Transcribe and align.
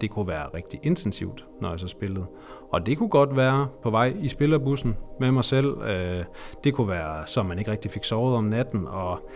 det 0.00 0.10
kunne 0.10 0.26
være 0.26 0.46
rigtig 0.54 0.80
intensivt, 0.82 1.46
når 1.60 1.70
jeg 1.70 1.80
så 1.80 1.88
spillede. 1.88 2.26
Og 2.70 2.86
det 2.86 2.98
kunne 2.98 3.08
godt 3.08 3.36
være 3.36 3.68
på 3.82 3.90
vej 3.90 4.16
i 4.20 4.28
spillerbussen 4.28 4.96
med 5.20 5.30
mig 5.30 5.44
selv. 5.44 5.82
Øh, 5.82 6.24
det 6.64 6.74
kunne 6.74 6.88
være, 6.88 7.26
så 7.26 7.42
man 7.42 7.58
ikke 7.58 7.70
rigtig 7.70 7.90
fik 7.90 8.04
sovet 8.04 8.36
om 8.36 8.44
natten. 8.44 8.86
Og 8.86 9.30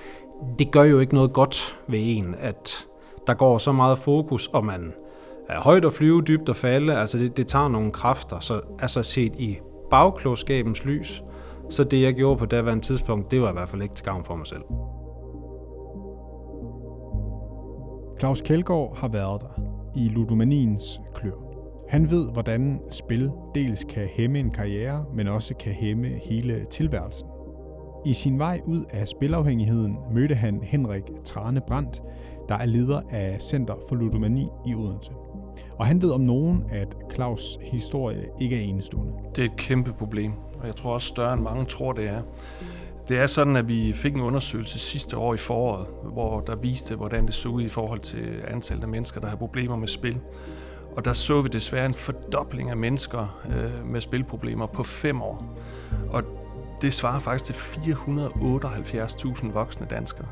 det 0.58 0.70
gør 0.70 0.82
jo 0.82 0.98
ikke 0.98 1.14
noget 1.14 1.32
godt 1.32 1.78
ved 1.88 1.98
en, 2.02 2.34
at 2.38 2.86
der 3.26 3.34
går 3.34 3.58
så 3.58 3.72
meget 3.72 3.98
fokus, 3.98 4.46
og 4.46 4.64
man 4.64 4.92
er 5.48 5.60
højt 5.60 5.84
at 5.84 5.92
flyve, 5.92 6.22
dybt 6.22 6.48
at 6.48 6.56
falde. 6.56 6.98
Altså 6.98 7.18
det, 7.18 7.36
det 7.36 7.46
tager 7.46 7.68
nogle 7.68 7.92
kræfter. 7.92 8.40
Så 8.40 8.60
altså 8.78 9.02
set 9.02 9.36
i 9.36 9.58
bagklogskabens 9.90 10.84
lys, 10.84 11.22
så 11.70 11.84
det 11.84 12.02
jeg 12.02 12.14
gjorde 12.14 12.38
på 12.38 12.46
daværende 12.46 12.84
tidspunkt, 12.84 13.30
det 13.30 13.42
var 13.42 13.50
i 13.50 13.52
hvert 13.52 13.68
fald 13.68 13.82
ikke 13.82 13.94
til 13.94 14.04
gavn 14.04 14.24
for 14.24 14.36
mig 14.36 14.46
selv. 14.46 14.62
Claus 18.18 18.40
Kjeldgaard 18.40 18.96
har 18.96 19.08
været 19.08 19.40
der 19.40 19.71
i 19.96 20.08
ludomaniens 20.08 21.00
klør. 21.14 21.52
Han 21.88 22.10
ved, 22.10 22.32
hvordan 22.32 22.80
spil 22.90 23.30
dels 23.54 23.84
kan 23.84 24.06
hæmme 24.06 24.38
en 24.38 24.50
karriere, 24.50 25.04
men 25.14 25.28
også 25.28 25.54
kan 25.54 25.72
hæmme 25.72 26.08
hele 26.08 26.66
tilværelsen. 26.70 27.28
I 28.04 28.12
sin 28.12 28.38
vej 28.38 28.60
ud 28.64 28.84
af 28.90 29.08
spilafhængigheden 29.08 29.96
mødte 30.12 30.34
han 30.34 30.60
Henrik 30.62 31.02
Trane 31.24 31.60
Brandt, 31.66 32.02
der 32.48 32.54
er 32.54 32.66
leder 32.66 33.00
af 33.10 33.42
Center 33.42 33.74
for 33.88 33.96
Ludomani 33.96 34.46
i 34.66 34.74
Odense. 34.74 35.12
Og 35.78 35.86
han 35.86 36.02
ved 36.02 36.10
om 36.10 36.20
nogen, 36.20 36.64
at 36.70 36.96
Claus' 37.12 37.60
historie 37.60 38.28
ikke 38.40 38.56
er 38.56 38.60
enestående. 38.60 39.12
Det 39.36 39.44
er 39.44 39.48
et 39.48 39.56
kæmpe 39.56 39.92
problem, 39.92 40.32
og 40.60 40.66
jeg 40.66 40.76
tror 40.76 40.92
også 40.92 41.06
større 41.06 41.34
end 41.34 41.42
mange 41.42 41.64
tror, 41.64 41.92
det 41.92 42.08
er. 42.08 42.22
Det 43.08 43.18
er 43.18 43.26
sådan, 43.26 43.56
at 43.56 43.68
vi 43.68 43.92
fik 43.92 44.14
en 44.14 44.20
undersøgelse 44.20 44.78
sidste 44.78 45.16
år 45.16 45.34
i 45.34 45.36
foråret, 45.36 45.86
hvor 46.12 46.40
der 46.40 46.56
viste, 46.56 46.96
hvordan 46.96 47.26
det 47.26 47.34
så 47.34 47.48
ud 47.48 47.62
i 47.62 47.68
forhold 47.68 48.00
til 48.00 48.42
antallet 48.48 48.82
af 48.82 48.88
mennesker, 48.88 49.20
der 49.20 49.28
har 49.28 49.36
problemer 49.36 49.76
med 49.76 49.88
spil. 49.88 50.18
Og 50.96 51.04
der 51.04 51.12
så 51.12 51.42
vi 51.42 51.48
desværre 51.48 51.86
en 51.86 51.94
fordobling 51.94 52.70
af 52.70 52.76
mennesker 52.76 53.40
øh, 53.48 53.86
med 53.86 54.00
spilproblemer 54.00 54.66
på 54.66 54.82
fem 54.82 55.22
år. 55.22 55.56
Og 56.10 56.22
det 56.82 56.94
svarer 56.94 57.20
faktisk 57.20 57.44
til 57.44 57.52
478.000 57.52 59.52
voksne 59.52 59.86
danskere. 59.90 60.26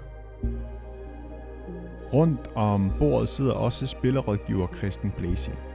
Rundt 2.12 2.50
om 2.54 2.92
bordet 2.98 3.28
sidder 3.28 3.52
også 3.52 3.86
spillerrådgiver 3.86 4.66
Christian 4.78 5.12
Blæsing. 5.18 5.69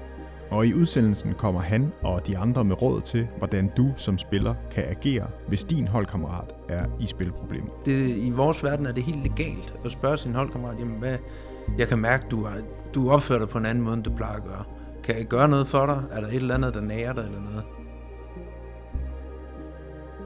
Og 0.52 0.68
i 0.68 0.74
udsendelsen 0.74 1.34
kommer 1.34 1.62
han 1.62 1.92
og 2.02 2.28
de 2.28 2.38
andre 2.38 2.64
med 2.64 2.82
råd 2.82 3.02
til, 3.02 3.28
hvordan 3.38 3.72
du 3.78 3.94
som 3.96 4.18
spiller 4.18 4.56
kan 4.72 4.84
agere, 4.88 5.28
hvis 5.48 5.64
din 5.64 5.88
holdkammerat 5.88 6.56
er 6.70 6.86
i 7.00 7.06
spilproblemer. 7.06 7.70
Det, 7.86 8.18
I 8.18 8.30
vores 8.30 8.64
verden 8.64 8.86
er 8.86 8.92
det 8.92 9.04
helt 9.04 9.24
legalt 9.24 9.76
at 9.86 9.92
spørge 9.92 10.18
sin 10.18 10.36
holdkammerat, 10.36 10.80
jamen 10.80 11.00
hvad, 11.00 11.18
jeg 11.78 11.88
kan 11.88 12.00
mærke, 12.00 12.26
du, 12.32 12.46
har, 12.46 12.58
du 12.94 13.12
opfører 13.12 13.40
dig 13.40 13.50
på 13.50 13.58
en 13.58 13.66
anden 13.66 13.84
måde, 13.84 13.96
end 13.96 14.04
du 14.04 14.12
plejer 14.16 14.36
at 14.36 14.44
gøre. 14.44 14.64
Kan 15.04 15.18
jeg 15.18 15.26
gøre 15.26 15.48
noget 15.48 15.68
for 15.68 15.86
dig? 15.86 16.04
Er 16.12 16.22
der 16.22 16.28
et 16.28 16.36
eller 16.36 16.56
andet, 16.56 16.74
der 16.74 16.82
nærer 16.82 17.14
dig 17.14 17.24
eller 17.24 17.42
noget? 17.42 17.64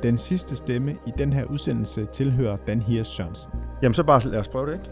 Den 0.03 0.17
sidste 0.17 0.55
stemme 0.55 0.91
i 1.07 1.11
den 1.17 1.33
her 1.33 1.45
udsendelse 1.45 2.05
tilhører 2.13 2.55
Dan 2.55 2.81
Hiers 2.81 3.07
Sørensen. 3.07 3.51
Jamen 3.81 3.93
så 3.93 4.03
bare 4.03 4.29
lad 4.29 4.39
os 4.39 4.47
prøve 4.47 4.65
det, 4.65 4.73
ikke? 4.73 4.89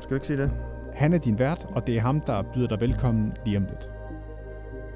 Skal 0.00 0.10
vi 0.10 0.16
ikke 0.16 0.26
sige 0.26 0.36
det? 0.36 0.50
Han 0.94 1.12
er 1.12 1.18
din 1.18 1.38
vært, 1.38 1.66
og 1.74 1.86
det 1.86 1.96
er 1.96 2.00
ham, 2.00 2.20
der 2.20 2.42
byder 2.54 2.68
dig 2.68 2.80
velkommen 2.80 3.32
lige 3.44 3.56
om 3.56 3.62
lidt. 3.62 3.90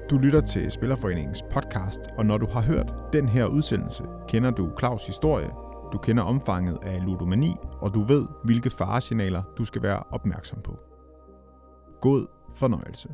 Du 0.09 0.17
lytter 0.17 0.41
til 0.41 0.71
Spillerforeningens 0.71 1.43
podcast, 1.51 1.99
og 2.17 2.25
når 2.25 2.37
du 2.37 2.47
har 2.47 2.61
hørt 2.61 2.93
den 3.13 3.29
her 3.29 3.45
udsendelse, 3.45 4.03
kender 4.27 4.51
du 4.51 4.71
Claus' 4.81 5.07
historie, 5.07 5.49
du 5.93 5.97
kender 5.97 6.23
omfanget 6.23 6.77
af 6.83 7.05
ludomani, 7.05 7.55
og 7.81 7.93
du 7.93 8.01
ved, 8.01 8.25
hvilke 8.43 8.69
faresignaler 8.69 9.43
du 9.57 9.65
skal 9.65 9.81
være 9.81 10.03
opmærksom 10.11 10.61
på. 10.61 10.79
God 12.01 12.27
fornøjelse. 12.55 13.09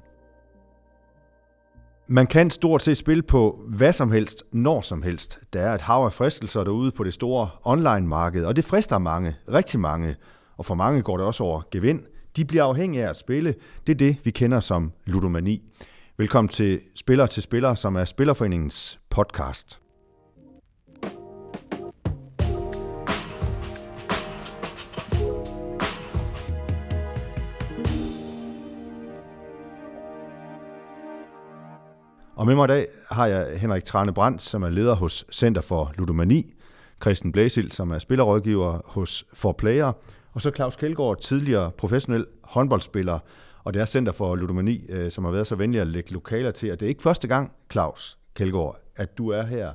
Man 2.08 2.28
kan 2.28 2.50
stort 2.50 2.82
set 2.82 2.98
spille 2.98 3.24
på 3.24 3.64
hvad 3.68 3.94
som 3.94 4.12
helst, 4.12 4.44
når 4.52 4.82
som 4.82 5.02
helst. 5.04 5.40
Der 5.54 5.62
er 5.62 5.76
et 5.76 5.82
hav 5.82 6.06
af 6.06 6.14
fristelser 6.14 6.64
derude 6.64 6.92
på 6.92 7.04
det 7.04 7.14
store 7.14 7.50
online-marked, 7.64 8.46
og 8.46 8.56
det 8.56 8.66
frister 8.66 8.98
mange, 8.98 9.36
rigtig 9.50 9.80
mange, 9.80 10.16
og 10.58 10.66
for 10.66 10.76
mange 10.76 11.02
går 11.02 11.18
det 11.18 11.26
også 11.26 11.44
over 11.44 11.62
gevind. 11.72 12.04
De 12.36 12.46
bliver 12.46 12.64
afhængige 12.64 13.06
af 13.06 13.10
at 13.10 13.18
spille. 13.18 13.56
Det 13.88 13.94
er 13.94 13.98
det, 13.98 14.18
vi 14.24 14.32
kender 14.32 14.60
som 14.60 14.92
ludomani. 15.06 15.64
Velkommen 16.22 16.50
til 16.50 16.80
Spiller 16.96 17.26
til 17.26 17.44
Spiller, 17.44 17.76
som 17.76 17.96
er 17.96 18.06
Spillerforeningens 18.06 19.00
podcast. 19.10 19.80
Og 32.36 32.46
med 32.46 32.56
mig 32.56 32.66
i 32.66 32.68
dag 32.68 32.88
har 33.12 33.26
jeg 33.26 33.60
Henrik 33.60 33.86
Trane 33.86 34.14
Brandt, 34.14 34.42
som 34.42 34.64
er 34.64 34.70
leder 34.70 34.96
hos 34.96 35.26
Center 35.32 35.62
for 35.62 35.94
Ludomani, 35.98 36.54
Christian 37.02 37.32
Blæsild, 37.32 37.72
som 37.72 37.92
er 37.92 38.00
spillerrådgiver 38.00 38.80
hos 38.86 39.26
For 39.34 39.52
Player, 39.52 39.92
og 40.34 40.42
så 40.42 40.52
Claus 40.56 40.76
Kjeldgaard, 40.76 41.22
tidligere 41.22 41.72
professionel 41.72 42.26
håndboldspiller, 42.44 43.20
og 43.64 43.74
det 43.74 43.82
er 43.82 43.86
Center 43.86 44.12
for 44.12 44.36
Ludomani, 44.36 44.86
øh, 44.90 45.12
som 45.12 45.26
har 45.26 45.32
været 45.32 45.48
så 45.48 45.56
venlig 45.56 45.82
at 45.82 45.88
lægge 45.88 46.12
lokaler 46.14 46.52
til. 46.52 46.72
Og 46.72 46.80
det 46.80 46.86
er 46.86 46.90
ikke 46.90 47.02
første 47.02 47.28
gang, 47.28 47.52
Claus 47.72 48.18
Kjeldgaard, 48.36 48.80
at 48.96 49.18
du 49.18 49.30
er 49.30 49.44
her. 49.44 49.74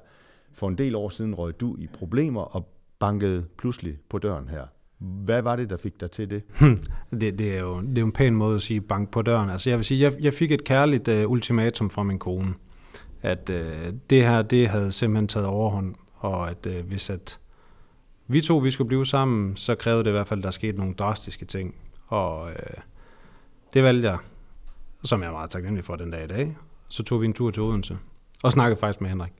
For 0.52 0.68
en 0.68 0.78
del 0.78 0.94
år 0.94 1.08
siden 1.08 1.34
røg 1.34 1.60
du 1.60 1.76
i 1.78 1.86
problemer 1.86 2.40
og 2.42 2.68
bankede 2.98 3.44
pludselig 3.58 3.98
på 4.08 4.18
døren 4.18 4.48
her. 4.48 4.64
Hvad 4.98 5.42
var 5.42 5.56
det, 5.56 5.70
der 5.70 5.76
fik 5.76 6.00
dig 6.00 6.10
til 6.10 6.30
det? 6.30 6.42
Hm, 6.60 6.84
det, 7.20 7.38
det, 7.38 7.56
er 7.56 7.60
jo, 7.60 7.80
det 7.80 7.98
er 7.98 8.00
jo 8.00 8.06
en 8.06 8.12
pæn 8.12 8.36
måde 8.36 8.54
at 8.54 8.62
sige 8.62 8.80
bank 8.80 9.10
på 9.10 9.22
døren. 9.22 9.50
Altså 9.50 9.70
jeg 9.70 9.78
vil 9.78 9.84
sige, 9.84 10.00
jeg, 10.00 10.12
jeg 10.20 10.34
fik 10.34 10.52
et 10.52 10.64
kærligt 10.64 11.08
uh, 11.08 11.30
ultimatum 11.30 11.90
fra 11.90 12.02
min 12.02 12.18
kone, 12.18 12.54
at 13.22 13.50
uh, 13.50 13.92
det 14.10 14.24
her, 14.24 14.42
det 14.42 14.68
havde 14.68 14.92
simpelthen 14.92 15.28
taget 15.28 15.46
overhånd, 15.46 15.94
og 16.14 16.50
at 16.50 16.66
uh, 16.66 16.88
hvis 16.88 17.10
at 17.10 17.38
vi 18.26 18.40
to 18.40 18.56
vi 18.56 18.70
skulle 18.70 18.88
blive 18.88 19.06
sammen, 19.06 19.56
så 19.56 19.74
krævede 19.74 20.04
det 20.04 20.10
i 20.10 20.12
hvert 20.12 20.28
fald, 20.28 20.40
at 20.40 20.44
der 20.44 20.50
skete 20.50 20.78
nogle 20.78 20.94
drastiske 20.94 21.44
ting. 21.44 21.74
Og 22.06 22.42
uh, 22.42 22.82
det 23.76 23.84
valgte 23.84 24.10
jeg, 24.10 24.18
som 25.04 25.20
jeg 25.20 25.28
er 25.28 25.32
meget 25.32 25.50
taknemmelig 25.50 25.84
for 25.84 25.96
den 25.96 26.10
dag 26.10 26.24
i 26.24 26.26
dag. 26.26 26.56
Så 26.88 27.02
tog 27.02 27.20
vi 27.20 27.26
en 27.26 27.32
tur 27.32 27.50
til 27.50 27.62
Odense 27.62 27.98
og 28.42 28.52
snakkede 28.52 28.80
faktisk 28.80 29.00
med 29.00 29.08
Henrik. 29.10 29.32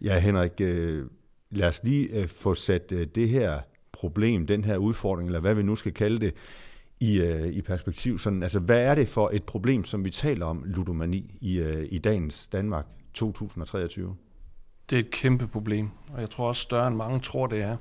Ja, 0.00 0.18
Henrik, 0.18 0.60
øh, 0.60 1.06
lad 1.50 1.68
os 1.68 1.80
lige 1.84 2.20
øh, 2.20 2.28
få 2.28 2.54
sat 2.54 2.92
øh, 2.92 3.06
det 3.14 3.28
her 3.28 3.60
problem, 3.92 4.46
den 4.46 4.64
her 4.64 4.76
udfordring, 4.76 5.28
eller 5.28 5.40
hvad 5.40 5.54
vi 5.54 5.62
nu 5.62 5.76
skal 5.76 5.92
kalde 5.92 6.18
det, 6.18 6.34
i, 7.00 7.20
øh, 7.20 7.46
i 7.46 7.62
perspektiv. 7.62 8.18
Sådan, 8.18 8.42
altså, 8.42 8.60
hvad 8.60 8.84
er 8.84 8.94
det 8.94 9.08
for 9.08 9.30
et 9.32 9.44
problem, 9.44 9.84
som 9.84 10.04
vi 10.04 10.10
taler 10.10 10.46
om, 10.46 10.62
ludomani, 10.66 11.38
i, 11.40 11.58
øh, 11.58 11.86
i 11.90 11.98
dagens 11.98 12.48
Danmark 12.48 12.86
2023? 13.14 14.16
Det 14.90 14.96
er 14.96 15.00
et 15.00 15.10
kæmpe 15.10 15.46
problem, 15.46 15.90
og 16.12 16.20
jeg 16.20 16.30
tror 16.30 16.48
også 16.48 16.62
større 16.62 16.88
end 16.88 16.96
mange 16.96 17.20
tror, 17.20 17.46
det 17.46 17.62
er. 17.62 17.76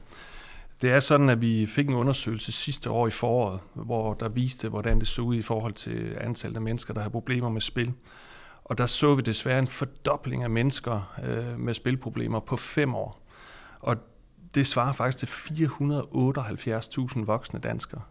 Det 0.81 0.92
er 0.92 1.00
sådan, 1.00 1.30
at 1.30 1.42
vi 1.42 1.66
fik 1.66 1.88
en 1.88 1.94
undersøgelse 1.94 2.52
sidste 2.52 2.90
år 2.90 3.08
i 3.08 3.12
foråret, 3.12 3.59
hvor 3.74 4.14
der 4.14 4.30
viste, 4.30 4.69
hvordan 4.69 5.00
det 5.00 5.08
så 5.08 5.22
ud 5.22 5.36
i 5.36 5.42
forhold 5.42 5.74
til 5.74 6.18
antallet 6.22 6.56
af 6.56 6.62
mennesker, 6.62 6.94
der 6.94 7.02
har 7.02 7.09
problemer 7.09 7.50
med 7.50 7.62
spil. 7.62 7.94
Og 8.64 8.78
der 8.78 8.86
så 8.86 9.16
vi 9.16 9.22
desværre 9.22 9.59
en 9.59 9.68
fordobling 9.68 10.44
af 10.44 10.50
mennesker 10.50 11.14
øh, 11.24 11.59
med 11.59 11.74
spilproblemer 11.74 12.40
på 12.40 12.58
fem 12.58 12.96
år. 12.96 13.28
Og 13.80 13.97
det 14.56 14.68
svarer 14.68 14.94
faktisk 14.94 15.18
til 15.18 15.28
478.000 15.28 17.25
voksne 17.25 17.59
danskere. 17.59 18.02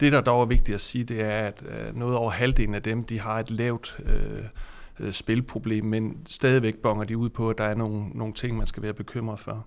Det, 0.00 0.12
der 0.12 0.20
dog 0.20 0.42
er 0.42 0.46
vigtigt 0.46 0.74
at 0.74 0.80
sige, 0.80 1.04
det 1.04 1.20
er, 1.20 1.46
at 1.46 1.64
øh, 1.68 1.96
noget 1.96 2.16
over 2.16 2.30
halvdelen 2.30 2.74
af 2.74 2.82
dem, 2.82 3.04
de 3.04 3.20
har 3.20 3.38
et 3.38 3.50
lavt 3.50 4.00
øh, 4.04 4.44
øh, 5.00 5.12
spilproblem, 5.12 5.84
men 5.84 6.16
stadigvæk 6.26 6.76
bonger 6.76 7.04
de 7.04 7.16
ud 7.16 7.28
på, 7.28 7.50
at 7.50 7.58
der 7.58 7.64
er 7.64 7.74
nogle, 7.74 8.08
nogle 8.08 8.34
ting, 8.34 8.56
man 8.56 8.66
skal 8.66 8.82
være 8.82 8.94
bekymret 8.94 9.40
for. 9.40 9.66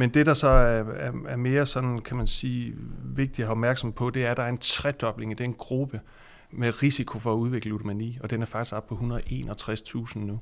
Men 0.00 0.10
det, 0.10 0.26
der 0.26 0.34
så 0.34 0.48
er, 0.48 0.84
er, 0.84 1.12
er 1.28 1.36
mere 1.36 1.66
sådan, 1.66 1.98
kan 1.98 2.16
man 2.16 2.26
sige, 2.26 2.74
vigtigt 3.04 3.38
at 3.38 3.46
have 3.46 3.50
opmærksom 3.50 3.92
på, 3.92 4.10
det 4.10 4.24
er, 4.24 4.30
at 4.30 4.36
der 4.36 4.42
er 4.42 4.48
en 4.48 4.58
tredobling 4.58 5.32
i 5.32 5.34
den 5.34 5.54
gruppe 5.54 6.00
med 6.50 6.82
risiko 6.82 7.18
for 7.18 7.32
at 7.32 7.36
udvikle 7.36 7.70
ludomani, 7.70 8.18
og 8.22 8.30
den 8.30 8.42
er 8.42 8.46
faktisk 8.46 8.74
op 8.74 8.86
på 8.86 8.94
161.000 8.94 10.18
nu. 10.18 10.40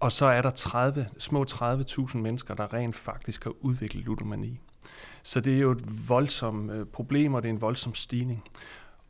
Og 0.00 0.12
så 0.12 0.26
er 0.26 0.42
der 0.42 0.50
30, 0.50 1.06
små 1.18 1.44
30.000 1.50 2.18
mennesker, 2.18 2.54
der 2.54 2.74
rent 2.74 2.96
faktisk 2.96 3.44
har 3.44 3.52
udviklet 3.60 4.04
ludomani. 4.04 4.60
Så 5.22 5.40
det 5.40 5.56
er 5.56 5.60
jo 5.60 5.70
et 5.70 6.08
voldsomt 6.08 6.70
øh, 6.70 6.86
problem, 6.86 7.34
og 7.34 7.42
det 7.42 7.48
er 7.48 7.52
en 7.52 7.60
voldsom 7.60 7.94
stigning. 7.94 8.44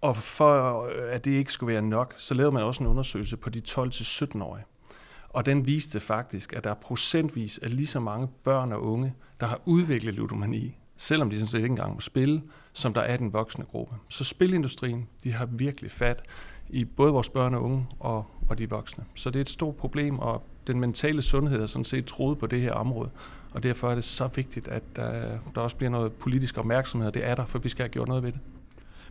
Og 0.01 0.17
for 0.17 0.85
øh, 0.85 1.15
at 1.15 1.25
det 1.25 1.31
ikke 1.31 1.53
skulle 1.53 1.73
være 1.73 1.83
nok, 1.83 2.15
så 2.17 2.35
lavede 2.35 2.53
man 2.53 2.63
også 2.63 2.83
en 2.83 2.91
undersøgelse 2.91 3.37
på 3.37 3.51
de 3.51 3.63
12-17-årige. 3.69 4.65
Og 5.29 5.47
den 5.47 5.67
viste 5.67 6.01
faktisk, 6.01 6.53
at 6.53 6.65
der 6.65 6.71
er 6.71 6.75
procentvis 6.75 7.59
af 7.59 7.77
lige 7.77 7.87
så 7.87 8.01
mange 8.01 8.29
børn 8.45 8.73
og 8.73 8.83
unge, 8.83 9.15
der 9.41 9.47
har 9.47 9.61
udviklet 9.65 10.15
ludomani, 10.15 10.77
selvom 10.97 11.31
de 11.31 11.37
sådan 11.37 11.49
set 11.49 11.59
ikke 11.59 11.69
engang 11.69 11.95
må 11.95 12.01
spille, 12.01 12.43
som 12.73 12.95
der 12.95 13.01
er 13.01 13.17
den 13.17 13.33
voksne 13.33 13.65
gruppe. 13.65 13.95
Så 14.09 14.25
spilindustrien, 14.25 15.09
de 15.25 15.33
har 15.33 15.47
virkelig 15.47 15.91
fat 15.91 16.23
i 16.69 16.85
både 16.85 17.13
vores 17.13 17.29
børn 17.29 17.55
og 17.55 17.63
unge 17.63 17.87
og, 18.01 18.27
og 18.49 18.59
de 18.59 18.71
voksne. 18.71 19.05
Så 19.15 19.31
det 19.31 19.37
er 19.37 19.41
et 19.41 19.51
stort 19.51 19.77
problem, 19.77 20.19
og 20.19 20.43
den 20.67 20.81
mentale 20.81 21.23
sundhed 21.23 21.63
er 21.63 21.67
sådan 21.67 21.85
set 21.85 22.07
troet 22.07 22.39
på 22.39 22.47
det 22.47 22.61
her 22.61 22.73
område. 22.73 23.11
Og 23.55 23.63
derfor 23.63 23.91
er 23.91 23.95
det 23.95 24.05
så 24.05 24.27
vigtigt, 24.27 24.69
at 24.69 24.83
der, 24.97 25.39
der 25.55 25.61
også 25.61 25.77
bliver 25.77 25.91
noget 25.91 26.13
politisk 26.13 26.59
opmærksomhed, 26.59 27.13
det 27.13 27.27
er 27.27 27.35
der, 27.35 27.47
for 27.47 27.59
vi 27.59 27.69
skal 27.69 27.83
have 27.83 27.93
gjort 27.93 28.09
noget 28.09 28.23
ved 28.23 28.33
det 28.33 28.41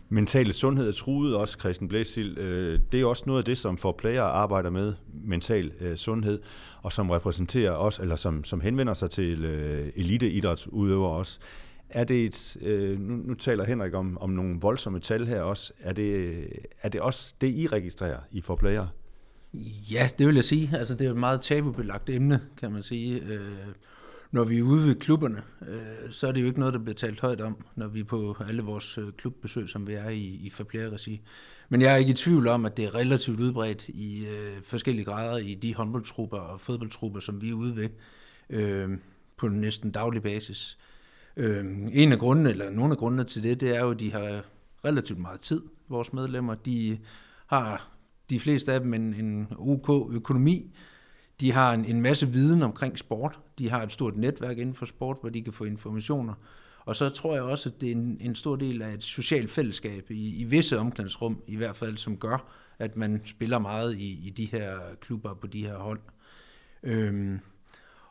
mentale 0.08 0.52
sundhed 0.52 0.88
er 0.88 0.92
truet 0.92 1.36
også, 1.36 1.56
Christian 1.60 1.88
Blæsild. 1.88 2.38
Øh, 2.38 2.80
det 2.92 3.00
er 3.00 3.06
også 3.06 3.22
noget 3.26 3.38
af 3.38 3.44
det, 3.44 3.58
som 3.58 3.76
for 3.76 3.92
player 3.92 4.22
arbejder 4.22 4.70
med, 4.70 4.94
mental 5.24 5.72
øh, 5.80 5.96
sundhed, 5.96 6.40
og 6.82 6.92
som 6.92 7.10
repræsenterer 7.10 7.72
os, 7.72 7.98
eller 7.98 8.16
som, 8.16 8.44
som 8.44 8.60
henvender 8.60 8.94
sig 8.94 9.10
til 9.10 9.44
øh, 9.44 9.88
eliteidrætsudøvere 9.96 11.12
også. 11.12 11.38
Er 11.90 12.04
det 12.04 12.24
et, 12.24 12.56
øh, 12.60 13.00
nu, 13.00 13.16
nu 13.16 13.34
taler 13.34 13.64
Henrik 13.64 13.94
om, 13.94 14.18
om 14.20 14.30
nogle 14.30 14.60
voldsomme 14.60 15.00
tal 15.00 15.26
her 15.26 15.42
også, 15.42 15.72
er 15.80 15.92
det, 15.92 16.46
er 16.82 16.88
det 16.88 17.00
også 17.00 17.34
det, 17.40 17.54
I 17.54 17.66
registrerer 17.66 18.18
i 18.30 18.40
for 18.40 18.56
player? 18.56 18.86
Ja, 19.92 20.08
det 20.18 20.26
vil 20.26 20.34
jeg 20.34 20.44
sige. 20.44 20.70
Altså, 20.72 20.94
det 20.94 21.06
er 21.06 21.10
et 21.10 21.16
meget 21.16 21.40
tabubelagt 21.40 22.10
emne, 22.10 22.40
kan 22.60 22.72
man 22.72 22.82
sige. 22.82 23.22
Øh, 23.22 23.40
når 24.30 24.44
vi 24.44 24.58
er 24.58 24.62
ude 24.62 24.86
ved 24.86 24.94
klubberne, 24.94 25.42
øh, 25.68 26.10
så 26.10 26.28
er 26.28 26.32
det 26.32 26.40
jo 26.40 26.46
ikke 26.46 26.58
noget, 26.58 26.74
der 26.74 26.80
bliver 26.80 26.94
talt 26.94 27.20
højt 27.20 27.40
om, 27.40 27.64
når 27.76 27.88
vi 27.88 28.00
er 28.00 28.04
på 28.04 28.36
alle 28.48 28.62
vores 28.62 28.98
øh, 28.98 29.12
klubbesøg, 29.12 29.68
som 29.68 29.86
vi 29.86 29.92
er 29.92 30.08
i, 30.08 30.40
i 30.42 30.50
Fablere-regi. 30.50 31.20
Men 31.68 31.80
jeg 31.80 31.92
er 31.92 31.96
ikke 31.96 32.10
i 32.10 32.14
tvivl 32.14 32.48
om, 32.48 32.64
at 32.64 32.76
det 32.76 32.84
er 32.84 32.94
relativt 32.94 33.40
udbredt 33.40 33.88
i 33.88 34.26
øh, 34.26 34.62
forskellige 34.62 35.04
grader 35.04 35.38
i 35.38 35.54
de 35.54 35.74
håndboldtrupper 35.74 36.38
og 36.38 36.60
fodboldtrupper, 36.60 37.20
som 37.20 37.42
vi 37.42 37.50
er 37.50 37.54
ude 37.54 37.76
ved 37.76 37.88
øh, 38.50 38.90
på 39.36 39.48
næsten 39.48 39.90
daglig 39.90 40.22
basis. 40.22 40.78
Øh, 41.36 41.64
en 41.92 42.12
af 42.12 42.18
grundene, 42.18 42.50
eller 42.50 42.70
nogle 42.70 42.92
af 42.92 42.98
grundene 42.98 43.24
til 43.24 43.42
det, 43.42 43.60
det 43.60 43.76
er 43.76 43.80
jo, 43.80 43.90
at 43.90 44.00
de 44.00 44.12
har 44.12 44.44
relativt 44.84 45.18
meget 45.18 45.40
tid, 45.40 45.62
vores 45.88 46.12
medlemmer. 46.12 46.54
De 46.54 46.98
har 47.46 47.90
de 48.30 48.40
fleste 48.40 48.72
af 48.72 48.80
dem 48.80 48.94
en, 48.94 49.14
en 49.14 49.48
OK 49.58 50.14
økonomi, 50.14 50.74
de 51.40 51.52
har 51.52 51.74
en, 51.74 51.84
en 51.84 52.00
masse 52.00 52.28
viden 52.28 52.62
omkring 52.62 52.98
sport. 52.98 53.38
De 53.58 53.70
har 53.70 53.82
et 53.82 53.92
stort 53.92 54.16
netværk 54.16 54.58
inden 54.58 54.74
for 54.74 54.86
sport, 54.86 55.16
hvor 55.20 55.30
de 55.30 55.42
kan 55.42 55.52
få 55.52 55.64
informationer. 55.64 56.34
Og 56.80 56.96
så 56.96 57.08
tror 57.08 57.34
jeg 57.34 57.42
også, 57.42 57.68
at 57.68 57.80
det 57.80 57.88
er 57.88 57.92
en, 57.92 58.16
en 58.20 58.34
stor 58.34 58.56
del 58.56 58.82
af 58.82 58.92
et 58.94 59.02
socialt 59.02 59.50
fællesskab 59.50 60.10
i, 60.10 60.40
i 60.40 60.44
visse 60.44 60.78
omklædningsrum, 60.78 61.42
i 61.46 61.56
hvert 61.56 61.76
fald, 61.76 61.96
som 61.96 62.16
gør, 62.16 62.52
at 62.78 62.96
man 62.96 63.20
spiller 63.24 63.58
meget 63.58 63.96
i, 63.96 64.26
i 64.26 64.30
de 64.30 64.44
her 64.44 64.78
klubber 65.00 65.34
på 65.34 65.46
de 65.46 65.62
her 65.66 65.76
hold. 65.76 66.00
Øhm, 66.82 67.40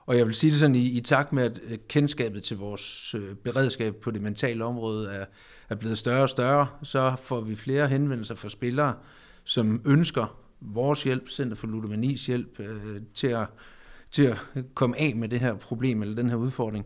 og 0.06 0.18
jeg 0.18 0.26
vil 0.26 0.36
sige 0.36 0.52
det 0.52 0.60
sådan, 0.60 0.76
i, 0.76 0.98
i 0.98 1.02
takt 1.02 1.34
med, 1.34 1.44
at 1.44 1.60
øh, 1.64 1.78
kendskabet 1.88 2.44
til 2.44 2.58
vores 2.58 3.16
øh, 3.16 3.36
beredskab 3.36 3.96
på 3.96 4.12
det 4.12 4.22
mentale 4.22 4.66
område 4.66 5.12
er, 5.12 5.26
er 5.70 5.76
blevet 5.76 5.98
større 5.98 6.22
og 6.22 6.30
større, 6.30 6.68
så 6.84 7.16
får 7.24 7.42
vi 7.42 7.56
flere 7.56 7.88
henvendelser 7.88 8.36
fra 8.36 8.50
spillere, 8.50 8.96
som 9.44 9.82
ønsker 9.86 10.47
vores 10.62 11.04
hjælp, 11.04 11.30
Center 11.30 11.56
for 11.56 11.68
Ludomanis 11.68 12.26
hjælp, 12.26 12.60
øh, 12.60 13.02
til, 13.14 13.28
at, 13.28 13.48
til 14.12 14.24
at 14.24 14.38
komme 14.74 15.00
af 15.00 15.16
med 15.16 15.30
det 15.30 15.40
her 15.40 15.56
problem 15.56 16.02
eller 16.02 16.16
den 16.16 16.30
her 16.30 16.36
udfordring. 16.36 16.86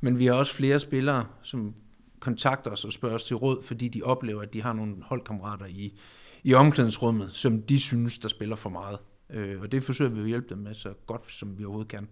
Men 0.00 0.18
vi 0.18 0.26
har 0.26 0.34
også 0.34 0.54
flere 0.54 0.78
spillere, 0.78 1.26
som 1.42 1.74
kontakter 2.20 2.70
os 2.70 2.84
og 2.84 2.92
spørger 2.92 3.14
os 3.14 3.24
til 3.24 3.36
råd, 3.36 3.62
fordi 3.62 3.88
de 3.88 4.02
oplever, 4.02 4.42
at 4.42 4.52
de 4.52 4.62
har 4.62 4.72
nogle 4.72 4.96
holdkammerater 5.02 5.66
i, 5.66 5.98
i 6.42 6.54
omklædningsrummet, 6.54 7.32
som 7.32 7.62
de 7.62 7.80
synes, 7.80 8.18
der 8.18 8.28
spiller 8.28 8.56
for 8.56 8.70
meget. 8.70 8.98
Øh, 9.30 9.60
og 9.60 9.72
det 9.72 9.84
forsøger 9.84 10.10
vi 10.10 10.20
at 10.20 10.26
hjælpe 10.26 10.48
dem 10.48 10.58
med 10.58 10.74
så 10.74 10.92
godt, 11.06 11.30
som 11.30 11.58
vi 11.58 11.64
overhovedet 11.64 11.90
kan. 11.90 12.08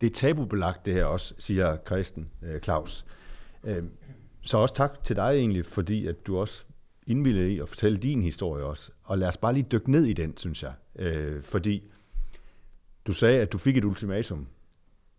Det 0.00 0.06
er 0.06 0.14
tabubelagt 0.14 0.86
det 0.86 0.94
her 0.94 1.04
også, 1.04 1.34
siger 1.38 1.76
Christen 1.86 2.30
øh, 2.42 2.60
Claus. 2.60 3.04
Øh, 3.64 3.82
så 4.42 4.58
også 4.58 4.74
tak 4.74 5.04
til 5.04 5.16
dig 5.16 5.30
egentlig, 5.34 5.66
fordi 5.66 6.06
at 6.06 6.26
du 6.26 6.38
også 6.38 6.64
indvildet 7.06 7.48
i 7.48 7.58
at 7.58 7.68
fortælle 7.68 7.98
din 7.98 8.22
historie 8.22 8.64
også. 8.64 8.90
Og 9.04 9.18
lad 9.18 9.28
os 9.28 9.36
bare 9.36 9.52
lige 9.52 9.66
dykke 9.72 9.90
ned 9.90 10.04
i 10.04 10.12
den, 10.12 10.36
synes 10.36 10.62
jeg. 10.62 10.72
Øh, 10.98 11.42
fordi 11.42 11.90
du 13.06 13.12
sagde, 13.12 13.40
at 13.40 13.52
du 13.52 13.58
fik 13.58 13.76
et 13.76 13.84
ultimatum, 13.84 14.46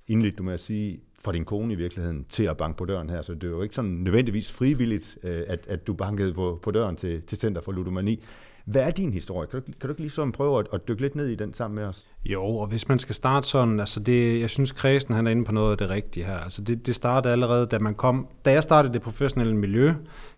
indledt 0.07 0.37
du 0.37 0.43
med 0.43 0.53
at 0.53 0.59
sige, 0.59 0.99
fra 1.19 1.31
din 1.31 1.45
kone 1.45 1.73
i 1.73 1.75
virkeligheden, 1.75 2.25
til 2.29 2.43
at 2.43 2.57
banke 2.57 2.77
på 2.77 2.85
døren 2.85 3.09
her. 3.09 3.21
Så 3.21 3.33
det 3.33 3.43
er 3.43 3.47
jo 3.47 3.61
ikke 3.61 3.75
sådan 3.75 3.91
nødvendigvis 3.91 4.51
frivilligt, 4.51 5.17
øh, 5.23 5.43
at, 5.47 5.67
at 5.67 5.87
du 5.87 5.93
bankede 5.93 6.33
på, 6.33 6.59
på 6.63 6.71
døren 6.71 6.95
til, 6.95 7.21
til 7.21 7.37
Center 7.37 7.61
for 7.61 7.71
Ludomani. 7.71 8.23
Hvad 8.65 8.81
er 8.81 8.91
din 8.91 9.13
historie? 9.13 9.47
Kan 9.47 9.59
du, 9.59 9.65
kan 9.65 9.73
du 9.81 9.89
ikke 9.89 10.01
ligesom 10.01 10.31
prøve 10.31 10.59
at, 10.59 10.67
at 10.73 10.87
dykke 10.87 11.01
lidt 11.01 11.15
ned 11.15 11.27
i 11.27 11.35
den 11.35 11.53
sammen 11.53 11.75
med 11.75 11.83
os? 11.83 12.05
Jo, 12.25 12.43
og 12.43 12.67
hvis 12.67 12.87
man 12.87 12.99
skal 12.99 13.15
starte 13.15 13.47
sådan, 13.47 13.79
altså 13.79 13.99
det, 13.99 14.41
jeg 14.41 14.49
synes 14.49 14.71
Kredsen 14.71 15.13
han 15.13 15.27
er 15.27 15.31
inde 15.31 15.45
på 15.45 15.51
noget 15.51 15.71
af 15.71 15.77
det 15.77 15.89
rigtige 15.89 16.25
her. 16.25 16.37
Altså 16.37 16.61
det, 16.61 16.85
det 16.85 16.95
startede 16.95 17.31
allerede, 17.31 17.65
da 17.65 17.79
man 17.79 17.95
kom, 17.95 18.27
da 18.45 18.51
jeg 18.51 18.63
startede 18.63 18.93
det 18.93 19.01
professionelle 19.01 19.55
miljø, 19.55 19.93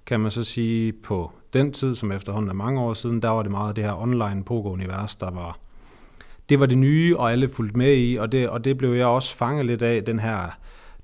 kan 0.05 0.19
man 0.19 0.31
så 0.31 0.43
sige 0.43 0.93
på 0.93 1.31
den 1.53 1.71
tid, 1.71 1.95
som 1.95 2.11
efterhånden 2.11 2.49
er 2.49 2.53
mange 2.53 2.81
år 2.81 2.93
siden, 2.93 3.21
der 3.21 3.29
var 3.29 3.41
det 3.41 3.51
meget 3.51 3.75
det 3.75 3.83
her 3.83 4.01
online 4.01 4.43
pogo-univers, 4.43 5.15
der 5.15 5.31
var, 5.31 5.59
det 6.49 6.59
var 6.59 6.65
det 6.65 6.77
nye, 6.77 7.17
og 7.17 7.31
alle 7.31 7.49
fulgte 7.49 7.77
med 7.77 7.97
i, 7.97 8.15
og 8.15 8.31
det, 8.31 8.49
og 8.49 8.63
det 8.63 8.77
blev 8.77 8.93
jeg 8.93 9.05
også 9.05 9.35
fanget 9.35 9.65
lidt 9.65 9.81
af, 9.81 10.03
den 10.03 10.19
her 10.19 10.57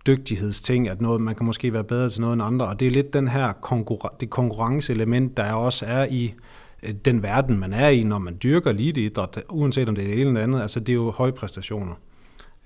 dygtighedsting, 0.07 0.89
at 0.89 1.01
noget, 1.01 1.21
man 1.21 1.35
kan 1.35 1.45
måske 1.45 1.73
være 1.73 1.83
bedre 1.83 2.09
til 2.09 2.21
noget 2.21 2.33
end 2.33 2.43
andre, 2.43 2.67
og 2.67 2.79
det 2.79 2.87
er 2.87 2.91
lidt 2.91 3.13
den 3.13 3.27
her 3.27 3.53
konkurren- 3.53 4.15
det 4.19 4.29
konkurrenceelement, 4.29 5.37
der 5.37 5.53
også 5.53 5.85
er 5.85 6.05
i 6.09 6.33
Øh, 6.83 6.93
den 6.93 7.23
verden, 7.23 7.59
man 7.59 7.73
er 7.73 7.89
i, 7.89 8.03
når 8.03 8.19
man 8.19 8.37
dyrker 8.43 8.69
eliteidræt, 8.69 9.43
uanset 9.49 9.89
om 9.89 9.95
det 9.95 10.03
er 10.03 10.07
det 10.07 10.21
ene 10.21 10.29
eller 10.29 10.43
andet, 10.43 10.61
altså 10.61 10.79
det 10.79 10.89
er 10.89 10.93
jo 10.93 11.11
høje 11.11 11.31
præstationer. 11.31 11.95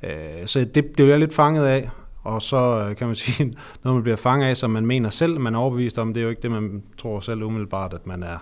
Øh, 0.04 0.46
så 0.46 0.66
det 0.66 0.86
blev 0.86 1.06
jeg 1.06 1.20
lidt 1.20 1.34
fanget 1.34 1.66
af, 1.66 1.90
og 2.24 2.42
så 2.42 2.88
øh, 2.90 2.96
kan 2.96 3.08
man 3.08 3.16
sige, 3.26 3.54
når 3.84 3.94
man 3.94 4.04
bliver 4.04 4.18
fanget 4.18 4.48
af, 4.48 4.58
som 4.58 4.72
man 4.72 4.86
mener 4.86 5.10
selv, 5.10 5.40
man 5.40 5.56
er 5.56 5.60
overbevist 5.60 6.00
om, 6.00 6.14
det 6.14 6.22
er 6.22 6.24
jo 6.24 6.30
ikke 6.30 6.42
det, 6.42 6.52
man 6.52 6.84
tror 6.98 7.20
selv 7.20 7.44
umiddelbart, 7.44 7.94
at 7.94 8.08
man 8.08 8.24
er, 8.24 8.38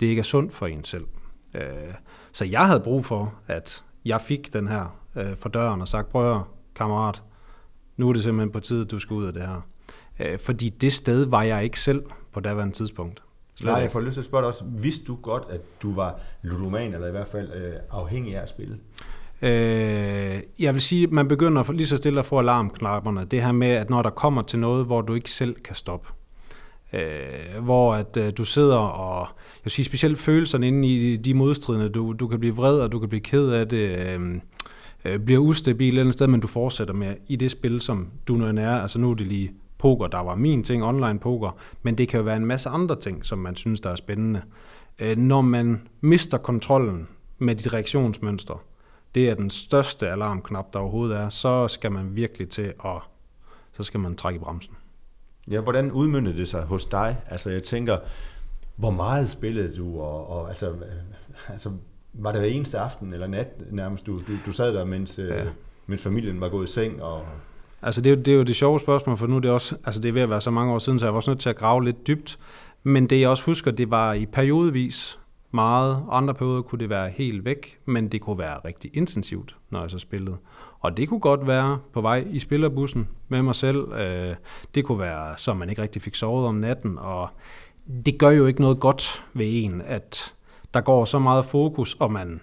det 0.00 0.06
ikke 0.06 0.20
er 0.20 0.24
sundt 0.24 0.52
for 0.52 0.66
en 0.66 0.84
selv. 0.84 1.04
Så 2.32 2.44
jeg 2.44 2.66
havde 2.66 2.80
brug 2.80 3.04
for, 3.04 3.34
at 3.46 3.84
jeg 4.04 4.20
fik 4.20 4.52
den 4.52 4.68
her 4.68 4.98
for 5.38 5.48
døren 5.48 5.80
og 5.80 5.88
sagt, 5.88 6.08
prøv 6.08 6.40
kammerat, 6.74 7.22
nu 7.96 8.08
er 8.08 8.12
det 8.12 8.22
simpelthen 8.22 8.50
på 8.50 8.60
tide, 8.60 8.80
at 8.80 8.90
du 8.90 8.98
skal 8.98 9.14
ud 9.14 9.24
af 9.24 9.32
det 9.32 9.42
her. 9.42 10.36
Fordi 10.38 10.68
det 10.68 10.92
sted 10.92 11.26
var 11.26 11.42
jeg 11.42 11.64
ikke 11.64 11.80
selv 11.80 12.02
på 12.32 12.40
daværende 12.40 12.74
tidspunkt. 12.74 13.22
Nej, 13.64 13.74
jeg 13.74 13.90
får 13.90 14.00
lyst 14.00 14.12
til 14.12 14.20
at 14.20 14.26
spørge 14.26 14.42
dig 14.42 14.48
også, 14.48 14.64
vidste 14.68 15.04
du 15.04 15.14
godt, 15.22 15.42
at 15.50 15.60
du 15.82 15.94
var 15.94 16.20
ludoman, 16.42 16.94
eller 16.94 17.08
i 17.08 17.10
hvert 17.10 17.28
fald 17.28 17.52
øh, 17.52 17.72
afhængig 17.90 18.36
af 18.36 18.42
at 18.42 18.48
spille? 18.48 18.78
Øh, 19.42 20.40
jeg 20.58 20.74
vil 20.74 20.80
sige, 20.80 21.04
at 21.04 21.12
man 21.12 21.28
begynder 21.28 21.72
lige 21.72 21.86
så 21.86 21.96
stille 21.96 22.20
at 22.20 22.26
få 22.26 22.38
alarmknapperne. 22.38 23.24
Det 23.24 23.42
her 23.42 23.52
med, 23.52 23.68
at 23.68 23.90
når 23.90 24.02
der 24.02 24.10
kommer 24.10 24.42
til 24.42 24.58
noget, 24.58 24.86
hvor 24.86 25.00
du 25.00 25.14
ikke 25.14 25.30
selv 25.30 25.54
kan 25.54 25.74
stoppe. 25.74 26.08
Øh, 26.92 27.62
hvor 27.62 27.94
at 27.94 28.16
øh, 28.16 28.32
du 28.38 28.44
sidder 28.44 28.76
og, 28.76 29.20
jeg 29.56 29.64
vil 29.64 29.70
sige 29.70 29.84
specielt 29.84 30.18
følelserne 30.18 30.68
inde 30.68 30.88
i 30.88 31.16
de 31.16 31.34
modstridende, 31.34 31.88
du, 31.88 32.12
du 32.12 32.28
kan 32.28 32.40
blive 32.40 32.56
vred, 32.56 32.80
og 32.80 32.92
du 32.92 32.98
kan 32.98 33.08
blive 33.08 33.20
ked 33.20 33.50
af 33.50 33.68
det, 33.68 33.98
øh, 33.98 34.40
øh, 35.04 35.18
bliver 35.18 35.40
ustabil 35.40 35.86
et 35.86 35.88
eller 35.88 36.00
andet 36.00 36.14
sted, 36.14 36.26
men 36.26 36.40
du 36.40 36.46
fortsætter 36.46 36.94
med 36.94 37.14
i 37.26 37.36
det 37.36 37.50
spil, 37.50 37.80
som 37.80 38.08
du 38.28 38.34
nu 38.34 38.46
er. 38.46 38.70
Altså 38.70 38.98
nu 38.98 39.10
er 39.10 39.14
det 39.14 39.26
lige 39.26 39.52
poker, 39.78 40.06
der 40.06 40.18
var 40.18 40.34
min 40.34 40.64
ting, 40.64 40.84
online 40.84 41.18
poker, 41.18 41.50
men 41.82 41.98
det 41.98 42.08
kan 42.08 42.18
jo 42.18 42.24
være 42.24 42.36
en 42.36 42.46
masse 42.46 42.68
andre 42.68 43.00
ting, 43.00 43.26
som 43.26 43.38
man 43.38 43.56
synes, 43.56 43.80
der 43.80 43.90
er 43.90 43.96
spændende. 43.96 44.42
Øh, 44.98 45.16
når 45.16 45.40
man 45.40 45.88
mister 46.00 46.38
kontrollen 46.38 47.08
med 47.38 47.54
dit 47.54 47.74
reaktionsmønster, 47.74 48.62
det 49.14 49.30
er 49.30 49.34
den 49.34 49.50
største 49.50 50.10
alarmknap, 50.10 50.72
der 50.72 50.78
overhovedet 50.78 51.16
er, 51.16 51.28
så 51.28 51.68
skal 51.68 51.92
man 51.92 52.16
virkelig 52.16 52.48
til 52.48 52.72
at, 52.84 53.00
så 53.72 53.82
skal 53.82 54.00
man 54.00 54.14
trække 54.14 54.36
i 54.36 54.40
bremsen. 54.40 54.74
Ja, 55.50 55.60
hvordan 55.60 55.92
udmyndede 55.92 56.36
det 56.36 56.48
sig 56.48 56.62
hos 56.62 56.86
dig? 56.86 57.16
Altså 57.26 57.50
jeg 57.50 57.62
tænker, 57.62 57.98
hvor 58.76 58.90
meget 58.90 59.28
spillede 59.28 59.76
du, 59.76 60.00
og, 60.00 60.30
og 60.30 60.48
altså, 60.48 60.74
altså, 61.48 61.72
var 62.12 62.32
det 62.32 62.40
hver 62.40 62.48
eneste 62.48 62.78
aften 62.78 63.12
eller 63.12 63.26
nat 63.26 63.72
nærmest, 63.72 64.06
du, 64.06 64.18
du, 64.18 64.32
du 64.46 64.52
sad 64.52 64.74
der, 64.74 64.84
mens, 64.84 65.18
øh, 65.18 65.28
ja. 65.28 65.44
mens 65.86 66.02
familien 66.02 66.40
var 66.40 66.48
gået 66.48 66.68
i 66.68 66.72
seng? 66.72 67.02
Og... 67.02 67.24
Altså 67.82 68.00
det 68.00 68.12
er, 68.12 68.16
jo, 68.16 68.22
det 68.22 68.32
er 68.32 68.36
jo 68.36 68.42
det 68.42 68.56
sjove 68.56 68.80
spørgsmål, 68.80 69.16
for 69.16 69.26
nu 69.26 69.36
er 69.36 69.40
det 69.40 69.50
også, 69.50 69.76
altså 69.84 70.00
det 70.00 70.08
er 70.08 70.12
ved 70.12 70.22
at 70.22 70.30
være 70.30 70.40
så 70.40 70.50
mange 70.50 70.72
år 70.72 70.78
siden, 70.78 70.98
så 70.98 71.06
jeg 71.06 71.12
var 71.12 71.16
også 71.16 71.30
nødt 71.30 71.40
til 71.40 71.48
at 71.48 71.56
grave 71.56 71.84
lidt 71.84 72.06
dybt. 72.06 72.38
Men 72.82 73.06
det 73.06 73.20
jeg 73.20 73.28
også 73.28 73.44
husker, 73.44 73.70
det 73.70 73.90
var 73.90 74.12
i 74.12 74.26
periodevis, 74.26 75.18
meget. 75.50 76.04
Andre 76.10 76.34
perioder 76.34 76.62
kunne 76.62 76.78
det 76.78 76.90
være 76.90 77.08
helt 77.08 77.44
væk, 77.44 77.78
men 77.84 78.08
det 78.08 78.20
kunne 78.20 78.38
være 78.38 78.58
rigtig 78.64 78.90
intensivt, 78.94 79.56
når 79.70 79.80
jeg 79.80 79.90
så 79.90 79.98
spillede. 79.98 80.36
Og 80.80 80.96
det 80.96 81.08
kunne 81.08 81.20
godt 81.20 81.46
være 81.46 81.78
på 81.92 82.00
vej 82.00 82.26
i 82.30 82.38
spillerbussen 82.38 83.08
med 83.28 83.42
mig 83.42 83.54
selv. 83.54 83.92
Øh, 83.92 84.34
det 84.74 84.84
kunne 84.84 84.98
være, 84.98 85.34
så 85.36 85.54
man 85.54 85.70
ikke 85.70 85.82
rigtig 85.82 86.02
fik 86.02 86.14
sovet 86.14 86.46
om 86.46 86.54
natten. 86.54 86.98
Og 86.98 87.28
det 88.06 88.18
gør 88.18 88.30
jo 88.30 88.46
ikke 88.46 88.60
noget 88.60 88.80
godt 88.80 89.24
ved 89.34 89.46
en, 89.48 89.82
at 89.86 90.34
der 90.74 90.80
går 90.80 91.04
så 91.04 91.18
meget 91.18 91.44
fokus, 91.44 91.96
og 92.00 92.12
man 92.12 92.40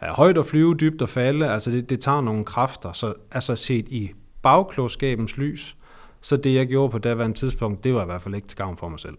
er 0.00 0.12
højt 0.12 0.38
at 0.38 0.46
flyve, 0.46 0.74
dybt 0.74 1.02
at 1.02 1.08
falde. 1.08 1.50
Altså 1.50 1.70
det, 1.70 1.90
det 1.90 2.00
tager 2.00 2.20
nogle 2.20 2.44
kræfter. 2.44 2.92
Så 2.92 3.14
altså 3.30 3.56
set 3.56 3.88
i 3.88 4.12
bagklogskabens 4.44 5.36
lys, 5.36 5.76
så 6.20 6.36
det 6.36 6.54
jeg 6.54 6.66
gjorde 6.66 6.90
på 6.90 6.98
daværende 6.98 7.36
tidspunkt, 7.36 7.84
det 7.84 7.94
var 7.94 8.02
i 8.02 8.06
hvert 8.06 8.22
fald 8.22 8.34
ikke 8.34 8.48
til 8.48 8.58
gavn 8.58 8.76
for 8.76 8.88
mig 8.88 9.00
selv. 9.00 9.16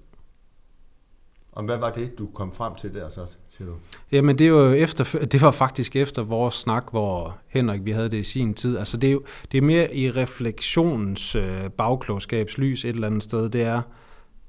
Og 1.52 1.64
hvad 1.64 1.78
var 1.78 1.92
det, 1.92 2.18
du 2.18 2.28
kom 2.34 2.52
frem 2.54 2.76
til 2.76 2.94
der 2.94 3.10
så, 3.10 3.26
siger 3.50 3.68
du? 3.68 3.76
Jamen 4.12 4.40
det, 4.40 4.54
var 4.54 4.74
efter, 4.74 5.26
det 5.32 5.42
var 5.42 5.52
faktisk 5.52 5.96
efter 5.96 6.24
vores 6.24 6.56
snak, 6.56 6.84
hvor 6.92 7.38
Henrik, 7.48 7.86
vi 7.86 7.92
havde 7.92 8.10
det 8.10 8.18
i 8.18 8.24
sin 8.24 8.54
tid. 8.54 8.78
Altså 8.78 8.98
det 8.98 9.08
er, 9.08 9.12
jo, 9.12 9.24
det 9.52 9.58
er 9.58 9.62
mere 9.62 9.96
i 9.96 10.12
refleksionens 10.12 11.36
øh, 11.36 11.70
bagklogskabslys 11.70 12.86
et 12.86 12.90
eller 12.90 13.08
andet 13.08 13.24
sted. 13.24 13.50
Det 13.50 13.62
er, 13.62 13.82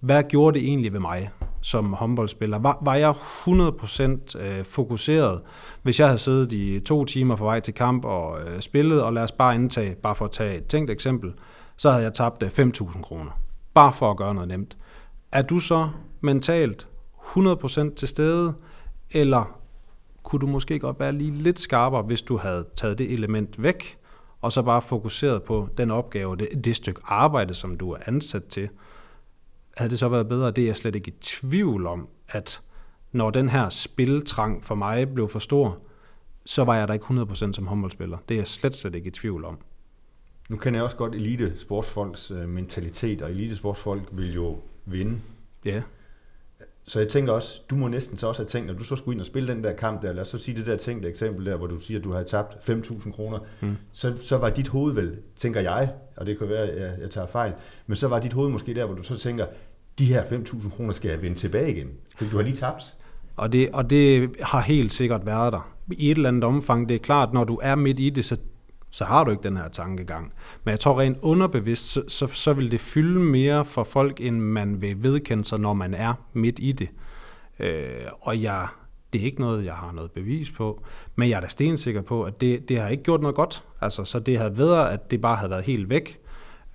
hvad 0.00 0.22
gjorde 0.28 0.58
det 0.58 0.68
egentlig 0.68 0.92
ved 0.92 1.00
mig 1.00 1.30
som 1.66 1.92
håndboldspiller? 1.92 2.58
Var, 2.58 2.78
var 2.80 2.94
jeg 2.94 3.10
100% 3.10 4.38
øh, 4.38 4.64
fokuseret, 4.64 5.40
hvis 5.82 6.00
jeg 6.00 6.08
havde 6.08 6.18
siddet 6.18 6.52
i 6.52 6.80
to 6.80 7.04
timer 7.04 7.36
på 7.36 7.44
vej 7.44 7.60
til 7.60 7.74
kamp 7.74 8.04
og 8.04 8.40
øh, 8.40 8.60
spillet, 8.60 9.02
og 9.02 9.12
lad 9.12 9.22
os 9.22 9.32
bare 9.32 9.54
indtage, 9.54 9.94
bare 9.94 10.14
for 10.14 10.24
at 10.24 10.30
tage 10.30 10.56
et 10.56 10.66
tænkt 10.66 10.90
eksempel, 10.90 11.32
så 11.76 11.90
havde 11.90 12.02
jeg 12.02 12.14
tabt 12.14 12.42
øh, 12.42 12.48
5.000 12.48 13.02
kroner. 13.02 13.30
Bare 13.74 13.92
for 13.92 14.10
at 14.10 14.16
gøre 14.16 14.34
noget 14.34 14.48
nemt 14.48 14.76
er 15.32 15.42
du 15.42 15.60
så 15.60 15.88
mentalt 16.20 16.88
100% 17.36 17.94
til 17.94 18.08
stede, 18.08 18.54
eller 19.10 19.58
kunne 20.22 20.40
du 20.40 20.46
måske 20.46 20.78
godt 20.78 21.00
være 21.00 21.12
lige 21.12 21.30
lidt 21.30 21.60
skarpere, 21.60 22.02
hvis 22.02 22.22
du 22.22 22.36
havde 22.36 22.64
taget 22.76 22.98
det 22.98 23.12
element 23.12 23.62
væk, 23.62 23.98
og 24.40 24.52
så 24.52 24.62
bare 24.62 24.82
fokuseret 24.82 25.42
på 25.42 25.68
den 25.78 25.90
opgave, 25.90 26.36
det, 26.36 26.64
det 26.64 26.76
stykke 26.76 27.00
arbejde, 27.04 27.54
som 27.54 27.76
du 27.76 27.90
er 27.90 27.98
ansat 28.06 28.44
til, 28.44 28.68
havde 29.76 29.90
det 29.90 29.98
så 29.98 30.08
været 30.08 30.28
bedre? 30.28 30.50
Det 30.50 30.62
er 30.62 30.66
jeg 30.66 30.76
slet 30.76 30.94
ikke 30.94 31.10
i 31.10 31.14
tvivl 31.20 31.86
om, 31.86 32.08
at 32.28 32.62
når 33.12 33.30
den 33.30 33.48
her 33.48 33.68
spiltrang 33.68 34.64
for 34.64 34.74
mig 34.74 35.14
blev 35.14 35.28
for 35.28 35.38
stor, 35.38 35.78
så 36.44 36.64
var 36.64 36.76
jeg 36.76 36.88
der 36.88 36.94
ikke 36.94 37.04
100% 37.04 37.52
som 37.52 37.66
håndboldspiller. 37.66 38.18
Det 38.28 38.34
er 38.34 38.38
jeg 38.38 38.46
slet, 38.46 38.74
slet 38.74 38.94
ikke 38.94 39.08
i 39.08 39.10
tvivl 39.10 39.44
om. 39.44 39.58
Nu 40.48 40.56
kender 40.56 40.78
jeg 40.78 40.84
også 40.84 40.96
godt 40.96 41.14
elite 41.14 41.58
sportsfolks 41.58 42.30
øh, 42.30 42.48
mentalitet, 42.48 43.22
og 43.22 43.30
elite 43.30 43.56
sportsfolk 43.56 44.08
vil 44.12 44.34
jo 44.34 44.58
vinde. 44.84 45.20
Ja. 45.64 45.82
Så 46.88 46.98
jeg 46.98 47.08
tænker 47.08 47.32
også, 47.32 47.62
du 47.70 47.76
må 47.76 47.88
næsten 47.88 48.18
så 48.18 48.26
også 48.26 48.42
have 48.42 48.48
tænkt, 48.48 48.66
når 48.66 48.74
du 48.74 48.84
så 48.84 48.96
skulle 48.96 49.14
ind 49.14 49.20
og 49.20 49.26
spille 49.26 49.54
den 49.54 49.64
der 49.64 49.72
kamp 49.72 50.02
der, 50.02 50.12
lad 50.12 50.22
os 50.22 50.28
så 50.28 50.38
sige 50.38 50.56
det 50.56 50.66
der 50.66 50.76
tænkte 50.76 51.08
eksempel 51.08 51.46
der, 51.46 51.56
hvor 51.56 51.66
du 51.66 51.78
siger, 51.78 51.98
at 51.98 52.04
du 52.04 52.12
havde 52.12 52.24
tabt 52.24 52.70
5.000 52.70 53.12
kroner, 53.12 53.38
mm. 53.60 53.76
så, 53.92 54.14
så 54.22 54.36
var 54.36 54.50
dit 54.50 54.68
hoved 54.68 54.94
vel, 54.94 55.16
tænker 55.36 55.60
jeg, 55.60 55.92
og 56.16 56.26
det 56.26 56.38
kan 56.38 56.48
være, 56.48 56.62
at 56.62 56.80
jeg, 56.82 56.94
jeg 57.00 57.10
tager 57.10 57.26
fejl, 57.26 57.52
men 57.86 57.96
så 57.96 58.08
var 58.08 58.20
dit 58.20 58.32
hoved 58.32 58.50
måske 58.50 58.74
der, 58.74 58.86
hvor 58.86 58.94
du 58.94 59.02
så 59.02 59.16
tænker, 59.16 59.46
de 59.98 60.06
her 60.06 60.22
5.000 60.22 60.76
kroner 60.76 60.92
skal 60.92 61.08
jeg 61.08 61.22
vende 61.22 61.36
tilbage 61.36 61.70
igen, 61.70 61.88
for 62.16 62.24
du 62.24 62.36
har 62.36 62.42
lige 62.42 62.56
tabt. 62.56 62.94
Og 63.36 63.52
det, 63.52 63.68
og 63.72 63.90
det 63.90 64.30
har 64.42 64.60
helt 64.60 64.92
sikkert 64.92 65.26
været 65.26 65.52
der. 65.52 65.72
I 65.92 66.10
et 66.10 66.16
eller 66.16 66.28
andet 66.28 66.44
omfang, 66.44 66.88
det 66.88 66.94
er 66.94 66.98
klart, 66.98 67.32
når 67.32 67.44
du 67.44 67.58
er 67.62 67.74
midt 67.74 68.00
i 68.00 68.10
det, 68.10 68.24
så, 68.24 68.36
så 68.90 69.04
har 69.04 69.24
du 69.24 69.30
ikke 69.30 69.42
den 69.42 69.56
her 69.56 69.68
tankegang. 69.68 70.32
Men 70.64 70.70
jeg 70.70 70.80
tror 70.80 71.00
rent 71.00 71.18
underbevidst, 71.22 71.92
så, 71.92 72.02
så, 72.08 72.26
så 72.26 72.52
vil 72.52 72.70
det 72.70 72.80
fylde 72.80 73.20
mere 73.20 73.64
for 73.64 73.84
folk, 73.84 74.20
end 74.20 74.40
man 74.40 74.80
vil 74.80 75.02
vedkende 75.02 75.44
sig, 75.44 75.60
når 75.60 75.72
man 75.72 75.94
er 75.94 76.14
midt 76.32 76.58
i 76.62 76.72
det. 76.72 76.88
Øh, 77.58 78.06
og 78.20 78.42
jeg, 78.42 78.66
det 79.12 79.20
er 79.20 79.24
ikke 79.24 79.40
noget, 79.40 79.64
jeg 79.64 79.74
har 79.74 79.92
noget 79.92 80.10
bevis 80.10 80.50
på, 80.50 80.82
men 81.16 81.28
jeg 81.28 81.36
er 81.36 81.40
da 81.40 81.48
stensikker 81.48 82.02
på, 82.02 82.22
at 82.22 82.40
det, 82.40 82.68
det 82.68 82.80
har 82.80 82.88
ikke 82.88 83.02
gjort 83.02 83.20
noget 83.20 83.36
godt. 83.36 83.64
Altså, 83.80 84.04
så 84.04 84.18
det 84.18 84.38
havde 84.38 84.58
været, 84.58 84.88
at 84.88 85.10
det 85.10 85.20
bare 85.20 85.36
havde 85.36 85.50
været 85.50 85.64
helt 85.64 85.90
væk. 85.90 86.18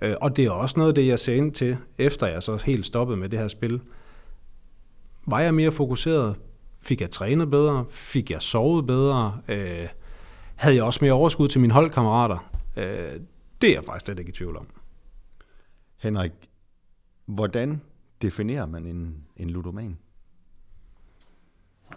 Øh, 0.00 0.14
og 0.20 0.36
det 0.36 0.44
er 0.44 0.50
også 0.50 0.78
noget 0.78 0.88
af 0.90 0.94
det, 0.94 1.06
jeg 1.06 1.18
ser 1.18 1.34
ind 1.34 1.52
til, 1.52 1.76
efter 1.98 2.26
jeg 2.26 2.42
så 2.42 2.56
helt 2.56 2.86
stoppede 2.86 3.18
med 3.18 3.28
det 3.28 3.38
her 3.38 3.48
spil. 3.48 3.80
Var 5.26 5.40
jeg 5.40 5.54
mere 5.54 5.72
fokuseret? 5.72 6.36
Fik 6.80 7.00
jeg 7.00 7.10
trænet 7.10 7.50
bedre? 7.50 7.84
Fik 7.90 8.30
jeg 8.30 8.42
sovet 8.42 8.86
bedre? 8.86 9.38
Øh, 9.48 9.88
havde 10.62 10.76
jeg 10.76 10.84
også 10.84 10.98
mere 11.02 11.12
overskud 11.12 11.48
til 11.48 11.60
mine 11.60 11.72
holdkammerater? 11.72 12.52
Øh, 12.76 13.20
det 13.60 13.70
er 13.70 13.74
jeg 13.74 13.84
faktisk 13.84 14.04
slet 14.04 14.18
ikke 14.18 14.28
i 14.28 14.32
tvivl 14.32 14.56
om. 14.56 14.66
Henrik, 15.96 16.32
hvordan 17.26 17.80
definerer 18.22 18.66
man 18.66 18.86
en, 18.86 19.24
en 19.36 19.50
ludoman? 19.50 19.98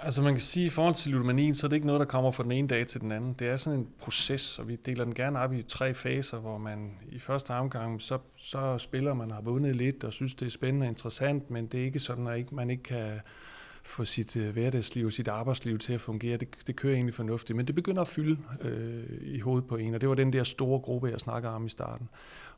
Altså 0.02 0.22
man 0.22 0.34
kan 0.34 0.42
sige, 0.42 0.66
at 0.66 0.72
i 0.72 0.74
forhold 0.74 0.96
til 0.96 1.12
ludomanien, 1.12 1.56
så 1.56 1.68
er 1.68 1.70
det 1.70 1.76
ikke 1.76 1.88
noget, 1.88 2.00
der 2.00 2.06
kommer 2.06 2.32
fra 2.32 2.44
den 2.44 2.52
ene 2.52 2.68
dag 2.68 2.88
til 2.88 3.02
den 3.02 3.12
anden. 3.12 3.34
Det 3.34 3.48
er 3.48 3.58
sådan 3.58 3.80
en 3.80 3.88
proces, 4.00 4.60
og 4.60 4.68
vi 4.68 4.76
deler 4.76 5.04
den 5.04 5.16
gerne 5.16 5.40
op 5.40 5.54
i 5.54 5.62
tre 5.62 5.94
faser, 5.94 6.38
hvor 6.38 6.58
man 6.58 6.92
i 7.10 7.20
første 7.20 7.52
omgang, 7.52 8.02
så, 8.02 8.18
så 8.36 8.78
spiller 8.78 9.14
man 9.14 9.32
har 9.32 9.42
vundet 9.42 9.76
lidt 9.76 10.04
og 10.04 10.14
synes, 10.14 10.36
det 10.36 10.46
er 10.46 10.50
spændende 10.50 10.86
og 10.86 10.90
interessant, 10.90 11.52
men 11.52 11.68
det 11.68 11.80
er 11.80 11.86
ikke 11.86 12.00
sådan, 12.00 12.28
at 12.28 12.52
man 12.52 12.70
ikke 12.70 12.84
kan 12.84 13.20
få 13.86 14.06
sit 14.06 14.36
øh, 14.36 14.54
hverdagsliv, 14.54 15.12
sit 15.12 15.28
arbejdsliv 15.28 15.78
til 15.78 15.94
at 15.94 16.02
fungere. 16.02 16.38
Det, 16.38 16.48
det 16.68 16.76
kører 16.76 16.94
egentlig 16.94 17.14
fornuftigt, 17.14 17.58
men 17.58 17.68
det 17.68 17.76
begynder 17.76 18.02
at 18.02 18.08
fylde 18.08 18.38
øh, 18.62 19.04
i 19.22 19.40
hovedet 19.40 19.68
på 19.68 19.76
en, 19.76 19.94
og 19.94 20.02
det 20.02 20.10
var 20.10 20.16
den 20.16 20.34
der 20.34 20.44
store 20.44 20.80
gruppe, 20.80 21.08
jeg 21.08 21.20
snakker 21.20 21.50
om 21.50 21.66
i 21.66 21.70
starten. 21.70 22.10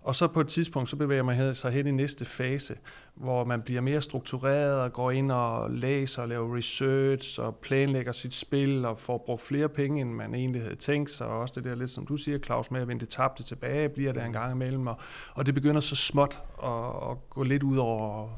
Og 0.02 0.16
så 0.16 0.28
på 0.28 0.42
et 0.42 0.48
tidspunkt, 0.48 0.90
så 0.90 0.96
bevæger 0.96 1.24
man 1.24 1.56
sig 1.56 1.72
hen 1.72 1.88
i 1.88 1.92
næste 1.92 2.26
fase, 2.26 2.76
hvor 3.16 3.44
man 3.44 3.62
bliver 3.62 3.82
mere 3.82 4.02
struktureret 4.02 4.82
og 4.82 4.94
går 4.94 5.12
ind 5.12 5.32
og 5.32 5.72
læser 5.72 6.22
og 6.22 6.28
laver 6.28 6.58
research 6.58 7.40
og 7.40 7.56
planlægger 7.56 8.12
sit 8.12 8.34
spil 8.34 8.86
og 8.86 9.00
får 9.00 9.24
brugt 9.26 9.42
flere 9.42 9.70
penge, 9.70 10.02
end 10.02 10.12
man 10.12 10.36
egentlig 10.36 10.62
havde 10.62 10.76
tænkt 10.76 11.10
sig. 11.10 11.28
Og 11.28 11.40
også 11.40 11.54
det 11.56 11.64
der 11.64 11.76
lidt, 11.76 11.92
som 11.92 12.06
du 12.06 12.18
siger, 12.18 12.40
Claus, 12.40 12.72
med 12.72 12.82
at 12.82 12.88
vende 12.88 13.00
det 13.00 13.10
tabte 13.10 13.44
tilbage, 13.44 13.90
bliver 13.90 14.14
der 14.14 14.26
en 14.26 14.34
gang 14.34 14.52
imellem. 14.52 14.88
Og, 14.88 15.00
og 15.34 15.46
det 15.46 15.54
begynder 15.54 15.82
så 15.82 15.96
småt 15.96 16.40
at, 16.64 17.10
at 17.12 17.30
gå 17.30 17.44
lidt 17.44 17.64
ud 17.64 17.78
over 17.78 18.30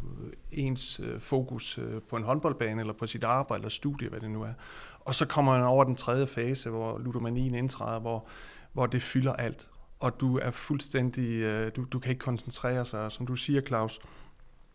ens 0.60 1.00
øh, 1.04 1.20
fokus 1.20 1.78
øh, 1.78 2.02
på 2.10 2.16
en 2.16 2.24
håndboldbane 2.24 2.82
eller 2.82 2.94
på 2.94 3.08
sit 3.08 3.24
arbejde 3.24 3.62
eller 3.62 3.70
studie, 3.70 4.10
hvad 4.10 4.20
det 4.20 4.32
nu 4.32 4.44
er. 4.44 4.54
Og 5.00 5.16
så 5.16 5.26
kommer 5.26 5.52
man 5.58 5.64
over 5.64 5.84
den 5.84 5.96
tredje 5.96 6.28
fase, 6.28 6.70
hvor 6.70 6.98
ludomanien 6.98 7.56
indtræder, 7.56 8.00
hvor, 8.00 8.28
hvor 8.74 8.86
det 8.86 9.02
fylder 9.02 9.34
alt 9.34 9.70
og 10.00 10.20
du 10.20 10.38
er 10.38 10.52
fuldstændig, 10.52 11.42
øh, 11.42 11.72
du, 11.76 11.84
du 11.84 12.00
kan 12.00 12.10
ikke 12.10 12.20
koncentrere 12.20 12.86
sig, 12.86 13.12
som 13.12 13.28
du 13.28 13.36
siger, 13.36 13.62
Claus, 13.62 14.00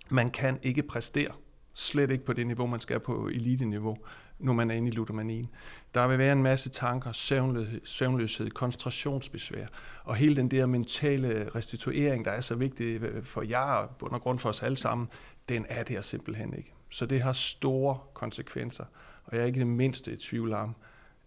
man 0.09 0.31
kan 0.31 0.59
ikke 0.62 0.83
præstere, 0.83 1.33
slet 1.75 2.11
ikke 2.11 2.25
på 2.25 2.33
det 2.33 2.47
niveau, 2.47 2.67
man 2.67 2.81
skal 2.81 3.00
på 3.00 3.29
elite-niveau, 3.29 3.97
når 4.38 4.53
man 4.53 4.71
er 4.71 4.75
inde 4.75 4.88
i 4.88 4.91
ludomanien. 4.91 5.49
Der 5.95 6.07
vil 6.07 6.19
være 6.19 6.33
en 6.33 6.43
masse 6.43 6.69
tanker, 6.69 7.12
søvnløshed, 7.12 7.81
søvnløshed 7.85 8.50
koncentrationsbesvær, 8.50 9.67
og 10.05 10.17
hele 10.17 10.37
den 10.37 10.50
der 10.50 10.67
mentale 10.67 11.50
restituering, 11.55 12.25
der 12.25 12.31
er 12.31 12.41
så 12.41 12.55
vigtig 12.55 13.03
øh, 13.03 13.25
for 13.25 13.43
jer, 13.43 13.59
og 13.59 13.97
bund 13.99 14.12
og 14.12 14.21
grund 14.21 14.38
for 14.38 14.49
os 14.49 14.62
alle 14.62 14.76
sammen, 14.76 15.09
den 15.49 15.67
er 15.69 15.83
der 15.83 16.01
simpelthen 16.01 16.55
ikke. 16.55 16.73
Så 16.91 17.07
det 17.07 17.23
har 17.23 17.33
store 17.33 17.99
konsekvenser, 18.15 18.85
og 19.25 19.37
jeg 19.37 19.43
er 19.43 19.47
ikke 19.47 19.59
det 19.59 19.67
mindste 19.67 20.13
i 20.13 20.17
tvivl 20.17 20.53
om, 20.53 20.75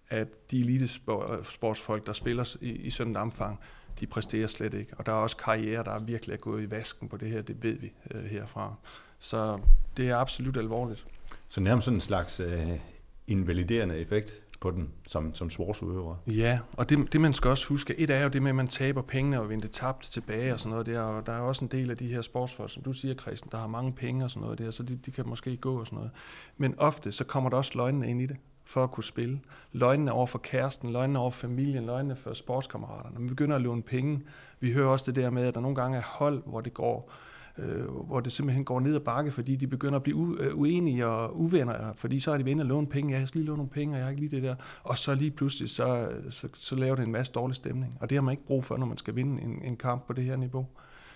at 0.10 0.52
de 0.52 0.60
elitesportsfolk, 0.60 2.08
der 2.08 2.14
spiller 2.14 2.56
i, 2.62 2.72
i 2.72 2.90
sådan 2.90 3.12
et 3.12 3.18
omfang, 3.18 3.60
de 4.00 4.08
præsterer 4.08 4.48
slet 4.48 4.74
ikke. 4.74 4.94
Og 4.98 5.06
der 5.06 5.12
er 5.12 5.16
også 5.16 5.38
karriere, 5.38 5.84
der 5.84 5.92
er 5.92 6.00
virkelig 6.00 6.34
er 6.34 6.38
gået 6.38 6.64
i 6.64 6.72
vasken 6.72 7.10
på 7.10 7.18
det 7.18 7.30
her, 7.30 7.42
det 7.42 7.64
ved 7.64 7.74
vi 7.74 7.94
øh, 8.12 8.24
herfra. 8.24 8.76
Så 9.20 9.60
det 9.98 10.10
er 10.10 10.18
absolut 10.18 10.58
alvorligt. 10.58 11.06
Så 11.50 11.62
nærmest 11.62 11.86
sådan 11.86 11.98
en 11.98 12.02
slags 12.02 12.40
øh, 12.40 12.80
invaliderende 13.28 13.98
effekt 13.98 14.42
på 14.60 14.72
den 14.72 14.90
som, 15.08 15.34
som 15.34 15.50
sportsudøver. 15.50 16.16
Ja, 16.28 16.60
og 16.74 16.90
det, 16.90 17.14
det 17.14 17.22
man 17.22 17.34
skal 17.34 17.50
også 17.50 17.68
huske, 17.68 18.00
et 18.00 18.10
er 18.10 18.24
jo 18.24 18.30
det 18.30 18.42
med, 18.42 18.50
at 18.50 18.56
man 18.56 18.68
taber 18.68 19.02
pengene 19.02 19.40
og 19.40 19.50
vender 19.50 19.68
tabt 19.68 20.04
tilbage 20.04 20.54
og 20.54 20.60
sådan 20.60 20.72
noget 20.72 20.86
der, 20.86 21.02
og 21.02 21.26
der 21.26 21.34
er 21.34 21.40
også 21.40 21.66
en 21.66 21.72
del 21.72 21.92
af 21.92 21.98
de 21.98 22.08
her 22.08 22.22
sportsfolk, 22.22 22.72
som 22.72 22.84
du 22.84 22.94
siger, 22.94 23.14
Christian, 23.14 23.50
der 23.52 23.58
har 23.58 23.68
mange 23.68 23.94
penge 23.94 24.24
og 24.26 24.32
sådan 24.32 24.42
noget 24.42 24.60
der, 24.60 24.72
så 24.72 24.84
de, 24.84 24.96
de 24.96 25.12
kan 25.12 25.28
måske 25.28 25.58
gå 25.58 25.80
og 25.80 25.86
sådan 25.86 25.98
noget. 25.98 26.12
Men 26.58 26.76
ofte, 26.78 27.12
så 27.12 27.24
kommer 27.24 27.50
der 27.50 27.58
også 27.58 27.72
løgnene 27.76 28.10
ind 28.10 28.22
i 28.22 28.26
det 28.26 28.38
for 28.68 28.84
at 28.84 28.92
kunne 28.92 29.04
spille. 29.04 29.40
Løgnene 29.74 30.12
over 30.12 30.28
for 30.28 30.38
kæresten, 30.38 30.92
løgnene 30.92 31.20
over 31.20 31.32
for 31.32 31.40
familien, 31.40 31.86
løgnene 31.86 32.16
for 32.16 32.34
sportskammeraterne. 32.34 33.20
Man 33.20 33.30
begynder 33.30 33.56
at 33.56 33.62
låne 33.62 33.82
penge. 33.82 34.22
Vi 34.60 34.72
hører 34.72 34.88
også 34.88 35.06
det 35.12 35.16
der 35.16 35.30
med, 35.30 35.44
at 35.44 35.54
der 35.54 35.62
nogle 35.62 35.76
gange 35.76 35.98
er 35.98 36.04
hold, 36.06 36.44
hvor 36.46 36.62
det 36.62 36.74
går 36.74 37.12
øh, 37.60 37.86
hvor 38.08 38.20
det 38.20 38.32
simpelthen 38.32 38.66
går 38.66 38.80
ned 38.80 38.96
ad 38.96 39.00
bakke, 39.00 39.32
fordi 39.32 39.56
de 39.56 39.68
begynder 39.68 39.96
at 39.96 40.04
blive 40.04 40.18
u- 40.18 40.42
øh, 40.42 40.56
uenige 40.58 41.08
og 41.08 41.40
uvenner, 41.40 41.94
fordi 41.96 42.20
så 42.20 42.32
er 42.32 42.38
de 42.38 42.46
ved 42.46 42.60
at 42.60 42.66
låne 42.66 42.88
penge, 42.88 43.20
jeg 43.20 43.28
skal 43.28 43.40
lige 43.40 43.48
låne 43.48 43.58
nogle 43.58 43.70
penge, 43.70 43.94
og 43.94 43.98
jeg 43.98 44.06
har 44.06 44.10
ikke 44.10 44.22
lige 44.22 44.36
det 44.36 44.44
der, 44.44 44.56
og 44.84 44.98
så 44.98 45.14
lige 45.14 45.32
pludselig, 45.32 45.70
så, 45.70 46.10
så, 46.30 46.48
så 46.54 46.76
laver 46.76 46.96
det 46.96 47.06
en 47.06 47.12
masse 47.12 47.34
dårlig 47.34 47.56
stemning, 47.56 47.98
og 48.02 48.10
det 48.10 48.16
har 48.16 48.22
man 48.22 48.32
ikke 48.32 48.46
brug 48.46 48.66
for, 48.66 48.78
når 48.78 48.86
man 48.86 48.98
skal 48.98 49.16
vinde 49.16 49.42
en, 49.42 49.62
en 49.64 49.78
kamp 49.78 50.08
på 50.08 50.14
det 50.14 50.24
her 50.24 50.36
niveau. 50.36 50.68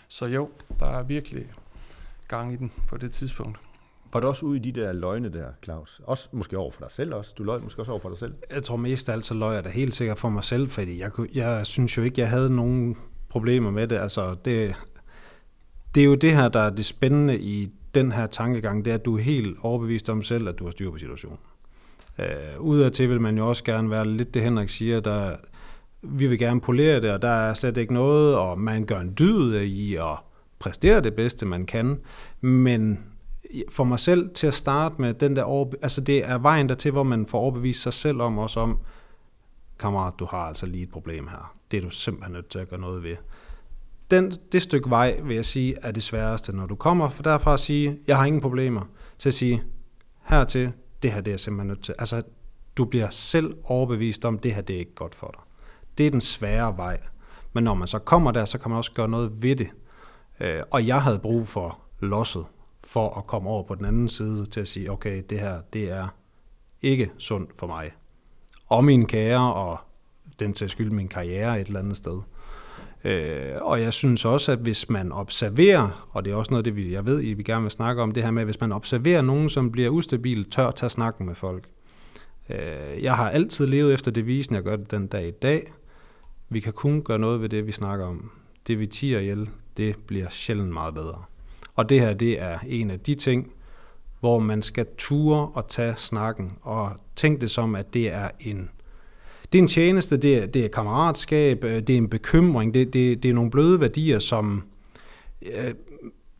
Så 0.08 0.26
jo, 0.26 0.50
der 0.80 0.86
er 0.86 1.04
virkelig 1.04 1.46
gang 2.28 2.54
i 2.54 2.56
den 2.56 2.72
på 2.88 2.98
det 2.98 3.12
tidspunkt. 3.12 3.58
Var 4.14 4.20
du 4.20 4.28
også 4.28 4.46
ude 4.46 4.58
i 4.58 4.60
de 4.60 4.82
der 4.82 4.94
løgne 4.94 5.30
der, 5.30 5.48
Claus? 5.64 6.02
Også 6.04 6.30
måske 6.32 6.58
over 6.58 6.72
for 6.72 6.82
dig 6.82 6.92
selv 6.92 7.14
også? 7.14 7.34
Du 7.38 7.44
løj 7.44 7.60
måske 7.60 7.82
også 7.82 7.92
over 7.92 8.02
for 8.02 8.10
dig 8.10 8.18
selv? 8.18 8.34
Jeg 8.52 8.64
tror 8.64 8.76
mest 8.76 9.10
af 9.10 9.14
alt, 9.14 9.26
så 9.26 9.34
løj 9.34 9.54
jeg 9.54 9.64
da 9.64 9.70
helt 9.70 9.96
sikkert 9.96 10.18
for 10.18 10.30
mig 10.30 10.44
selv, 10.44 10.70
fordi 10.70 11.00
jeg, 11.00 11.12
jeg 11.34 11.68
synes 11.68 11.98
jo 11.98 12.02
ikke, 12.02 12.22
jeg 12.22 12.30
havde 12.30 12.56
nogen 12.56 12.98
problemer 13.30 13.72
med 13.72 13.88
det. 13.88 13.96
Altså, 13.96 14.36
det, 14.46 14.76
det 15.96 16.02
er 16.02 16.06
jo 16.06 16.16
det 16.16 16.36
her, 16.36 16.50
der 16.50 16.60
er 16.60 16.70
det 16.70 16.86
spændende 16.86 17.40
i 17.40 17.72
den 17.96 18.12
her 18.12 18.28
tankegang, 18.28 18.86
det 18.86 18.92
er, 18.92 18.96
at 18.96 19.06
du 19.06 19.18
er 19.18 19.22
helt 19.22 19.58
overbevist 19.62 20.10
om 20.10 20.24
selv, 20.24 20.48
at 20.48 20.60
du 20.60 20.64
har 20.64 20.72
styr 20.72 20.92
på 20.92 20.98
situationen. 20.98 21.38
Øh, 22.20 22.60
Udadtil 22.60 23.10
vil 23.10 23.22
man 23.22 23.38
jo 23.38 23.50
også 23.50 23.64
gerne 23.64 23.90
være 23.90 24.08
lidt 24.08 24.34
det, 24.34 24.42
Henrik 24.42 24.70
siger, 24.70 25.00
der 25.00 25.36
vi 26.02 26.28
vil 26.28 26.40
gerne 26.40 26.62
polere 26.62 27.02
det, 27.02 27.12
og 27.12 27.22
der 27.22 27.30
er 27.30 27.54
slet 27.54 27.78
ikke 27.78 27.94
noget, 27.94 28.36
og 28.36 28.60
man 28.60 28.86
gør 28.86 29.00
en 29.00 29.14
dyd 29.20 29.60
i 29.60 29.96
at 29.96 30.18
præstere 30.60 31.02
det 31.02 31.14
bedste, 31.14 31.46
man 31.46 31.66
kan, 31.66 32.00
men 32.42 33.00
for 33.70 33.84
mig 33.84 34.00
selv 34.00 34.30
til 34.34 34.48
at 34.48 34.54
starte 34.54 34.96
med 34.98 35.14
den 35.14 35.36
der 35.36 35.44
overbe- 35.44 35.78
altså 35.82 36.02
det 36.02 36.30
er 36.30 36.38
vejen 36.38 36.70
der 36.70 36.76
til, 36.76 36.92
hvor 36.92 37.04
man 37.04 37.26
får 37.26 37.40
overbevist 37.40 37.82
sig 37.82 37.94
selv 37.94 38.22
om 38.22 38.38
også 38.38 38.60
om, 38.60 38.80
kammerat, 39.80 40.14
du 40.20 40.26
har 40.26 40.38
altså 40.38 40.66
lige 40.66 40.84
et 40.84 40.92
problem 40.92 41.28
her. 41.28 41.54
Det 41.72 41.78
er 41.78 41.82
du 41.82 41.90
simpelthen 41.90 42.34
nødt 42.34 42.48
til 42.48 42.60
at 42.60 42.70
gøre 42.70 42.80
noget 42.80 43.04
ved. 43.04 43.16
Den, 44.12 44.32
det 44.52 44.62
stykke 44.62 44.90
vej, 44.90 45.20
vil 45.24 45.36
jeg 45.36 45.46
sige, 45.46 45.76
er 45.82 45.92
det 45.92 46.04
sværeste, 46.04 46.56
når 46.56 46.66
du 46.66 46.76
kommer 46.76 47.10
for 47.10 47.24
derfra 47.24 47.54
at 47.54 47.60
sige, 47.60 48.00
jeg 48.08 48.18
har 48.18 48.26
ingen 48.26 48.42
problemer, 48.42 48.82
til 49.20 49.30
at 49.30 49.34
sige, 49.34 49.64
hertil, 50.30 50.72
det 51.04 51.12
her 51.12 51.22
det 51.22 51.32
er 51.32 51.32
jeg 51.32 51.40
simpelthen 51.40 51.68
nødt 51.68 51.84
til. 51.84 51.96
Altså, 52.00 52.22
du 52.78 52.86
bliver 52.86 53.10
selv 53.10 53.56
overbevist 53.64 54.26
om, 54.26 54.40
det 54.40 54.56
her 54.56 54.62
det 54.62 54.76
er 54.76 54.80
ikke 54.80 54.96
godt 54.96 55.16
for 55.16 55.28
dig. 55.34 55.42
Det 55.98 56.08
er 56.08 56.12
den 56.12 56.22
svære 56.22 56.78
vej. 56.78 57.00
Men 57.54 57.64
når 57.64 57.74
man 57.74 57.88
så 57.88 58.00
kommer 58.00 58.32
der, 58.32 58.46
så 58.46 58.58
kan 58.58 58.70
man 58.70 58.78
også 58.78 58.92
gøre 58.92 59.10
noget 59.10 59.44
ved 59.44 59.56
det. 59.56 59.68
Øh, 60.40 60.64
og 60.72 60.88
jeg 60.88 61.02
havde 61.02 61.20
brug 61.20 61.48
for 61.48 61.80
losset 62.00 62.46
for 62.84 63.18
at 63.18 63.28
komme 63.28 63.50
over 63.50 63.64
på 63.64 63.76
den 63.76 63.86
anden 63.86 64.08
side 64.08 64.46
til 64.46 64.60
at 64.60 64.68
sige, 64.68 64.92
okay, 64.92 65.24
det 65.30 65.40
her, 65.40 65.62
det 65.74 65.92
er 65.92 66.08
ikke 66.82 67.12
sundt 67.18 67.52
for 67.58 67.68
mig. 67.68 67.92
Og 68.68 68.84
min 68.84 69.06
kære, 69.06 69.54
og 69.54 69.78
den 70.40 70.54
til 70.54 70.70
skyld 70.70 70.92
min 70.92 71.08
karriere 71.08 71.62
et 71.62 71.68
eller 71.68 71.80
andet 71.80 71.98
sted. 71.98 72.22
Øh, 73.04 73.52
og 73.62 73.82
jeg 73.82 73.94
synes 73.94 74.26
også, 74.26 74.52
at 74.52 74.58
hvis 74.58 74.90
man 74.90 75.12
observerer, 75.12 76.10
og 76.12 76.26
det 76.26 76.32
er 76.32 76.36
også 76.36 76.52
noget, 76.52 76.66
det 76.66 76.76
vi, 76.76 76.94
jeg 76.94 77.06
ved, 77.06 77.22
I 77.24 77.34
vi 77.34 77.44
gerne 77.44 77.62
vil 77.62 77.72
snakke 77.72 78.02
om, 78.02 78.12
det 78.12 78.24
her 78.24 78.32
med, 78.32 78.46
hvis 78.46 78.62
man 78.62 78.72
observerer 78.72 79.22
nogen, 79.22 79.50
som 79.50 79.72
bliver 79.72 79.90
ustabil, 79.90 80.50
tør 80.50 80.68
at 80.68 80.76
tage 80.76 80.90
snakken 80.90 81.26
med 81.26 81.36
folk. 81.36 81.64
Øh, 82.50 83.04
jeg 83.04 83.16
har 83.16 83.30
altid 83.30 83.68
levet 83.68 83.94
efter 83.94 84.12
devisen, 84.12 84.56
jeg 84.56 84.64
gør 84.64 84.76
det 84.76 84.92
den 84.92 85.08
dag 85.08 85.28
i 85.28 85.32
dag. 85.32 85.72
Vi 86.50 86.60
kan 86.60 86.74
kun 86.74 87.04
gøre 87.04 87.20
noget 87.20 87.42
ved 87.42 87.50
det, 87.50 87.68
vi 87.68 87.72
snakker 87.72 88.06
om. 88.06 88.32
Det 88.68 88.80
vi 88.80 88.88
tiger 88.88 89.20
ihjel, 89.20 89.50
det 89.78 89.96
bliver 90.08 90.30
sjældent 90.30 90.74
meget 90.74 90.94
bedre. 90.94 91.24
Og 91.76 91.90
det 91.90 92.00
her, 92.00 92.14
det 92.14 92.42
er 92.42 92.60
en 92.68 92.92
af 92.92 93.00
de 93.00 93.14
ting, 93.14 93.52
hvor 94.20 94.40
man 94.40 94.62
skal 94.62 94.86
ture 94.98 95.48
og 95.54 95.68
tage 95.68 95.94
snakken, 95.98 96.58
og 96.62 96.92
tænke 97.16 97.42
det 97.42 97.52
som, 97.52 97.76
at 97.76 97.94
det 97.94 98.14
er 98.14 98.30
en 98.40 98.70
det 99.52 99.58
er 99.58 99.62
en 99.62 99.68
tjeneste, 99.68 100.18
det 100.18 100.38
er, 100.38 100.46
det 100.46 100.66
er 100.66 100.70
kammeratskab, 100.70 101.64
øh, 101.64 101.82
det 101.82 101.90
er 101.90 101.98
en 101.98 102.10
bekymring, 102.10 102.74
det, 102.74 102.94
det, 102.94 103.24
det 103.24 103.30
er 103.30 103.34
nogle 103.34 103.52
bløde 103.52 103.80
værdier, 103.80 104.20
som 104.20 104.64
øh, 105.54 105.74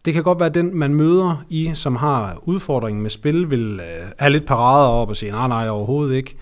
det 0.06 0.14
kan 0.14 0.24
godt 0.24 0.40
være, 0.40 0.50
at 0.50 0.56
den, 0.56 0.76
man 0.76 0.94
møder 0.94 1.46
i, 1.50 1.72
som 1.74 1.96
har 1.96 2.42
udfordringen 2.44 3.02
med 3.02 3.10
spil, 3.10 3.50
vil 3.50 3.80
øh, 3.84 4.08
have 4.20 4.32
lidt 4.32 4.46
parader 4.46 4.88
op 4.88 5.10
og 5.10 5.18
sige, 5.18 5.32
nej, 5.32 5.48
nej, 5.48 5.70
overhovedet 5.70 6.16
ikke. 6.16 6.36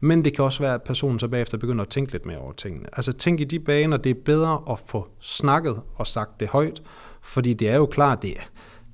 Men 0.00 0.24
det 0.24 0.34
kan 0.36 0.44
også 0.44 0.62
være, 0.62 0.74
at 0.74 0.82
personen 0.82 1.18
så 1.18 1.28
bagefter 1.28 1.58
begynder 1.58 1.84
at 1.84 1.88
tænke 1.88 2.12
lidt 2.12 2.26
mere 2.26 2.38
over 2.38 2.52
tingene. 2.52 2.86
Altså 2.92 3.12
tænk 3.12 3.40
i 3.40 3.44
de 3.44 3.58
baner, 3.58 3.96
det 3.96 4.10
er 4.10 4.20
bedre 4.24 4.62
at 4.70 4.78
få 4.86 5.08
snakket 5.20 5.80
og 5.96 6.06
sagt 6.06 6.40
det 6.40 6.48
højt, 6.48 6.82
fordi 7.22 7.52
det 7.52 7.68
er 7.68 7.76
jo 7.76 7.86
klart, 7.86 8.22
det 8.22 8.30
er, 8.30 8.42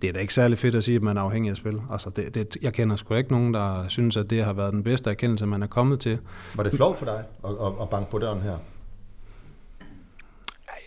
det 0.03 0.09
er 0.09 0.13
da 0.13 0.19
ikke 0.19 0.35
særlig 0.35 0.59
fedt 0.59 0.75
at 0.75 0.85
sige, 0.85 0.97
at 0.97 1.03
man 1.03 1.17
er 1.17 1.21
afhængig 1.21 1.51
af 1.51 1.57
spil. 1.57 1.81
Altså 1.91 2.11
det, 2.11 2.35
det, 2.35 2.57
jeg 2.63 2.73
kender 2.73 2.97
sgu 2.97 3.15
ikke 3.15 3.33
nogen, 3.33 3.55
der 3.55 3.89
synes, 3.89 4.17
at 4.17 4.31
det 4.31 4.45
har 4.45 4.53
været 4.53 4.73
den 4.73 4.83
bedste 4.83 5.11
erkendelse, 5.11 5.47
man 5.47 5.63
er 5.63 5.67
kommet 5.67 6.01
til. 6.01 6.19
Var 6.55 6.63
det 6.63 6.73
flot 6.73 6.97
for 6.97 7.05
dig 7.05 7.25
at, 7.45 7.51
at, 7.51 7.73
at 7.83 7.91
banke 7.91 8.11
på 8.11 8.19
døren 8.19 8.41
her? 8.41 8.57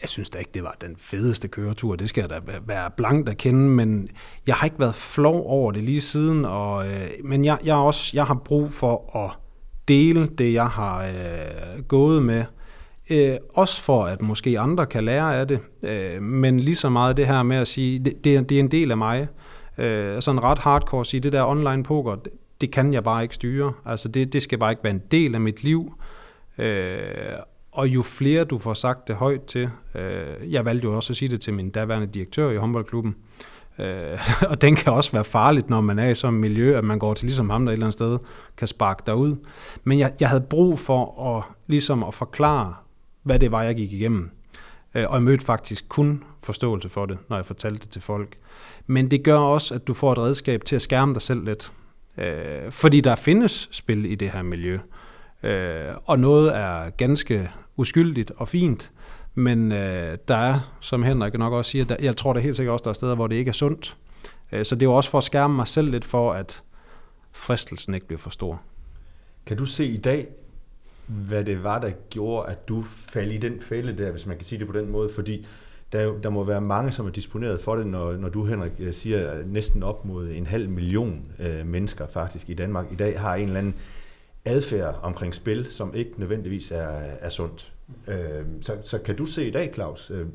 Jeg 0.02 0.10
synes 0.10 0.30
da 0.30 0.40
ikke, 0.40 0.52
det 0.54 0.64
var 0.64 0.76
den 0.82 0.96
fedeste 0.98 1.48
køretur. 1.48 1.96
Det 1.96 2.10
skal 2.10 2.22
jeg 2.22 2.30
da 2.30 2.40
være 2.66 2.92
blankt 2.98 3.30
at 3.30 3.38
kende, 3.38 3.70
men 3.70 4.10
jeg 4.48 4.56
har 4.56 4.66
ikke 4.66 4.80
været 4.80 4.96
flov 4.96 5.48
over 5.48 5.72
det 5.72 5.84
lige 5.84 6.02
siden. 6.02 6.46
Og, 6.46 6.88
øh, 6.88 7.10
men 7.24 7.46
jeg, 7.46 7.58
jeg, 7.64 7.76
også, 7.76 8.12
jeg 8.14 8.26
har 8.26 8.34
brug 8.46 8.72
for 8.72 9.26
at 9.26 9.32
dele 9.88 10.28
det, 10.28 10.54
jeg 10.54 10.68
har 10.68 11.04
øh, 11.04 11.84
gået 11.88 12.24
med 12.24 12.46
Øh, 13.10 13.38
også 13.54 13.82
for, 13.82 14.06
at 14.06 14.22
måske 14.22 14.60
andre 14.60 14.86
kan 14.86 15.06
lære 15.06 15.40
af 15.40 15.48
det, 15.48 15.60
øh, 15.84 16.22
men 16.22 16.60
lige 16.60 16.76
så 16.76 16.90
meget 16.90 17.18
det 17.18 17.28
her 17.28 17.44
med 17.44 17.58
at 17.58 17.68
sige, 17.68 18.00
det, 18.00 18.24
det, 18.24 18.50
det 18.50 18.56
er 18.56 18.60
en 18.60 18.72
del 18.72 18.92
af 18.92 18.98
mig. 18.98 19.28
Øh, 19.78 20.22
sådan 20.22 20.44
ret 20.44 20.60
hardcore 20.60 21.00
at 21.00 21.08
sige, 21.08 21.22
det 21.22 21.34
der 21.34 21.44
online 21.46 21.84
poker, 21.84 22.16
det, 22.16 22.32
det 22.62 22.72
kan 22.72 22.94
jeg 22.94 23.04
bare 23.04 23.24
ikke 23.24 23.36
styre. 23.36 23.74
Altså 23.86 24.08
det, 24.08 24.34
det 24.34 24.42
skal 24.42 24.58
bare 24.58 24.72
ikke 24.72 24.84
være 24.84 24.94
en 24.94 25.02
del 25.12 25.36
af 25.36 25.42
mit 25.42 25.64
liv. 25.64 25.94
Øh, 26.58 27.00
og 27.72 27.88
jo 27.88 28.02
flere 28.02 28.44
du 28.44 28.58
får 28.58 28.74
sagt 28.74 29.08
det 29.08 29.16
højt 29.16 29.44
til, 29.44 29.70
øh, 29.96 30.54
jeg 30.54 30.66
valgte 30.66 30.86
jo 30.86 30.96
også 30.96 31.14
at 31.14 31.18
sige 31.18 31.30
det 31.30 31.42
til 31.42 31.54
min 31.54 31.70
daværende 31.70 32.08
direktør 32.08 32.50
i 32.50 32.56
håndboldklubben, 32.56 33.16
øh, 33.80 34.20
og 34.50 34.62
den 34.62 34.76
kan 34.76 34.94
også 34.94 35.12
være 35.12 35.24
farligt, 35.24 35.70
når 35.70 35.82
man 35.82 36.00
er 36.00 36.10
i 36.10 36.16
sådan 36.16 36.34
et 36.34 36.42
miljø, 36.42 36.78
at 36.78 36.84
man 36.84 37.00
går 37.00 37.14
til 37.14 37.26
ligesom 37.26 37.50
ham, 37.50 37.66
der 37.66 37.72
et 37.72 37.74
eller 37.74 37.86
andet 37.86 37.94
sted 37.94 38.18
kan 38.58 38.68
sparke 38.68 39.04
dig 39.06 39.16
ud. 39.16 39.36
Men 39.84 40.00
jeg, 40.00 40.14
jeg 40.20 40.30
havde 40.30 40.44
brug 40.50 40.80
for 40.80 41.36
at, 41.38 41.44
ligesom 41.68 42.04
at 42.04 42.14
forklare 42.14 42.74
hvad 43.24 43.40
det 43.40 43.52
var, 43.52 43.64
jeg 43.64 43.76
gik 43.76 43.94
igennem. 43.94 44.32
Øh, 44.96 45.10
og 45.10 45.16
jeg 45.16 45.24
mødte 45.24 45.46
faktisk 45.46 45.90
kun 45.90 46.24
forståelse 46.44 46.90
for 46.90 47.06
det, 47.06 47.18
når 47.30 47.36
jeg 47.36 47.46
fortalte 47.46 47.80
det 47.80 47.90
til 47.90 48.02
folk. 48.02 48.38
Men 48.88 49.12
det 49.12 49.24
gør 49.24 49.38
også, 49.38 49.76
at 49.76 49.88
du 49.88 49.94
får 49.94 50.12
et 50.12 50.18
redskab 50.18 50.66
til 50.66 50.76
at 50.76 50.82
skærme 50.82 51.14
dig 51.14 51.22
selv 51.22 51.46
lidt. 51.46 51.72
Øh, 52.18 52.72
fordi 52.72 53.02
der 53.02 53.16
findes 53.16 53.70
spil 53.72 54.06
i 54.06 54.16
det 54.16 54.30
her 54.30 54.42
miljø. 54.42 54.80
Øh, 55.44 55.96
og 56.06 56.20
noget 56.20 56.56
er 56.58 56.90
ganske 56.90 57.52
uskyldigt 57.78 58.32
og 58.38 58.48
fint, 58.48 58.92
men 59.36 59.72
øh, 59.72 60.18
der 60.28 60.36
er, 60.36 60.60
som 60.80 61.04
Henrik 61.04 61.34
nok 61.34 61.54
også 61.54 61.72
siger, 61.72 61.86
der, 61.86 61.96
jeg 62.02 62.18
tror 62.18 62.34
da 62.34 62.40
helt 62.40 62.56
sikkert 62.56 62.74
også, 62.74 62.84
der 62.84 62.90
er 62.90 62.94
steder, 62.94 63.16
hvor 63.16 63.28
det 63.28 63.36
ikke 63.36 63.50
er 63.50 63.54
sundt. 63.54 63.98
Øh, 64.52 64.66
så 64.66 64.76
det 64.76 64.86
er 64.86 64.90
også 64.90 65.10
for 65.10 65.18
at 65.18 65.24
skærme 65.24 65.56
mig 65.56 65.68
selv 65.68 65.92
lidt 65.92 66.06
for, 66.06 66.34
at 66.34 66.62
fristelsen 67.32 67.94
ikke 67.94 68.08
bliver 68.08 68.20
for 68.20 68.30
stor. 68.30 68.62
Kan 69.46 69.58
du 69.58 69.66
se 69.66 69.86
i 69.86 69.98
dag, 69.98 70.28
hvad 71.10 71.46
det 71.46 71.64
var, 71.64 71.80
der 71.80 71.92
gjorde, 72.10 72.52
at 72.52 72.68
du 72.68 72.84
faldt 72.84 73.34
i 73.34 73.38
den 73.38 73.62
fælde 73.62 74.04
der, 74.04 74.12
hvis 74.12 74.26
man 74.26 74.38
kan 74.38 74.46
sige 74.46 74.60
det 74.60 74.68
på 74.68 74.74
den 74.74 74.90
måde, 74.90 75.10
fordi 75.10 75.48
der, 75.92 76.18
der 76.22 76.30
må 76.30 76.44
være 76.44 76.62
mange, 76.62 76.92
som 76.92 77.06
er 77.06 77.12
disponeret 77.12 77.60
for 77.60 77.76
det, 77.76 77.88
når, 77.88 78.14
når 78.14 78.30
du, 78.30 78.46
Henrik, 78.46 78.72
øh, 78.80 78.94
siger, 78.94 79.32
at 79.32 79.48
næsten 79.48 79.84
op 79.84 80.06
mod 80.06 80.30
en 80.30 80.46
halv 80.46 80.70
million 80.70 81.26
øh, 81.40 81.68
mennesker 81.68 82.08
faktisk 82.08 82.50
i 82.50 82.54
Danmark 82.54 82.92
i 82.92 82.96
dag 82.96 83.20
har 83.20 83.36
en 83.36 83.48
eller 83.48 83.60
anden 83.60 83.76
adfærd 84.46 85.00
omkring 85.04 85.36
spil, 85.36 85.72
som 85.72 85.94
ikke 85.94 86.12
nødvendigvis 86.18 86.72
er, 86.72 86.88
er 87.20 87.30
sundt. 87.30 87.74
Øh, 88.08 88.46
så, 88.62 88.78
så 88.84 88.98
kan 88.98 89.16
du 89.16 89.26
se 89.26 89.48
i 89.48 89.52
dag, 89.52 89.72
Claus, 89.74 90.12
øh, 90.12 90.26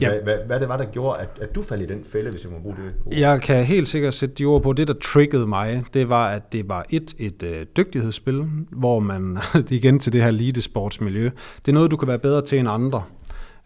Ja. 0.00 0.08
Hvad, 0.08 0.20
hvad, 0.24 0.36
hvad 0.46 0.60
det 0.60 0.68
var, 0.68 0.76
der 0.76 0.84
gjorde, 0.84 1.20
at, 1.20 1.28
at 1.40 1.54
du 1.54 1.62
faldt 1.62 1.82
i 1.82 1.86
den 1.86 2.04
fælde, 2.04 2.30
hvis 2.30 2.44
jeg 2.44 2.52
må 2.52 2.58
bruge 2.58 2.76
det 2.76 2.92
ord? 3.06 3.14
Jeg 3.14 3.40
kan 3.42 3.64
helt 3.64 3.88
sikkert 3.88 4.14
sætte 4.14 4.34
de 4.34 4.44
ord 4.44 4.62
på. 4.62 4.72
Det, 4.72 4.88
der 4.88 4.94
triggede 4.94 5.46
mig, 5.46 5.84
det 5.94 6.08
var, 6.08 6.28
at 6.28 6.52
det 6.52 6.68
var 6.68 6.84
et, 6.90 7.14
et 7.18 7.42
øh, 7.42 7.66
dygtighedsspil, 7.76 8.44
hvor 8.70 8.98
man, 8.98 9.38
igen 9.70 9.98
til 9.98 10.12
det 10.12 10.22
her 10.22 10.28
elite-sportsmiljø, 10.28 11.30
det 11.56 11.68
er 11.68 11.72
noget, 11.72 11.90
du 11.90 11.96
kan 11.96 12.08
være 12.08 12.18
bedre 12.18 12.42
til 12.42 12.58
end 12.58 12.68
andre. 12.68 13.02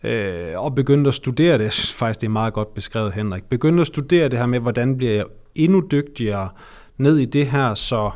Øh, 0.04 0.52
og 0.56 0.74
begyndte 0.74 1.08
at 1.08 1.14
studere 1.14 1.58
det, 1.58 1.64
jeg 1.64 1.72
synes 1.72 1.92
faktisk, 1.92 2.20
det 2.20 2.26
er 2.26 2.30
meget 2.30 2.54
godt 2.54 2.74
beskrevet, 2.74 3.12
Henrik. 3.12 3.44
Begyndte 3.44 3.80
at 3.80 3.86
studere 3.86 4.28
det 4.28 4.38
her 4.38 4.46
med, 4.46 4.60
hvordan 4.60 4.96
bliver 4.96 5.12
jeg 5.12 5.24
endnu 5.54 5.82
dygtigere 5.90 6.48
ned 6.98 7.18
i 7.18 7.24
det 7.24 7.46
her, 7.46 7.74
så 7.74 8.10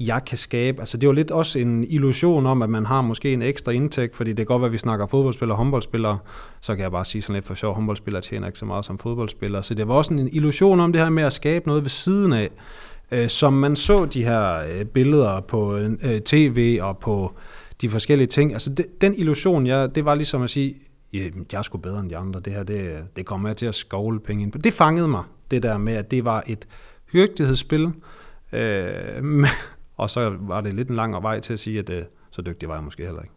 jeg 0.00 0.24
kan 0.26 0.38
skabe. 0.38 0.80
Altså 0.80 0.96
det 0.96 1.06
var 1.06 1.12
lidt 1.12 1.30
også 1.30 1.58
en 1.58 1.84
illusion 1.84 2.46
om, 2.46 2.62
at 2.62 2.70
man 2.70 2.86
har 2.86 3.02
måske 3.02 3.32
en 3.32 3.42
ekstra 3.42 3.72
indtægt, 3.72 4.16
fordi 4.16 4.30
det 4.30 4.36
kan 4.36 4.46
godt 4.46 4.62
være, 4.62 4.68
at 4.68 4.72
vi 4.72 4.78
snakker 4.78 5.06
fodboldspillere 5.06 5.54
og 5.54 5.58
håndboldspillere, 5.58 6.18
så 6.60 6.74
kan 6.74 6.82
jeg 6.82 6.90
bare 6.90 7.04
sige 7.04 7.22
sådan 7.22 7.34
lidt 7.34 7.44
for 7.44 7.54
sjov, 7.54 7.74
håndboldspillere 7.74 8.22
tjener 8.22 8.46
ikke 8.46 8.58
så 8.58 8.64
meget 8.64 8.84
som 8.84 8.98
fodboldspillere. 8.98 9.62
Så 9.62 9.74
det 9.74 9.88
var 9.88 9.94
også 9.94 10.14
en 10.14 10.28
illusion 10.32 10.80
om 10.80 10.92
det 10.92 11.02
her 11.02 11.10
med 11.10 11.22
at 11.22 11.32
skabe 11.32 11.68
noget 11.68 11.82
ved 11.82 11.90
siden 11.90 12.32
af, 12.32 12.50
øh, 13.10 13.28
som 13.28 13.52
man 13.52 13.76
så 13.76 14.04
de 14.04 14.24
her 14.24 14.64
øh, 14.68 14.84
billeder 14.84 15.40
på 15.40 15.76
øh, 15.76 16.20
tv 16.20 16.78
og 16.82 16.98
på 16.98 17.32
de 17.80 17.90
forskellige 17.90 18.26
ting. 18.26 18.52
Altså 18.52 18.70
det, 18.70 19.00
den 19.00 19.14
illusion, 19.14 19.66
jeg, 19.66 19.94
det 19.94 20.04
var 20.04 20.14
ligesom 20.14 20.42
at 20.42 20.50
sige, 20.50 20.74
jeg 21.12 21.32
er 21.52 21.62
sgu 21.62 21.78
bedre 21.78 22.00
end 22.00 22.10
de 22.10 22.16
andre, 22.16 22.40
det 22.40 22.52
her, 22.52 22.62
det, 22.62 23.04
det 23.16 23.26
kommer 23.26 23.48
jeg 23.48 23.56
til 23.56 23.66
at 23.66 23.74
skovle 23.74 24.20
penge 24.20 24.42
ind 24.42 24.52
på. 24.52 24.58
Det 24.58 24.72
fangede 24.72 25.08
mig, 25.08 25.22
det 25.50 25.62
der 25.62 25.78
med, 25.78 25.92
at 25.92 26.10
det 26.10 26.24
var 26.24 26.44
et 26.46 26.66
hyggelighedsspil, 27.12 27.92
øh, 28.52 29.46
og 29.96 30.10
så 30.10 30.36
var 30.40 30.60
det 30.60 30.74
lidt 30.74 30.88
en 30.88 30.96
lang 30.96 31.22
vej 31.22 31.40
til 31.40 31.52
at 31.52 31.58
sige, 31.58 31.78
at 31.78 31.90
øh, 31.90 32.04
så 32.30 32.42
dygtig 32.42 32.68
var 32.68 32.74
jeg 32.74 32.84
måske 32.84 33.04
heller 33.04 33.22
ikke. 33.22 33.34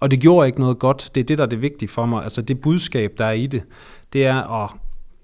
Og 0.00 0.10
det 0.10 0.20
gjorde 0.20 0.46
ikke 0.46 0.60
noget 0.60 0.78
godt. 0.78 1.10
Det 1.14 1.20
er 1.20 1.24
det, 1.24 1.38
der 1.38 1.44
er 1.44 1.48
det 1.48 1.62
vigtige 1.62 1.88
for 1.88 2.06
mig. 2.06 2.22
Altså 2.22 2.42
det 2.42 2.60
budskab, 2.60 3.14
der 3.18 3.24
er 3.24 3.32
i 3.32 3.46
det, 3.46 3.62
det 4.12 4.26
er 4.26 4.62
at, 4.64 4.70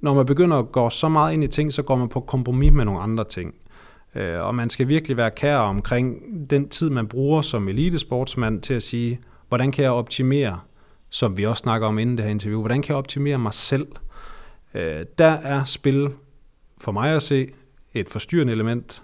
når 0.01 0.15
man 0.15 0.27
begynder 0.27 0.57
at 0.57 0.73
gå 0.73 0.91
så 0.91 1.09
meget 1.09 1.33
ind 1.33 1.45
i 1.45 1.49
ting, 1.49 1.73
så 1.73 1.83
går 1.83 1.97
man 1.97 2.09
på 2.09 2.21
kompromis 2.21 2.73
med 2.73 2.85
nogle 2.85 3.01
andre 3.01 3.25
ting. 3.25 3.55
Øh, 4.15 4.41
og 4.41 4.55
man 4.55 4.71
skal 4.71 4.88
virkelig 4.88 5.17
være 5.17 5.31
kær 5.31 5.57
omkring 5.57 6.23
den 6.51 6.69
tid, 6.69 6.91
man 6.91 7.09
bruger 7.09 7.43
som 7.43 7.69
elitesportsmand 7.69 8.61
til 8.61 8.75
at 8.75 8.83
sige, 8.83 9.21
hvordan 9.49 9.73
kan 9.73 9.85
jeg 9.85 9.93
optimere, 9.93 10.61
som 11.09 11.37
vi 11.37 11.47
også 11.47 11.61
snakker 11.61 11.87
om 11.87 11.99
inden 11.99 12.17
det 12.17 12.25
her 12.25 12.31
interview, 12.31 12.61
hvordan 12.61 12.83
kan 12.83 12.88
jeg 12.88 12.97
optimere 12.97 13.38
mig 13.38 13.55
selv? 13.55 13.87
Øh, 14.75 15.07
der 15.19 15.31
er 15.31 15.65
spil 15.65 16.11
for 16.79 16.93
mig 16.93 17.17
at 17.17 17.23
se 17.23 17.49
et 17.95 18.11
forstyrrende 18.11 18.53
element, 18.53 19.03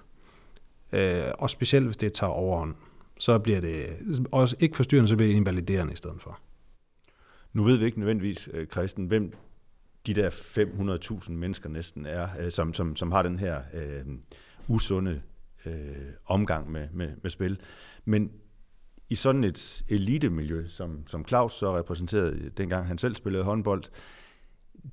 Øh, 0.91 1.31
og 1.39 1.49
specielt 1.49 1.85
hvis 1.85 1.97
det 1.97 2.13
tager 2.13 2.31
overhånd, 2.31 2.75
så 3.19 3.39
bliver 3.39 3.61
det 3.61 3.97
også 4.31 4.55
ikke 4.59 4.75
forstyrrende, 4.75 5.07
så 5.07 5.15
bliver 5.15 5.29
det 5.29 5.35
invaliderende 5.35 5.93
i 5.93 5.95
stedet 5.95 6.21
for. 6.21 6.39
Nu 7.53 7.63
ved 7.63 7.77
vi 7.77 7.85
ikke 7.85 7.99
nødvendigvis, 7.99 8.49
øh, 8.53 8.67
Kristen, 8.67 9.05
hvem 9.05 9.33
de 10.05 10.13
der 10.13 10.29
500.000 10.29 11.31
mennesker 11.31 11.69
næsten 11.69 12.05
er, 12.05 12.27
øh, 12.39 12.51
som, 12.51 12.73
som, 12.73 12.95
som 12.95 13.11
har 13.11 13.21
den 13.21 13.39
her 13.39 13.61
øh, 13.73 14.15
usunde 14.67 15.21
øh, 15.65 15.73
omgang 16.25 16.71
med, 16.71 16.87
med, 16.93 17.09
med 17.21 17.29
spil. 17.29 17.59
Men 18.05 18.31
i 19.09 19.15
sådan 19.15 19.43
et 19.43 19.83
elitemiljø, 19.89 20.67
som, 20.67 21.07
som 21.07 21.25
Claus 21.27 21.53
så 21.53 21.77
repræsenterede, 21.77 22.49
dengang 22.57 22.87
han 22.87 22.97
selv 22.97 23.15
spillede 23.15 23.43
håndbold, 23.43 23.83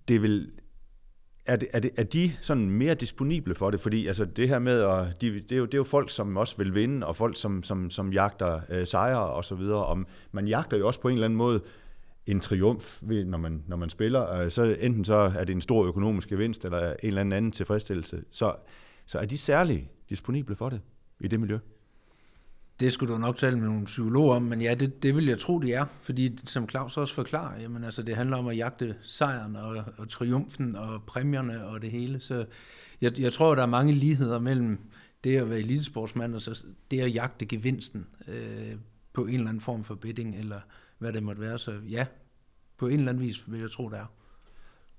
det 0.08 0.22
vil 0.22 0.50
er, 1.46 1.56
det, 1.56 1.68
er, 1.72 1.80
det, 1.80 1.90
er 1.96 2.04
de 2.04 2.32
sådan 2.40 2.70
mere 2.70 2.94
disponible 2.94 3.54
for 3.54 3.70
det? 3.70 3.80
Fordi 3.80 4.06
altså, 4.06 4.24
det 4.24 4.48
her 4.48 4.58
med, 4.58 4.80
at 4.80 5.20
de, 5.20 5.34
det, 5.40 5.52
er 5.52 5.56
jo, 5.56 5.64
det 5.64 5.74
er 5.74 5.78
jo 5.78 5.84
folk, 5.84 6.10
som 6.10 6.36
også 6.36 6.56
vil 6.56 6.74
vinde, 6.74 7.06
og 7.06 7.16
folk, 7.16 7.36
som, 7.36 7.62
som, 7.62 7.90
som 7.90 8.12
jagter 8.12 8.60
øh, 8.70 8.86
sejre 8.86 9.26
og 9.26 9.44
så 9.44 9.54
videre. 9.54 9.86
Og 9.86 10.04
man 10.32 10.48
jagter 10.48 10.76
jo 10.76 10.86
også 10.86 11.00
på 11.00 11.08
en 11.08 11.14
eller 11.14 11.24
anden 11.24 11.36
måde 11.36 11.60
en 12.26 12.40
triumf, 12.40 12.98
ved, 13.02 13.24
når, 13.24 13.38
man, 13.38 13.62
når 13.66 13.76
man 13.76 13.90
spiller. 13.90 14.32
Øh, 14.32 14.50
så 14.50 14.76
enten 14.80 15.04
så 15.04 15.14
er 15.14 15.44
det 15.44 15.52
en 15.52 15.60
stor 15.60 15.86
økonomisk 15.86 16.28
gevinst, 16.28 16.64
eller 16.64 16.90
en 16.90 16.96
eller 17.02 17.20
anden 17.20 17.52
tilfredsstillelse. 17.52 18.22
Så, 18.30 18.54
så 19.06 19.18
er 19.18 19.26
de 19.26 19.38
særligt 19.38 19.88
disponible 20.08 20.56
for 20.56 20.68
det 20.68 20.80
i 21.20 21.28
det 21.28 21.40
miljø? 21.40 21.58
Det 22.80 22.92
skulle 22.92 23.14
du 23.14 23.18
nok 23.18 23.36
tale 23.36 23.58
med 23.58 23.66
nogle 23.66 23.84
psykologer 23.84 24.36
om, 24.36 24.42
men 24.42 24.62
ja, 24.62 24.74
det, 24.74 25.02
det 25.02 25.16
vil 25.16 25.26
jeg 25.26 25.38
tro, 25.38 25.58
det 25.58 25.74
er, 25.74 25.84
fordi 26.02 26.38
som 26.46 26.68
Claus 26.68 26.96
også 26.96 27.14
forklarer, 27.14 27.60
jamen 27.60 27.84
altså 27.84 28.02
det 28.02 28.16
handler 28.16 28.36
om 28.36 28.48
at 28.48 28.56
jagte 28.56 28.96
sejren 29.02 29.56
og, 29.56 29.84
og 29.96 30.08
triumfen 30.08 30.76
og 30.76 31.02
præmierne 31.02 31.66
og 31.66 31.82
det 31.82 31.90
hele, 31.90 32.20
så 32.20 32.44
jeg, 33.00 33.20
jeg 33.20 33.32
tror, 33.32 33.54
der 33.54 33.62
er 33.62 33.66
mange 33.66 33.92
ligheder 33.92 34.38
mellem 34.38 34.78
det 35.24 35.36
at 35.36 35.50
være 35.50 35.58
elitesportsmand 35.58 36.34
og 36.34 36.40
så 36.40 36.64
det 36.90 37.00
at 37.00 37.14
jagte 37.14 37.46
gevinsten 37.46 38.06
øh, 38.28 38.74
på 39.12 39.26
en 39.26 39.34
eller 39.34 39.48
anden 39.48 39.60
form 39.60 39.84
for 39.84 39.94
betting, 39.94 40.36
eller 40.36 40.60
hvad 40.98 41.12
det 41.12 41.22
måtte 41.22 41.40
være, 41.40 41.58
så 41.58 41.72
ja, 41.90 42.06
På 42.78 42.86
en 42.86 42.98
eller 42.98 43.12
anden 43.12 43.24
vis 43.24 43.50
vil 43.52 43.60
jeg 43.60 43.70
tro, 43.70 43.88
det 43.88 43.98
er. 43.98 44.06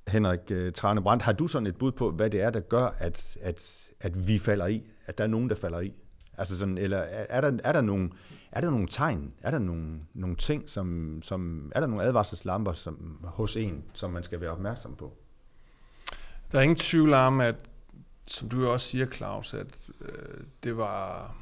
Henrik 0.07 0.51
øh, 0.51 0.73
Trane 0.73 1.01
Brandt, 1.01 1.23
har 1.23 1.33
du 1.33 1.47
sådan 1.47 1.67
et 1.67 1.75
bud 1.75 1.91
på, 1.91 2.11
hvad 2.11 2.29
det 2.29 2.41
er, 2.41 2.49
der 2.49 2.59
gør, 2.59 2.85
at, 2.97 3.37
at, 3.41 3.91
at 3.99 4.27
vi 4.27 4.37
falder 4.37 4.67
i? 4.67 4.83
At 5.05 5.17
der 5.17 5.23
er 5.23 5.27
nogen, 5.27 5.49
der 5.49 5.55
falder 5.55 5.79
i? 5.79 5.93
Altså 6.37 6.57
sådan, 6.57 6.77
eller 6.77 6.97
er, 6.97 7.41
der, 7.41 7.59
er, 7.63 7.71
der 7.71 7.81
nogle, 7.81 8.09
er 8.51 8.61
der 8.61 8.69
nogle 8.69 8.87
tegn? 8.87 9.33
Er 9.41 9.51
der 9.51 9.59
nogle, 9.59 10.01
nogle 10.13 10.35
ting, 10.35 10.69
som, 10.69 11.19
som... 11.21 11.71
Er 11.75 11.79
der 11.79 11.87
nogle 11.87 12.03
advarselslamper 12.03 12.73
som, 12.73 13.19
hos 13.23 13.57
en, 13.57 13.83
som 13.93 14.11
man 14.11 14.23
skal 14.23 14.41
være 14.41 14.51
opmærksom 14.51 14.95
på? 14.95 15.13
Der 16.51 16.57
er 16.57 16.61
ingen 16.63 16.75
tvivl 16.75 17.13
om, 17.13 17.41
at 17.41 17.55
som 18.27 18.49
du 18.49 18.67
også 18.67 18.87
siger, 18.87 19.05
Claus, 19.05 19.53
at 19.53 19.67
øh, 20.01 20.43
det 20.63 20.77
var 20.77 21.35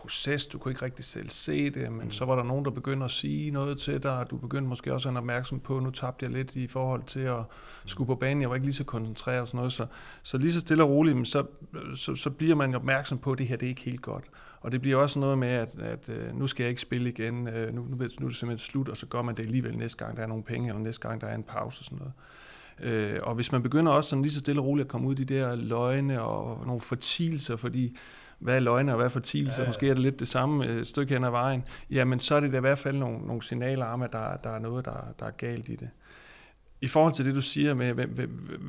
proces, 0.00 0.46
du 0.46 0.58
kunne 0.58 0.72
ikke 0.72 0.84
rigtig 0.84 1.04
selv 1.04 1.30
se 1.30 1.70
det, 1.70 1.92
men 1.92 2.04
mm. 2.04 2.10
så 2.10 2.24
var 2.24 2.36
der 2.36 2.42
nogen, 2.42 2.64
der 2.64 2.70
begyndte 2.70 3.04
at 3.04 3.10
sige 3.10 3.50
noget 3.50 3.78
til 3.78 4.02
dig, 4.02 4.18
og 4.18 4.30
du 4.30 4.36
begyndte 4.36 4.68
måske 4.68 4.94
også 4.94 5.08
at 5.08 5.14
være 5.14 5.20
opmærksom 5.20 5.60
på, 5.60 5.80
nu 5.80 5.90
tabte 5.90 6.24
jeg 6.24 6.32
lidt 6.32 6.56
i 6.56 6.66
forhold 6.66 7.02
til 7.06 7.20
at 7.20 7.44
skulle 7.84 8.06
på 8.06 8.14
banen, 8.14 8.42
jeg 8.42 8.48
var 8.48 8.54
ikke 8.54 8.66
lige 8.66 8.74
så 8.74 8.84
koncentreret 8.84 9.40
og 9.40 9.48
sådan 9.48 9.58
noget, 9.58 9.72
så, 9.72 9.86
så 10.22 10.38
lige 10.38 10.52
så 10.52 10.60
stille 10.60 10.82
og 10.82 10.90
roligt, 10.90 11.28
så, 11.28 11.46
så, 11.94 12.14
så 12.14 12.30
bliver 12.30 12.54
man 12.54 12.74
opmærksom 12.74 13.18
på, 13.18 13.32
at 13.32 13.38
det 13.38 13.46
her 13.46 13.56
det 13.56 13.66
er 13.66 13.70
ikke 13.70 13.82
helt 13.82 14.02
godt. 14.02 14.24
Og 14.60 14.72
det 14.72 14.80
bliver 14.80 14.96
også 14.96 15.18
noget 15.18 15.38
med, 15.38 15.48
at, 15.48 15.78
at 15.78 16.08
øh, 16.08 16.38
nu 16.38 16.46
skal 16.46 16.62
jeg 16.62 16.68
ikke 16.68 16.80
spille 16.80 17.08
igen, 17.08 17.48
øh, 17.48 17.74
nu, 17.74 17.82
nu, 17.82 17.96
nu 17.96 18.04
er 18.04 18.06
det 18.06 18.36
simpelthen 18.36 18.58
slut, 18.58 18.88
og 18.88 18.96
så 18.96 19.06
gør 19.06 19.22
man 19.22 19.34
det 19.34 19.42
alligevel 19.42 19.76
næste 19.76 20.04
gang, 20.04 20.16
der 20.16 20.22
er 20.22 20.26
nogle 20.26 20.44
penge, 20.44 20.68
eller 20.68 20.82
næste 20.82 21.08
gang, 21.08 21.20
der 21.20 21.26
er 21.26 21.34
en 21.34 21.42
pause 21.42 21.80
og 21.80 21.84
sådan 21.84 21.98
noget. 21.98 22.12
Øh, 22.82 23.18
og 23.22 23.34
hvis 23.34 23.52
man 23.52 23.62
begynder 23.62 23.92
også 23.92 24.10
sådan 24.10 24.22
lige 24.22 24.32
så 24.32 24.38
stille 24.38 24.60
og 24.60 24.66
roligt 24.66 24.86
at 24.86 24.90
komme 24.90 25.08
ud 25.08 25.18
i 25.18 25.24
de 25.24 25.34
der 25.34 25.54
løgne 25.56 26.22
og 26.22 26.66
nogle 26.66 26.80
fortielser, 26.80 27.56
fordi 27.56 27.96
hvad 28.40 28.56
er 28.56 28.60
løgne 28.60 28.92
og 28.92 28.96
hvad 28.96 29.06
er 29.06 29.10
fortielser, 29.10 29.62
ja, 29.62 29.64
ja. 29.64 29.68
måske 29.68 29.88
er 29.88 29.94
det 29.94 30.02
lidt 30.02 30.20
det 30.20 30.28
samme 30.28 30.66
et 30.66 30.86
stykke 30.86 31.14
hen 31.14 31.24
ad 31.24 31.30
vejen, 31.30 31.64
jamen 31.90 32.20
så 32.20 32.34
er 32.34 32.40
det 32.40 32.52
da 32.52 32.56
i 32.56 32.60
hvert 32.60 32.78
fald 32.78 32.96
nogle, 32.96 33.26
nogle 33.26 33.42
signaler 33.42 33.86
om, 33.86 34.02
at 34.02 34.12
der, 34.12 34.36
der 34.36 34.50
er 34.50 34.58
noget, 34.58 34.84
der, 34.84 35.14
der 35.18 35.26
er 35.26 35.30
galt 35.30 35.68
i 35.68 35.76
det. 35.76 35.90
I 36.80 36.86
forhold 36.86 37.12
til 37.12 37.24
det, 37.24 37.34
du 37.34 37.40
siger 37.40 37.74
med, 37.74 37.92
hvad, 37.92 38.06
hvad, 38.06 38.26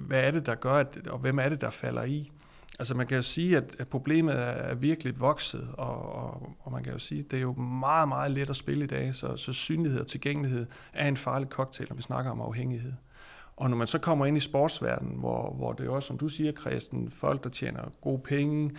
hvad 0.07 0.19
er 0.23 0.31
det, 0.31 0.45
der 0.45 0.55
gør, 0.55 0.73
at, 0.73 1.07
og 1.07 1.19
hvem 1.19 1.39
er 1.39 1.49
det, 1.49 1.61
der 1.61 1.69
falder 1.69 2.03
i? 2.03 2.31
Altså 2.79 2.95
man 2.95 3.07
kan 3.07 3.17
jo 3.17 3.23
sige, 3.23 3.57
at, 3.57 3.75
at 3.79 3.87
problemet 3.87 4.35
er 4.35 4.73
virkelig 4.73 5.19
vokset, 5.19 5.67
og, 5.73 6.15
og, 6.15 6.55
og 6.59 6.71
man 6.71 6.83
kan 6.83 6.93
jo 6.93 6.99
sige, 6.99 7.19
at 7.19 7.31
det 7.31 7.37
er 7.37 7.41
jo 7.41 7.53
meget, 7.53 8.07
meget 8.07 8.31
let 8.31 8.49
at 8.49 8.55
spille 8.55 8.83
i 8.83 8.87
dag, 8.87 9.15
så, 9.15 9.35
så 9.35 9.53
synlighed 9.53 9.99
og 9.99 10.07
tilgængelighed 10.07 10.65
er 10.93 11.07
en 11.07 11.17
farlig 11.17 11.47
cocktail, 11.47 11.87
når 11.89 11.95
vi 11.95 12.01
snakker 12.01 12.31
om 12.31 12.41
afhængighed. 12.41 12.93
Og 13.55 13.69
når 13.69 13.77
man 13.77 13.87
så 13.87 13.99
kommer 13.99 14.25
ind 14.25 14.37
i 14.37 14.39
sportsverdenen, 14.39 15.19
hvor, 15.19 15.53
hvor 15.53 15.73
det 15.73 15.85
er 15.85 15.89
også, 15.89 16.07
som 16.07 16.17
du 16.17 16.27
siger, 16.27 16.51
Christen, 16.51 17.09
folk, 17.09 17.43
der 17.43 17.49
tjener 17.49 17.81
gode 18.01 18.21
penge, 18.21 18.71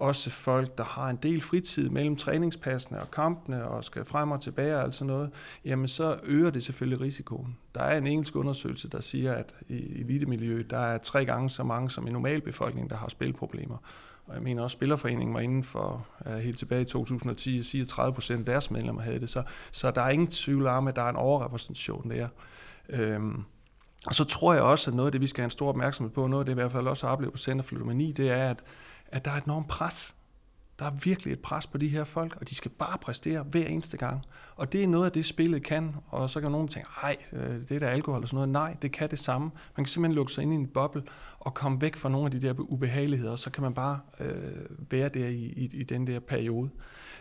også 0.00 0.30
folk, 0.30 0.78
der 0.78 0.84
har 0.84 1.08
en 1.08 1.16
del 1.16 1.40
fritid 1.40 1.88
mellem 1.88 2.16
træningspassene 2.16 3.00
og 3.00 3.10
kampene 3.10 3.64
og 3.64 3.84
skal 3.84 4.04
frem 4.04 4.30
og 4.30 4.40
tilbage 4.40 4.76
og 4.76 4.82
alt 4.82 4.94
sådan 4.94 5.06
noget, 5.06 5.30
jamen 5.64 5.88
så 5.88 6.18
øger 6.22 6.50
det 6.50 6.62
selvfølgelig 6.62 7.00
risikoen. 7.00 7.56
Der 7.74 7.80
er 7.80 7.98
en 7.98 8.06
engelsk 8.06 8.36
undersøgelse, 8.36 8.88
der 8.88 9.00
siger, 9.00 9.32
at 9.34 9.54
i 9.68 10.00
elitemiljøet, 10.00 10.70
der 10.70 10.78
er 10.78 10.98
tre 10.98 11.24
gange 11.24 11.50
så 11.50 11.62
mange 11.62 11.90
som 11.90 12.06
i 12.06 12.10
normalbefolkningen, 12.10 12.90
der 12.90 12.96
har 12.96 13.08
spilproblemer. 13.08 13.76
Og 14.26 14.34
jeg 14.34 14.42
mener 14.42 14.62
også, 14.62 14.74
at 14.74 14.78
Spillerforeningen 14.78 15.34
var 15.34 15.40
inden 15.40 15.64
for 15.64 16.06
uh, 16.26 16.32
helt 16.32 16.58
tilbage 16.58 16.82
i 16.82 16.84
2010 16.84 17.58
og 17.58 17.64
siger, 17.64 17.84
at 17.84 17.88
30 17.88 18.14
procent 18.14 18.38
af 18.38 18.44
deres 18.44 18.70
medlemmer 18.70 19.02
havde 19.02 19.20
det. 19.20 19.28
Så, 19.28 19.42
så 19.72 19.90
der 19.90 20.02
er 20.02 20.10
ingen 20.10 20.28
tvivl 20.28 20.66
om, 20.66 20.88
at 20.88 20.96
der 20.96 21.02
er 21.02 21.08
en 21.08 21.16
overrepræsentation 21.16 22.10
der. 22.10 22.28
Øhm, 22.88 23.44
og 24.06 24.14
så 24.14 24.24
tror 24.24 24.54
jeg 24.54 24.62
også, 24.62 24.90
at 24.90 24.94
noget 24.94 25.08
af 25.08 25.12
det, 25.12 25.20
vi 25.20 25.26
skal 25.26 25.42
have 25.42 25.46
en 25.46 25.50
stor 25.50 25.68
opmærksomhed 25.68 26.14
på, 26.14 26.26
noget 26.26 26.42
af 26.42 26.46
det, 26.46 26.56
vi 26.56 26.60
i 26.60 26.62
hvert 26.62 26.72
fald 26.72 26.86
også 26.86 27.06
har 27.06 27.12
oplevet 27.12 27.32
på 27.32 27.38
Center 27.38 27.64
for 27.64 27.74
Ludomani, 27.74 28.12
det 28.12 28.30
er, 28.30 28.50
at, 28.50 28.62
at 29.12 29.24
der 29.24 29.30
er 29.30 29.36
et 29.36 29.44
enormt 29.44 29.68
pres. 29.68 30.16
Der 30.78 30.86
er 30.86 30.90
virkelig 31.04 31.32
et 31.32 31.40
pres 31.40 31.66
på 31.66 31.78
de 31.78 31.88
her 31.88 32.04
folk, 32.04 32.36
og 32.40 32.48
de 32.48 32.54
skal 32.54 32.70
bare 32.70 32.98
præstere 32.98 33.42
hver 33.42 33.66
eneste 33.66 33.96
gang. 33.96 34.22
Og 34.56 34.72
det 34.72 34.82
er 34.82 34.86
noget 34.86 35.06
af 35.06 35.12
det, 35.12 35.26
spillet 35.26 35.62
kan. 35.62 35.96
Og 36.08 36.30
så 36.30 36.40
kan 36.40 36.50
nogen 36.50 36.68
tænke, 36.68 36.88
nej, 37.02 37.16
øh, 37.32 37.60
det 37.60 37.70
er 37.70 37.78
da 37.78 37.86
alkohol 37.86 38.18
eller 38.18 38.26
sådan 38.26 38.36
noget. 38.36 38.48
Nej, 38.48 38.76
det 38.82 38.92
kan 38.92 39.10
det 39.10 39.18
samme. 39.18 39.50
Man 39.76 39.84
kan 39.84 39.86
simpelthen 39.86 40.14
lukke 40.14 40.32
sig 40.32 40.42
ind 40.42 40.52
i 40.52 40.56
en 40.56 40.66
boble 40.66 41.02
og 41.38 41.54
komme 41.54 41.80
væk 41.80 41.96
fra 41.96 42.08
nogle 42.08 42.24
af 42.26 42.30
de 42.30 42.40
der 42.40 42.60
ubehageligheder, 42.60 43.30
og 43.30 43.38
så 43.38 43.50
kan 43.50 43.62
man 43.62 43.74
bare 43.74 44.00
øh, 44.20 44.90
være 44.90 45.08
der 45.08 45.28
i, 45.28 45.44
i, 45.44 45.70
i 45.72 45.82
den 45.82 46.06
der 46.06 46.20
periode. 46.20 46.70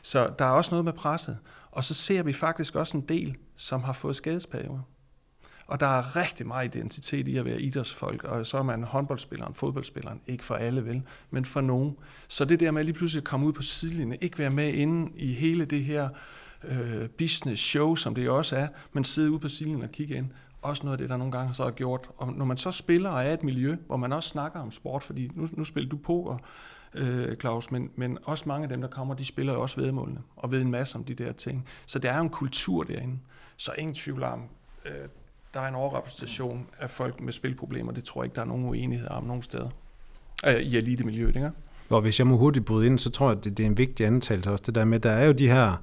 Så 0.01 0.33
der 0.39 0.45
er 0.45 0.49
også 0.49 0.71
noget 0.71 0.85
med 0.85 0.93
presset. 0.93 1.37
Og 1.71 1.83
så 1.83 1.93
ser 1.93 2.23
vi 2.23 2.33
faktisk 2.33 2.75
også 2.75 2.97
en 2.97 3.03
del, 3.03 3.37
som 3.55 3.83
har 3.83 3.93
fået 3.93 4.15
skadesperioder. 4.15 4.81
Og 5.69 5.79
der 5.79 5.87
er 5.87 6.15
rigtig 6.15 6.47
meget 6.47 6.75
identitet 6.75 7.27
i 7.27 7.37
at 7.37 7.45
være 7.45 7.61
idrætsfolk, 7.61 8.23
og 8.23 8.45
så 8.45 8.57
er 8.57 8.63
man 8.63 8.83
håndboldspilleren, 8.83 9.53
fodboldspilleren, 9.53 10.21
ikke 10.27 10.45
for 10.45 10.55
alle 10.55 10.85
vel, 10.85 11.01
men 11.31 11.45
for 11.45 11.61
nogen. 11.61 11.97
Så 12.27 12.45
det 12.45 12.59
der 12.59 12.71
med 12.71 12.83
lige 12.83 12.93
pludselig 12.93 13.23
komme 13.23 13.45
ud 13.45 13.53
på 13.53 13.61
sidelinjen, 13.61 14.17
ikke 14.21 14.39
være 14.39 14.49
med 14.49 14.73
inde 14.73 15.11
i 15.15 15.33
hele 15.33 15.65
det 15.65 15.83
her 15.83 16.09
øh, 16.63 17.09
business 17.09 17.61
show, 17.61 17.95
som 17.95 18.15
det 18.15 18.29
også 18.29 18.57
er, 18.57 18.67
men 18.93 19.03
sidde 19.03 19.31
ude 19.31 19.39
på 19.39 19.49
sidelinjen 19.49 19.83
og 19.83 19.91
kigge 19.91 20.15
ind, 20.15 20.29
også 20.61 20.83
noget 20.83 20.93
af 20.93 20.97
det, 20.97 21.09
der 21.09 21.17
nogle 21.17 21.31
gange 21.31 21.53
så 21.53 21.63
er 21.63 21.71
gjort. 21.71 22.09
Og 22.17 22.33
når 22.33 22.45
man 22.45 22.57
så 22.57 22.71
spiller 22.71 23.09
og 23.09 23.25
er 23.25 23.33
et 23.33 23.43
miljø, 23.43 23.77
hvor 23.87 23.97
man 23.97 24.13
også 24.13 24.29
snakker 24.29 24.59
om 24.59 24.71
sport, 24.71 25.03
fordi 25.03 25.31
nu, 25.35 25.49
nu 25.51 25.63
spiller 25.63 25.89
du 25.89 25.97
poker, 25.97 26.37
øh, 26.93 27.35
Claus, 27.35 27.71
men, 27.71 27.91
men 27.95 28.17
også 28.23 28.43
mange 28.47 28.63
af 28.63 28.69
dem, 28.69 28.81
der 28.81 28.87
kommer, 28.87 29.13
de 29.13 29.25
spiller 29.25 29.53
jo 29.53 29.61
også 29.61 29.81
vedmålene 29.81 30.21
og 30.35 30.51
ved 30.51 30.61
en 30.61 30.71
masse 30.71 30.97
om 30.97 31.03
de 31.03 31.13
der 31.13 31.31
ting. 31.31 31.67
Så 31.85 31.99
der 31.99 32.11
er 32.11 32.17
jo 32.17 32.23
en 32.23 32.29
kultur 32.29 32.83
derinde. 32.83 33.19
Så 33.57 33.71
ingen 33.77 33.95
tvivl 33.95 34.23
om, 34.23 34.43
øh, 34.85 35.07
der 35.53 35.59
er 35.59 35.67
en 35.67 35.75
overrepræsentation 35.75 36.67
af 36.79 36.89
folk 36.89 37.21
med 37.21 37.33
spilproblemer. 37.33 37.91
Det 37.91 38.03
tror 38.03 38.21
jeg 38.21 38.25
ikke, 38.25 38.35
der 38.35 38.41
er 38.41 38.45
nogen 38.45 38.65
uenighed 38.65 39.07
om 39.07 39.23
nogen 39.23 39.43
steder. 39.43 39.69
Øh, 40.47 40.55
I 40.55 40.77
elitemiljøet. 40.77 41.35
ikke? 41.35 41.51
Og 41.89 42.01
hvis 42.01 42.19
jeg 42.19 42.27
må 42.27 42.37
hurtigt 42.37 42.65
bryde 42.65 42.87
ind, 42.87 42.99
så 42.99 43.09
tror 43.09 43.29
jeg, 43.29 43.43
det, 43.43 43.57
det 43.57 43.63
er 43.63 43.67
en 43.67 43.77
vigtig 43.77 44.05
antagelse 44.05 44.51
også. 44.51 44.63
Det 44.67 44.75
der 44.75 44.85
med, 44.85 44.99
der 44.99 45.11
er 45.11 45.25
jo 45.25 45.31
de 45.31 45.47
her, 45.47 45.81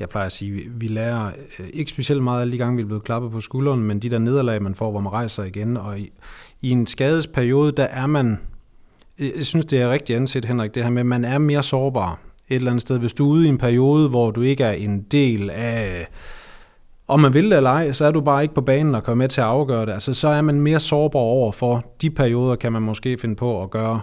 jeg 0.00 0.08
plejer 0.08 0.26
at 0.26 0.32
sige, 0.32 0.70
vi 0.70 0.88
lærer 0.88 1.32
øh, 1.58 1.68
ikke 1.72 1.90
specielt 1.90 2.22
meget 2.22 2.40
alle 2.40 2.52
de 2.52 2.58
gange, 2.58 2.76
vi 2.76 2.82
er 2.82 2.86
blevet 2.86 3.04
klappet 3.04 3.30
på 3.30 3.40
skulderen, 3.40 3.80
men 3.80 4.00
de 4.00 4.10
der 4.10 4.18
nederlag, 4.18 4.62
man 4.62 4.74
får, 4.74 4.90
hvor 4.90 5.00
man 5.00 5.12
rejser 5.12 5.44
igen. 5.44 5.76
Og 5.76 6.00
i, 6.00 6.12
i 6.62 6.70
en 6.70 6.86
skadesperiode, 6.86 7.72
der 7.72 7.84
er 7.84 8.06
man, 8.06 8.38
jeg 9.18 9.46
synes, 9.46 9.66
det 9.66 9.80
er 9.80 9.90
rigtig 9.90 10.16
anset, 10.16 10.44
Henrik, 10.44 10.74
det 10.74 10.82
her 10.82 10.90
med, 10.90 11.00
at 11.00 11.06
man 11.06 11.24
er 11.24 11.38
mere 11.38 11.62
sårbar 11.62 12.18
et 12.48 12.56
eller 12.56 12.70
andet 12.70 12.82
sted. 12.82 12.98
Hvis 12.98 13.14
du 13.14 13.24
er 13.24 13.30
ude 13.30 13.46
i 13.46 13.48
en 13.48 13.58
periode, 13.58 14.08
hvor 14.08 14.30
du 14.30 14.42
ikke 14.42 14.64
er 14.64 14.72
en 14.72 15.02
del 15.02 15.50
af 15.50 16.08
om 17.08 17.20
man 17.20 17.34
vil 17.34 17.50
det 17.50 17.56
eller 17.56 17.70
ej, 17.70 17.92
så 17.92 18.04
er 18.04 18.10
du 18.10 18.20
bare 18.20 18.42
ikke 18.42 18.54
på 18.54 18.60
banen 18.60 18.94
og 18.94 19.04
kommer 19.04 19.24
med 19.24 19.28
til 19.28 19.40
at 19.40 19.46
afgøre 19.46 19.86
det. 19.86 19.92
Altså, 19.92 20.14
så 20.14 20.28
er 20.28 20.42
man 20.42 20.60
mere 20.60 20.80
sårbar 20.80 21.18
over 21.18 21.52
for 21.52 21.84
de 22.02 22.10
perioder, 22.10 22.56
kan 22.56 22.72
man 22.72 22.82
måske 22.82 23.18
finde 23.18 23.36
på 23.36 23.62
at 23.62 23.70
gøre 23.70 24.00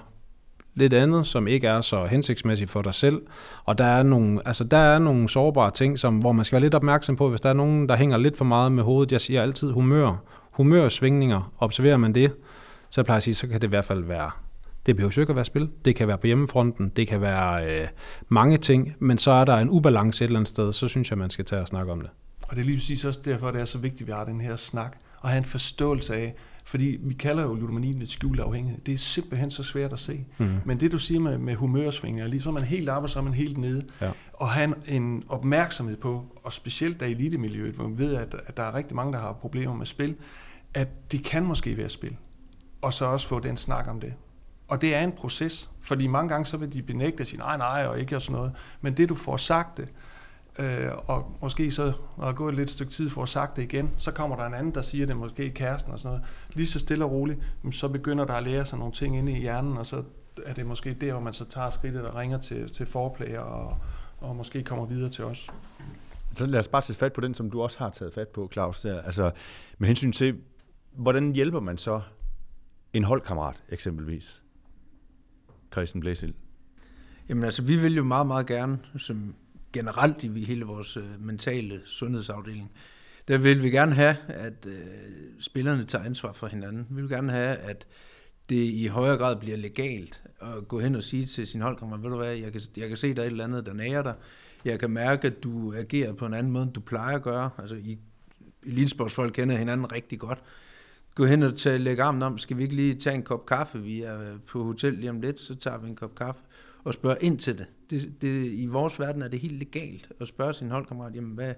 lidt 0.75 0.93
andet, 0.93 1.27
som 1.27 1.47
ikke 1.47 1.67
er 1.67 1.81
så 1.81 2.05
hensigtsmæssigt 2.05 2.69
for 2.69 2.81
dig 2.81 2.93
selv. 2.93 3.21
Og 3.65 3.77
der 3.77 3.85
er 3.85 4.03
nogle, 4.03 4.47
altså 4.47 4.63
der 4.63 4.77
er 4.77 4.99
nogle 4.99 5.29
sårbare 5.29 5.71
ting, 5.71 5.99
som, 5.99 6.17
hvor 6.17 6.31
man 6.31 6.45
skal 6.45 6.55
være 6.55 6.63
lidt 6.63 6.75
opmærksom 6.75 7.15
på, 7.15 7.29
hvis 7.29 7.41
der 7.41 7.49
er 7.49 7.53
nogen, 7.53 7.89
der 7.89 7.95
hænger 7.95 8.17
lidt 8.17 8.37
for 8.37 8.45
meget 8.45 8.71
med 8.71 8.83
hovedet. 8.83 9.11
Jeg 9.11 9.21
siger 9.21 9.41
altid 9.41 9.71
humør. 9.71 10.15
Humørsvingninger. 10.51 11.53
Observerer 11.59 11.97
man 11.97 12.15
det, 12.15 12.31
så 12.89 13.03
plejer 13.03 13.15
jeg 13.15 13.17
at 13.17 13.23
sige, 13.23 13.35
så 13.35 13.47
kan 13.47 13.61
det 13.61 13.67
i 13.67 13.69
hvert 13.69 13.85
fald 13.85 14.03
være 14.03 14.31
det 14.85 14.95
behøver 14.95 15.13
jo 15.17 15.21
ikke 15.21 15.31
at 15.31 15.35
være 15.35 15.45
spil. 15.45 15.69
Det 15.85 15.95
kan 15.95 16.07
være 16.07 16.17
på 16.17 16.27
hjemmefronten. 16.27 16.91
Det 16.95 17.07
kan 17.07 17.21
være 17.21 17.65
øh, 17.65 17.87
mange 18.29 18.57
ting. 18.57 18.95
Men 18.99 19.17
så 19.17 19.31
er 19.31 19.45
der 19.45 19.57
en 19.57 19.69
ubalance 19.69 20.23
et 20.23 20.27
eller 20.27 20.39
andet 20.39 20.49
sted. 20.49 20.73
Så 20.73 20.87
synes 20.87 21.09
jeg, 21.09 21.17
man 21.17 21.29
skal 21.29 21.45
tage 21.45 21.61
og 21.61 21.67
snakke 21.67 21.91
om 21.91 22.01
det. 22.01 22.09
Og 22.53 22.57
det 22.57 22.63
er 22.63 22.65
lige 22.65 22.77
præcis 22.77 23.05
også 23.05 23.19
derfor, 23.25 23.51
det 23.51 23.61
er 23.61 23.65
så 23.65 23.77
vigtigt, 23.77 24.01
at 24.01 24.07
vi 24.07 24.11
har 24.11 24.23
den 24.23 24.41
her 24.41 24.55
snak, 24.55 24.97
og 25.21 25.29
have 25.29 25.37
en 25.37 25.45
forståelse 25.45 26.15
af, 26.15 26.35
fordi 26.65 26.97
vi 27.01 27.13
kalder 27.13 27.43
jo 27.43 27.53
ludomanien 27.53 28.01
et 28.01 28.09
skjult 28.09 28.39
afhængighed. 28.39 28.81
Det 28.81 28.93
er 28.93 28.97
simpelthen 28.97 29.51
så 29.51 29.63
svært 29.63 29.93
at 29.93 29.99
se. 29.99 30.25
Mm. 30.37 30.59
Men 30.65 30.79
det 30.79 30.91
du 30.91 30.99
siger 30.99 31.19
med, 31.19 31.37
med 31.37 31.55
humørsvingninger, 31.55 32.27
lige 32.27 32.41
så 32.41 32.49
er 32.49 32.53
man 32.53 32.63
helt 32.63 32.89
op, 32.89 33.03
og 33.03 33.09
så 33.09 33.19
er 33.19 33.23
man 33.23 33.33
helt 33.33 33.57
nede. 33.57 33.85
Ja. 34.01 34.11
Og 34.33 34.49
have 34.49 34.73
en, 34.87 35.03
en 35.03 35.23
opmærksomhed 35.29 35.97
på, 35.97 36.25
og 36.43 36.53
specielt 36.53 36.99
der 36.99 37.05
i 37.05 37.11
elitemiljøet, 37.11 37.75
hvor 37.75 37.87
man 37.87 37.97
ved, 37.97 38.15
at, 38.15 38.35
at 38.45 38.57
der 38.57 38.63
er 38.63 38.75
rigtig 38.75 38.95
mange, 38.95 39.13
der 39.13 39.19
har 39.19 39.33
problemer 39.33 39.75
med 39.75 39.85
spil, 39.85 40.15
at 40.73 41.11
det 41.11 41.23
kan 41.23 41.45
måske 41.45 41.77
være 41.77 41.89
spil. 41.89 42.15
Og 42.81 42.93
så 42.93 43.05
også 43.05 43.27
få 43.27 43.39
den 43.39 43.57
snak 43.57 43.87
om 43.87 43.99
det. 43.99 44.13
Og 44.67 44.81
det 44.81 44.95
er 44.95 45.01
en 45.01 45.11
proces, 45.11 45.71
fordi 45.81 46.07
mange 46.07 46.29
gange 46.29 46.45
så 46.45 46.57
vil 46.57 46.73
de 46.73 46.81
benægte 46.81 47.21
og 47.21 47.27
sige 47.27 47.39
nej, 47.39 47.57
nej, 47.57 47.85
og 47.85 47.99
ikke 47.99 48.15
og 48.15 48.21
sådan 48.21 48.35
noget. 48.35 48.51
Men 48.81 48.97
det 48.97 49.09
du 49.09 49.15
får 49.15 49.37
sagt 49.37 49.77
det, 49.77 49.89
øh, 50.59 50.91
og 51.07 51.37
måske 51.41 51.71
så, 51.71 51.93
når 52.17 52.23
der 52.23 52.31
er 52.31 52.35
gået 52.35 52.51
et 52.51 52.57
lidt 52.57 52.71
stykke 52.71 52.91
tid 52.91 53.09
for 53.09 53.23
at 53.23 53.29
sagt 53.29 53.55
det 53.55 53.63
igen, 53.63 53.91
så 53.97 54.11
kommer 54.11 54.35
der 54.35 54.45
en 54.45 54.53
anden, 54.53 54.75
der 54.75 54.81
siger 54.81 55.05
det, 55.05 55.17
måske 55.17 55.49
kæresten 55.49 55.93
og 55.93 55.99
sådan 55.99 56.09
noget. 56.09 56.25
Lige 56.53 56.67
så 56.67 56.79
stille 56.79 57.05
og 57.05 57.11
roligt, 57.11 57.39
så 57.71 57.87
begynder 57.87 58.25
der 58.25 58.33
at 58.33 58.43
lære 58.43 58.65
sig 58.65 58.79
nogle 58.79 58.93
ting 58.93 59.17
inde 59.17 59.31
i 59.31 59.39
hjernen, 59.39 59.77
og 59.77 59.85
så 59.85 60.03
er 60.45 60.53
det 60.53 60.65
måske 60.65 60.93
der, 60.93 61.11
hvor 61.11 61.21
man 61.21 61.33
så 61.33 61.45
tager 61.45 61.69
skridtet 61.69 62.01
og 62.01 62.15
ringer 62.15 62.37
til, 62.37 62.73
til 62.73 62.85
forplayer 62.85 63.39
og, 63.39 63.77
og 64.19 64.35
måske 64.35 64.63
kommer 64.63 64.85
videre 64.85 65.09
til 65.09 65.23
os. 65.23 65.49
Så 66.35 66.45
lad 66.45 66.59
os 66.59 66.67
bare 66.67 66.81
tage 66.81 66.97
fat 66.97 67.13
på 67.13 67.21
den, 67.21 67.33
som 67.33 67.51
du 67.51 67.61
også 67.61 67.79
har 67.79 67.89
taget 67.89 68.13
fat 68.13 68.27
på, 68.27 68.49
Claus. 68.53 68.81
Der. 68.81 69.01
Altså, 69.01 69.31
med 69.77 69.87
hensyn 69.87 70.11
til, 70.11 70.37
hvordan 70.91 71.31
hjælper 71.31 71.59
man 71.59 71.77
så 71.77 72.01
en 72.93 73.03
holdkammerat 73.03 73.63
eksempelvis? 73.69 74.43
Christian 75.71 76.01
Blæsild. 76.01 76.33
Jamen 77.29 77.43
altså, 77.43 77.61
vi 77.61 77.77
vil 77.77 77.95
jo 77.95 78.03
meget, 78.03 78.27
meget 78.27 78.47
gerne, 78.47 78.79
som 78.97 79.35
generelt 79.73 80.23
i 80.23 80.43
hele 80.43 80.65
vores 80.65 80.97
øh, 80.97 81.03
mentale 81.19 81.81
sundhedsafdeling, 81.86 82.71
der 83.27 83.38
vil 83.38 83.63
vi 83.63 83.69
gerne 83.69 83.95
have, 83.95 84.17
at 84.27 84.65
øh, 84.67 84.73
spillerne 85.39 85.86
tager 85.86 86.05
ansvar 86.05 86.33
for 86.33 86.47
hinanden. 86.47 86.88
Vi 86.89 87.01
vil 87.01 87.09
gerne 87.09 87.31
have, 87.31 87.55
at 87.55 87.88
det 88.49 88.55
i 88.55 88.88
højere 88.88 89.17
grad 89.17 89.36
bliver 89.36 89.57
legalt 89.57 90.23
at 90.41 90.67
gå 90.67 90.79
hen 90.79 90.95
og 90.95 91.03
sige 91.03 91.25
til 91.25 91.47
sin 91.47 91.62
holdkammerat, 91.62 92.03
ved 92.03 92.09
du 92.09 92.17
hvad, 92.17 92.33
jeg 92.33 92.51
kan, 92.51 92.62
jeg 92.77 92.88
kan 92.88 92.97
se, 92.97 93.13
der 93.13 93.21
er 93.21 93.25
et 93.25 93.31
eller 93.31 93.43
andet, 93.43 93.65
der 93.65 93.73
nærer 93.73 94.03
dig. 94.03 94.13
Jeg 94.65 94.79
kan 94.79 94.89
mærke, 94.89 95.27
at 95.27 95.43
du 95.43 95.73
agerer 95.73 96.13
på 96.13 96.25
en 96.25 96.33
anden 96.33 96.51
måde, 96.51 96.63
end 96.63 96.73
du 96.73 96.79
plejer 96.79 97.15
at 97.15 97.23
gøre. 97.23 97.49
Altså, 97.57 97.75
I 97.75 97.99
elitesportsfolk 98.63 99.33
kender 99.33 99.57
hinanden 99.57 99.91
rigtig 99.91 100.19
godt. 100.19 100.39
Gå 101.15 101.25
hen 101.25 101.43
og 101.43 101.57
tage, 101.57 101.77
lægge 101.77 102.03
armen 102.03 102.21
om, 102.21 102.38
skal 102.38 102.57
vi 102.57 102.63
ikke 102.63 102.75
lige 102.75 102.95
tage 102.95 103.15
en 103.15 103.23
kop 103.23 103.45
kaffe? 103.45 103.81
Vi 103.81 104.01
er 104.01 104.21
øh, 104.21 104.39
på 104.47 104.63
hotel 104.63 104.93
lige 104.93 105.09
om 105.09 105.21
lidt, 105.21 105.39
så 105.39 105.55
tager 105.55 105.77
vi 105.77 105.88
en 105.88 105.95
kop 105.95 106.15
kaffe 106.15 106.41
og 106.83 106.93
spørge 106.93 107.17
ind 107.21 107.39
til 107.39 107.57
det. 107.57 107.67
det, 107.89 108.21
det 108.21 108.51
I 108.51 108.65
vores 108.65 108.99
verden 108.99 109.21
er 109.21 109.27
det 109.27 109.39
helt 109.39 109.59
legalt 109.59 110.11
at 110.19 110.27
spørge 110.27 110.53
sin 110.53 110.71
holdkammerat, 110.71 111.15
jamen 111.15 111.31
hvad, 111.31 111.53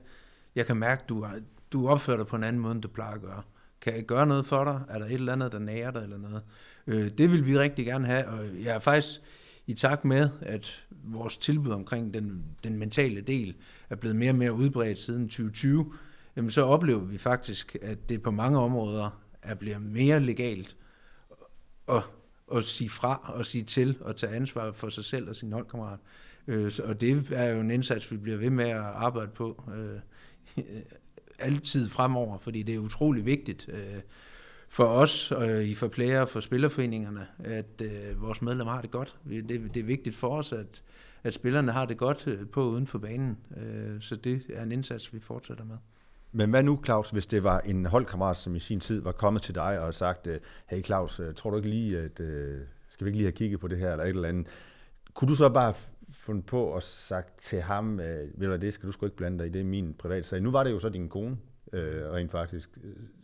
jeg 0.56 0.66
kan 0.66 0.78
mærke, 0.78 1.04
du, 1.10 1.22
er, 1.22 1.32
du 1.72 1.88
opfører 1.88 2.18
dig 2.18 2.28
på 2.28 2.36
en 2.36 2.44
anden 2.44 2.62
måde, 2.62 2.72
end 2.72 2.82
du 2.82 2.88
plejer 2.88 3.14
at 3.14 3.22
gøre. 3.22 3.42
Kan 3.82 3.96
jeg 3.96 4.06
gøre 4.06 4.26
noget 4.26 4.46
for 4.46 4.64
dig? 4.64 4.82
Er 4.90 5.00
der 5.00 5.06
et 5.06 5.14
eller 5.14 5.34
andet, 5.34 5.52
der 5.52 5.60
nærer 5.60 5.92
dig 5.92 6.04
eller 6.04 6.18
noget? 6.18 6.42
Øh, 6.88 7.12
det 7.18 7.32
vil 7.32 7.46
vi 7.48 7.60
rigtig 7.60 7.86
gerne 7.86 8.08
have, 8.08 8.28
og 8.28 8.46
jeg 8.64 8.76
er 8.76 8.80
faktisk 8.80 9.22
i 9.68 9.74
takt 9.74 10.06
med, 10.06 10.30
at 10.42 10.86
vores 10.90 11.38
tilbud 11.38 11.72
omkring 11.72 12.14
den, 12.14 12.44
den 12.64 12.78
mentale 12.78 13.22
del 13.22 13.56
er 13.90 13.96
blevet 13.96 14.16
mere 14.16 14.32
og 14.32 14.36
mere 14.36 14.54
udbredt 14.54 14.98
siden 14.98 15.30
2020, 15.30 15.94
jamen 16.36 16.52
så 16.52 16.62
oplever 16.62 17.00
vi 17.00 17.18
faktisk, 17.18 17.78
at 17.82 18.10
det 18.10 18.22
på 18.22 18.32
mange 18.32 18.60
områder 18.60 19.22
er 19.42 19.56
blevet 19.56 19.82
mere 19.82 20.20
legalt 20.20 20.78
at, 21.90 22.04
at 22.56 22.64
sige 22.64 22.90
fra 22.90 23.34
og 23.34 23.46
sige 23.46 23.64
til 23.64 23.98
og 24.02 24.16
tage 24.16 24.36
ansvar 24.36 24.72
for 24.72 24.90
sig 24.90 25.06
selv 25.06 25.30
og 25.30 25.36
sin 25.36 25.54
holdkammerat. 25.54 26.00
Øh, 26.48 26.72
og 26.84 27.02
det 27.02 27.32
er 27.32 27.46
jo 27.46 27.60
en 27.60 27.72
indsats, 27.72 28.12
vi 28.12 28.18
bliver 28.18 28.38
ved 28.38 28.50
med 28.50 28.70
at 28.70 28.78
arbejde 28.78 29.32
på 29.32 29.64
øh, 29.76 30.00
altid 31.40 31.90
fremover, 31.90 32.38
fordi 32.38 32.64
det 32.64 32.76
er 32.76 32.80
utrolig 32.80 33.26
vigtigt 33.26 33.70
øh, 33.70 34.02
for 34.70 34.86
os, 34.86 35.32
øh, 35.32 35.64
I 35.64 35.76
for 35.76 35.88
player 35.88 36.22
og 36.22 36.30
for 36.30 36.40
spillerforeningerne, 36.40 37.28
at 37.40 37.82
øh, 37.82 38.22
vores 38.22 38.42
medlemmer 38.42 38.74
har 38.74 38.82
det 38.82 38.92
godt. 38.92 39.18
Det, 39.30 39.50
det 39.50 39.78
er 39.78 39.84
vigtigt 39.84 40.16
for 40.16 40.38
os, 40.38 40.52
at, 40.52 40.84
at 41.24 41.34
spillerne 41.34 41.72
har 41.72 41.86
det 41.86 41.98
godt 41.98 42.28
øh, 42.28 42.48
på 42.48 42.64
uden 42.64 42.88
for 42.88 42.98
banen. 43.00 43.38
Øh, 43.58 44.02
så 44.02 44.16
det 44.16 44.46
er 44.54 44.64
en 44.64 44.72
indsats, 44.72 45.14
vi 45.14 45.20
fortsætter 45.20 45.66
med. 45.66 45.78
Men 46.38 46.50
hvad 46.50 46.64
nu, 46.64 46.80
Claus, 46.86 47.10
hvis 47.10 47.28
det 47.28 47.44
var 47.44 47.60
en 47.60 47.86
holdkammerat, 47.86 48.38
som 48.38 48.56
i 48.56 48.60
sin 48.60 48.80
tid 48.80 49.02
var 49.02 49.12
kommet 49.12 49.42
til 49.42 49.56
dig 49.56 49.80
og 49.80 49.94
sagt, 49.94 50.28
øh, 50.28 50.40
hey 50.68 50.84
Claus, 50.84 51.20
øh, 51.20 51.34
tror 51.34 51.50
du 51.50 51.58
ikke 51.58 51.70
lige, 51.70 52.00
at 52.00 52.20
øh, 52.20 52.62
skal 52.90 53.06
vi 53.06 53.10
ikke 53.10 53.18
lige 53.18 53.26
have 53.26 53.32
kigget 53.32 53.60
på 53.60 53.68
det 53.68 53.78
her, 53.78 53.92
eller 53.92 54.04
et 54.04 54.10
eller 54.10 54.30
andet. 54.30 54.48
Kunne 55.14 55.30
du 55.30 55.36
så 55.36 55.50
bare 55.50 55.74
fundet 56.10 56.46
på 56.46 56.64
og 56.64 56.84
sagt 56.84 57.38
til 57.38 57.62
ham, 57.62 57.98
ved 57.98 58.48
du 58.48 58.56
det 58.56 58.74
skal 58.74 58.88
du 58.88 58.92
sgu 58.92 59.06
ikke 59.06 59.18
blande 59.18 59.40
dig 59.40 59.48
i, 59.48 59.50
det 59.50 59.62
er 59.62 59.66
min 59.66 59.94
privat 59.94 60.26
sag. 60.26 60.42
Nu 60.42 60.52
var 60.52 60.64
det 60.64 60.72
jo 60.72 60.80
så 60.80 60.90
din 60.90 61.10
kone, 61.10 61.38
øh, 61.74 62.12
rent 62.12 62.32
faktisk, 62.32 62.70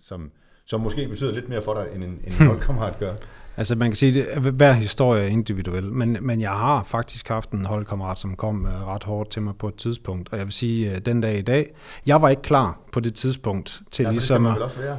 som, 0.01 0.31
som 0.71 0.81
måske 0.81 1.07
betyder 1.07 1.31
lidt 1.31 1.49
mere 1.49 1.61
for 1.61 1.73
dig, 1.73 1.85
end 1.95 2.03
en, 2.03 2.19
en 2.27 2.33
hmm. 2.37 2.47
holdkammerat 2.47 2.99
gør. 2.99 3.13
Altså 3.57 3.75
man 3.75 3.89
kan 3.89 3.95
sige, 3.95 4.29
at 4.29 4.41
hver 4.41 4.73
historie 4.73 5.23
er 5.23 5.27
individuel, 5.27 5.91
men, 5.93 6.17
men 6.21 6.41
jeg 6.41 6.51
har 6.51 6.83
faktisk 6.83 7.27
haft 7.27 7.51
en 7.51 7.65
holdkammerat, 7.65 8.19
som 8.19 8.35
kom 8.35 8.65
uh, 8.65 8.87
ret 8.87 9.03
hårdt 9.03 9.29
til 9.29 9.41
mig 9.41 9.53
på 9.55 9.67
et 9.67 9.75
tidspunkt, 9.75 10.29
og 10.31 10.37
jeg 10.37 10.45
vil 10.45 10.53
sige, 10.53 10.91
uh, 10.91 10.97
den 10.97 11.21
dag 11.21 11.39
i 11.39 11.41
dag, 11.41 11.73
jeg 12.05 12.21
var 12.21 12.29
ikke 12.29 12.41
klar 12.41 12.79
på 12.91 12.99
det 12.99 13.13
tidspunkt 13.13 13.81
til 13.91 14.03
ja, 14.03 14.11
ligesom... 14.11 14.43
Det 14.43 14.61
også 14.61 14.79
være. 14.79 14.97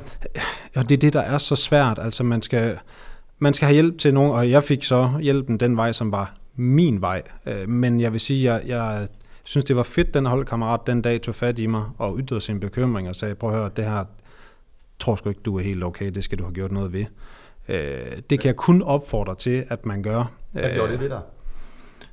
Og 0.77 0.89
det 0.89 0.93
er 0.95 0.99
det, 0.99 1.13
der 1.13 1.21
er 1.21 1.39
så 1.39 1.57
svært, 1.57 1.99
altså 2.03 2.25
man 2.25 2.43
skal, 2.43 2.79
man 3.39 3.55
skal 3.55 3.67
have 3.67 3.75
hjælp 3.75 3.99
til 3.99 4.15
nogen, 4.15 4.33
og 4.33 4.51
jeg 4.51 4.65
fik 4.65 4.85
så 4.85 5.11
hjælpen 5.21 5.61
den 5.61 5.77
vej, 5.77 5.93
som 5.93 6.13
var 6.13 6.35
min 6.57 7.01
vej, 7.01 7.23
uh, 7.47 7.69
men 7.69 8.01
jeg 8.01 8.13
vil 8.13 8.21
sige, 8.21 8.53
jeg, 8.53 8.63
jeg 8.67 9.09
synes, 9.45 9.65
det 9.65 9.77
var 9.77 9.83
fedt, 9.83 10.15
den 10.15 10.27
holdkammerat 10.27 10.81
den 10.87 11.03
dag 11.03 11.23
tog 11.23 11.35
fat 11.35 11.59
i 11.59 11.67
mig 11.67 11.85
og 11.99 12.19
ytrede 12.19 12.41
sin 12.41 12.61
bekymring 12.61 13.09
og 13.09 13.17
sagde, 13.17 13.35
prøv 13.35 13.51
at 13.51 13.57
høre, 13.57 13.71
det 13.77 13.85
her 13.85 14.05
tror 15.03 15.17
sgu 15.17 15.29
ikke, 15.29 15.41
du 15.45 15.59
er 15.59 15.63
helt 15.63 15.85
okay, 15.85 16.11
det 16.11 16.25
skal 16.25 16.39
du 16.39 16.45
have 16.45 16.55
gjort 16.55 16.73
noget 16.73 16.93
ved. 16.93 17.05
Øh, 17.69 18.23
det 18.31 18.41
kan 18.41 18.47
jeg 18.47 18.57
kun 18.57 18.83
opfordre 18.83 19.35
til, 19.35 19.65
at 19.69 19.87
man 19.87 20.03
gør. 20.03 20.33
Hvad 20.53 20.71
gjorde 20.75 20.93
det 20.93 21.01
ved 21.01 21.09
dig? 21.09 21.21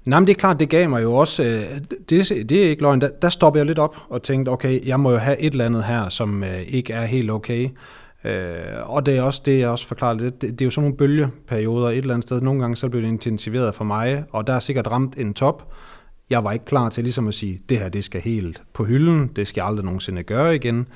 Nej, 0.06 0.20
men 0.20 0.28
det 0.28 0.34
er 0.34 0.40
klart, 0.40 0.60
det 0.60 0.70
gav 0.70 0.90
mig 0.90 1.04
jo 1.04 1.16
også, 1.16 1.44
øh, 1.44 1.82
det, 2.10 2.50
det 2.50 2.52
er 2.52 2.70
ikke 2.70 2.82
løgn, 2.82 3.02
der, 3.02 3.10
der 3.22 3.30
stoppede 3.30 3.60
jeg 3.60 3.68
lidt 3.68 3.80
op 3.80 3.98
og 4.10 4.24
tænkte, 4.24 4.50
okay, 4.50 4.88
jeg 4.88 5.00
må 5.00 5.12
jo 5.12 5.18
have 5.18 5.40
et 5.40 5.52
eller 5.52 5.66
andet 5.66 5.84
her, 5.84 6.10
som 6.10 6.44
øh, 6.44 6.62
ikke 6.62 6.94
er 6.94 7.06
helt 7.06 7.32
okay. 7.32 7.70
Øh, 8.24 8.54
og 8.86 9.06
det 9.06 9.18
er 9.18 9.22
også 9.22 9.42
det, 9.46 9.60
jeg 9.60 9.70
også 9.70 9.88
forklarer 9.88 10.14
lidt, 10.14 10.42
det, 10.42 10.52
det 10.52 10.62
er 10.62 10.66
jo 10.66 10.72
sådan 10.72 10.84
nogle 10.84 10.98
bølgeperioder 10.98 11.90
et 11.90 11.98
eller 11.98 12.14
andet 12.14 12.28
sted. 12.28 12.42
Nogle 12.42 12.62
gange 12.62 12.76
så 12.76 12.90
bliver 12.90 13.02
det 13.02 13.10
intensiveret 13.10 13.76
for 13.76 13.84
mig, 13.84 14.24
og 14.32 14.48
der 14.48 14.54
er 14.54 14.60
sikkert 14.60 14.88
ramt 14.92 15.18
en 15.18 15.34
top, 15.34 15.74
jeg 16.30 16.44
var 16.44 16.52
ikke 16.52 16.66
klar 16.66 16.90
til 16.90 17.04
ligesom 17.04 17.28
at 17.28 17.34
sige, 17.34 17.62
det 17.70 17.78
her 17.78 17.90
det 17.90 18.04
skal 18.04 18.22
helt 18.22 18.62
på 18.74 18.84
hylden, 18.84 19.28
det 19.36 19.48
skal 19.48 19.62
jeg 19.62 19.68
aldrig 19.68 19.86
nogensinde 19.86 20.24
gøre 20.24 20.56
igen. 20.56 20.88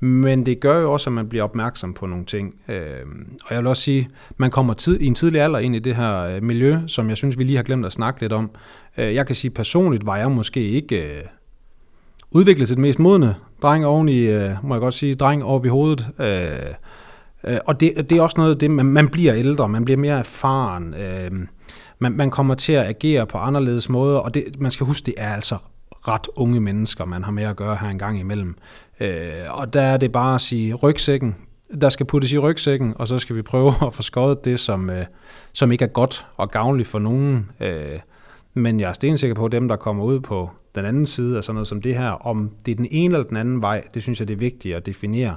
Men 0.00 0.46
det 0.46 0.60
gør 0.60 0.80
jo 0.80 0.92
også, 0.92 1.10
at 1.10 1.14
man 1.14 1.28
bliver 1.28 1.44
opmærksom 1.44 1.94
på 1.94 2.06
nogle 2.06 2.24
ting. 2.24 2.54
Øh, 2.68 3.06
og 3.44 3.54
jeg 3.54 3.58
vil 3.58 3.66
også 3.66 3.82
sige, 3.82 4.08
man 4.36 4.50
kommer 4.50 4.74
tid, 4.74 5.00
i 5.00 5.06
en 5.06 5.14
tidlig 5.14 5.40
alder 5.40 5.58
ind 5.58 5.76
i 5.76 5.78
det 5.78 5.96
her 5.96 6.22
øh, 6.22 6.42
miljø, 6.42 6.78
som 6.86 7.08
jeg 7.08 7.16
synes, 7.16 7.38
vi 7.38 7.44
lige 7.44 7.56
har 7.56 7.62
glemt 7.62 7.86
at 7.86 7.92
snakke 7.92 8.20
lidt 8.20 8.32
om. 8.32 8.50
Øh, 8.98 9.14
jeg 9.14 9.26
kan 9.26 9.36
sige, 9.36 9.50
personligt 9.50 10.06
var 10.06 10.16
jeg 10.16 10.30
måske 10.30 10.60
ikke 10.60 11.22
udviklet 12.30 12.68
til 12.68 12.76
det 12.76 12.82
mest 12.82 12.98
modne 12.98 13.34
dreng 13.62 13.86
oven 13.86 14.08
i, 14.08 14.26
må 14.62 14.74
jeg 14.74 14.80
godt 14.80 14.94
sige, 14.94 15.14
dreng 15.14 15.44
over 15.44 15.64
i 15.64 15.68
hovedet. 15.68 16.06
Øh, 17.44 17.58
og 17.66 17.80
det, 17.80 18.10
det 18.10 18.18
er 18.18 18.22
også 18.22 18.36
noget, 18.36 18.60
det, 18.60 18.70
man, 18.70 18.86
man 18.86 19.08
bliver 19.08 19.34
ældre, 19.34 19.68
man 19.68 19.84
bliver 19.84 19.98
mere 19.98 20.18
erfaren 20.18 20.94
øh, 20.94 21.30
man, 22.02 22.12
man 22.12 22.30
kommer 22.30 22.54
til 22.54 22.72
at 22.72 22.86
agere 22.86 23.26
på 23.26 23.38
anderledes 23.38 23.88
måder, 23.88 24.18
og 24.18 24.34
det, 24.34 24.60
man 24.60 24.70
skal 24.70 24.86
huske, 24.86 25.06
det 25.06 25.14
er 25.16 25.34
altså 25.34 25.56
ret 26.08 26.28
unge 26.36 26.60
mennesker, 26.60 27.04
man 27.04 27.24
har 27.24 27.32
med 27.32 27.44
at 27.44 27.56
gøre 27.56 27.76
her 27.76 27.88
en 27.88 27.98
gang 27.98 28.20
imellem. 28.20 28.54
Øh, 29.00 29.32
og 29.50 29.72
der 29.72 29.82
er 29.82 29.96
det 29.96 30.12
bare 30.12 30.34
at 30.34 30.40
sige, 30.40 30.74
rygsækken, 30.74 31.36
der 31.80 31.88
skal 31.88 32.06
puttes 32.06 32.32
i 32.32 32.38
rygsækken, 32.38 32.94
og 32.96 33.08
så 33.08 33.18
skal 33.18 33.36
vi 33.36 33.42
prøve 33.42 33.72
at 33.86 33.94
få 33.94 34.02
skåret 34.02 34.44
det, 34.44 34.60
som, 34.60 34.90
øh, 34.90 35.04
som 35.52 35.72
ikke 35.72 35.84
er 35.84 35.88
godt 35.88 36.26
og 36.36 36.50
gavnligt 36.50 36.88
for 36.88 36.98
nogen. 36.98 37.50
Øh, 37.60 37.98
men 38.54 38.80
jeg 38.80 38.88
er 38.88 38.92
stensikker 38.92 39.34
på, 39.34 39.44
at 39.44 39.52
dem, 39.52 39.68
der 39.68 39.76
kommer 39.76 40.04
ud 40.04 40.20
på 40.20 40.50
den 40.74 40.84
anden 40.84 41.06
side 41.06 41.36
af 41.36 41.44
sådan 41.44 41.54
noget 41.54 41.68
som 41.68 41.82
det 41.82 41.96
her, 41.96 42.10
om 42.10 42.50
det 42.66 42.72
er 42.72 42.76
den 42.76 42.88
ene 42.90 43.14
eller 43.14 43.28
den 43.28 43.36
anden 43.36 43.62
vej, 43.62 43.82
det 43.94 44.02
synes 44.02 44.20
jeg, 44.20 44.28
det 44.28 44.34
er 44.34 44.38
vigtigt 44.38 44.76
at 44.76 44.86
definere. 44.86 45.36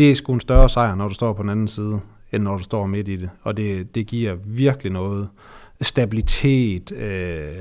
Det 0.00 0.10
er 0.10 0.14
sgu 0.14 0.32
en 0.32 0.40
større 0.40 0.68
sejr, 0.68 0.94
når 0.94 1.08
du 1.08 1.14
står 1.14 1.32
på 1.32 1.42
den 1.42 1.50
anden 1.50 1.68
side, 1.68 2.00
end 2.32 2.42
når 2.42 2.56
du 2.56 2.64
står 2.64 2.86
midt 2.86 3.08
i 3.08 3.16
det. 3.16 3.30
Og 3.42 3.56
det, 3.56 3.94
det 3.94 4.06
giver 4.06 4.36
virkelig 4.46 4.92
noget 4.92 5.28
stabilitet, 5.82 6.92
øh, 6.92 7.56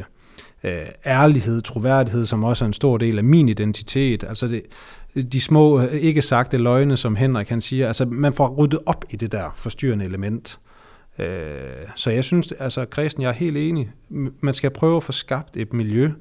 øh, 0.63 0.86
ærlighed, 1.06 1.62
troværdighed, 1.62 2.25
som 2.25 2.43
også 2.43 2.65
er 2.65 2.67
en 2.67 2.73
stor 2.73 2.97
del 2.97 3.17
af 3.17 3.23
min 3.23 3.49
identitet. 3.49 4.23
Altså 4.23 4.47
det, 4.47 4.63
de 5.34 5.41
små 5.41 5.82
ikke 5.82 6.21
sagte 6.21 6.58
løgne, 6.58 6.97
som 6.97 7.15
Henrik 7.15 7.49
han 7.49 7.62
siger, 7.62 7.88
altså 7.88 8.06
man 8.06 8.34
får 8.34 8.47
ryddet 8.47 8.80
op 8.86 9.06
i 9.10 9.15
det 9.15 9.32
der 9.32 9.49
forstyrrende 9.56 10.06
element. 10.06 10.60
Øh, 11.17 11.58
så 11.95 12.10
jeg 12.10 12.23
synes, 12.23 12.52
altså 12.52 12.86
Christian, 12.93 13.21
jeg 13.21 13.30
er 13.30 13.34
helt 13.34 13.58
enig. 13.58 13.91
Man 14.41 14.54
skal 14.54 14.69
prøve 14.69 14.97
at 14.97 15.04
få 15.04 15.12
skabt 15.12 15.58
et 15.58 15.73
miljø. 15.73 16.12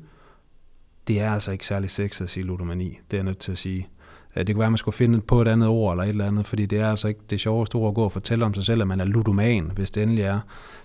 Det 1.09 1.21
er 1.21 1.33
altså 1.33 1.53
ikke 1.53 1.67
særlig 1.67 1.91
sexet 1.91 2.25
at 2.25 2.31
sige 2.31 2.47
ludomani, 2.47 2.99
det 3.11 3.17
er 3.17 3.19
jeg 3.19 3.25
nødt 3.25 3.39
til 3.39 3.53
at 3.53 3.59
sige. 3.59 3.89
Øh, 4.37 4.47
det 4.47 4.55
kunne 4.55 4.59
være, 4.59 4.67
at 4.67 4.73
man 4.73 4.79
skulle 4.79 4.95
finde 4.95 5.21
på 5.21 5.43
et 5.43 5.49
andet 5.49 5.69
ord 5.69 5.93
eller 5.93 6.05
et 6.05 6.09
eller 6.09 6.27
andet, 6.27 6.47
fordi 6.47 6.67
det 6.67 6.81
er 6.81 6.91
altså 6.91 7.09
ikke 7.09 7.21
det 7.31 7.41
sjoveste 7.41 7.77
ord 7.77 7.89
at 7.89 7.95
gå 7.95 8.05
og 8.05 8.13
fortælle 8.13 8.45
om 8.45 8.55
sig 8.55 8.65
selv, 8.65 8.81
at 8.81 8.89
man 8.89 9.01
er 9.01 9.05
ludoman, 9.05 9.71
hvis 9.75 9.91
det 9.91 10.03
endelig 10.03 10.25
er. 10.25 10.41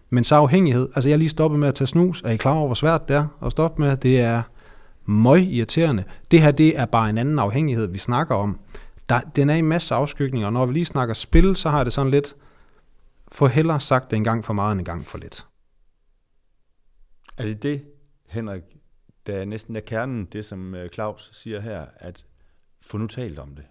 Men 0.10 0.24
så 0.24 0.36
afhængighed, 0.36 0.90
altså 0.96 1.10
jeg 1.10 1.18
lige 1.18 1.30
stoppet 1.30 1.60
med 1.60 1.68
at 1.68 1.76
tage 1.76 1.88
snus, 1.88 2.22
er 2.22 2.30
I 2.30 2.38
klar 2.38 2.54
over, 2.54 2.66
hvor 2.66 2.76
svært 2.76 3.08
det 3.08 3.16
er 3.16 3.28
at 3.46 3.52
stoppe 3.52 3.82
med? 3.82 3.98
Det 3.98 4.20
er 4.20 4.42
møg 5.06 5.42
irriterende. 5.42 6.04
Det 6.32 6.42
her, 6.42 6.52
det 6.52 6.80
er 6.80 6.86
bare 6.86 7.10
en 7.10 7.18
anden 7.18 7.40
afhængighed, 7.40 7.88
vi 7.88 8.00
snakker 8.00 8.36
om. 8.36 8.60
Der, 9.10 9.20
den 9.20 9.50
er 9.50 9.56
i 9.56 9.62
masse 9.62 9.96
afskygninger, 9.96 10.48
og 10.48 10.54
når 10.54 10.66
vi 10.66 10.74
lige 10.74 10.86
snakker 10.86 11.14
spil, 11.14 11.56
så 11.56 11.70
har 11.70 11.84
det 11.84 11.94
sådan 11.94 12.12
lidt, 12.12 12.36
for 13.32 13.48
hellere 13.48 13.80
sagt 13.80 14.12
det 14.12 14.18
en 14.18 14.24
gang 14.24 14.46
for 14.46 14.54
meget 14.54 14.72
end 14.72 14.82
en 14.82 14.86
gang 14.86 15.08
for 15.08 15.18
lidt. 15.18 15.46
Er 17.38 17.46
det 17.46 17.64
det, 17.64 17.84
Henrik, 18.30 18.62
der 19.28 19.36
er 19.36 19.46
næsten 19.46 19.76
er 19.76 19.80
kernen, 19.80 20.26
det 20.26 20.46
som 20.46 20.76
øh, 20.76 20.90
Claus 20.90 21.30
siger 21.34 21.60
her, 21.60 21.86
at 21.96 22.26
få 22.86 22.98
nu 22.98 23.08
talt 23.08 23.40
om 23.40 23.56
det. 23.56 23.66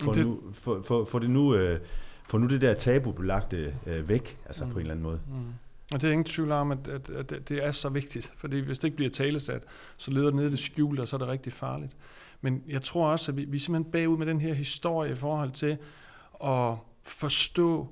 Få, 0.00 0.12
det... 0.12 0.26
Nu, 0.26 0.40
få, 0.52 0.82
få, 0.82 1.04
få 1.04 1.18
det 1.18 1.30
nu... 1.30 1.54
Øh, 1.54 1.80
få 2.28 2.38
nu 2.38 2.46
det 2.46 2.60
der 2.60 2.74
tabubelagte 2.74 3.74
øh, 3.86 4.08
væk, 4.08 4.38
altså 4.46 4.64
mm. 4.64 4.70
på 4.70 4.78
en 4.78 4.80
eller 4.80 4.92
anden 4.92 5.02
måde. 5.02 5.20
Mm. 5.28 5.52
Og 5.92 6.00
det 6.00 6.08
er 6.08 6.12
ingen 6.12 6.24
tvivl 6.24 6.52
om, 6.52 6.72
at, 6.72 6.88
at, 6.88 7.10
at 7.10 7.48
det 7.48 7.64
er 7.64 7.72
så 7.72 7.88
vigtigt, 7.88 8.32
fordi 8.36 8.58
hvis 8.58 8.78
det 8.78 8.84
ikke 8.88 8.96
bliver 8.96 9.10
talesat, 9.10 9.62
så 9.96 10.10
leder 10.10 10.26
det 10.26 10.34
ned 10.34 10.46
i 10.46 10.50
det 10.50 10.58
skjulte, 10.58 11.00
og 11.00 11.08
så 11.08 11.16
er 11.16 11.18
det 11.18 11.28
rigtig 11.28 11.52
farligt. 11.52 11.96
Men 12.40 12.62
jeg 12.68 12.82
tror 12.82 13.08
også, 13.08 13.32
at 13.32 13.36
vi, 13.36 13.44
vi 13.44 13.56
er 13.56 13.60
simpelthen 13.60 13.92
bagud 13.92 14.18
med 14.18 14.26
den 14.26 14.40
her 14.40 14.54
historie 14.54 15.12
i 15.12 15.14
forhold 15.14 15.50
til 15.50 15.78
at 16.44 16.74
forstå 17.02 17.88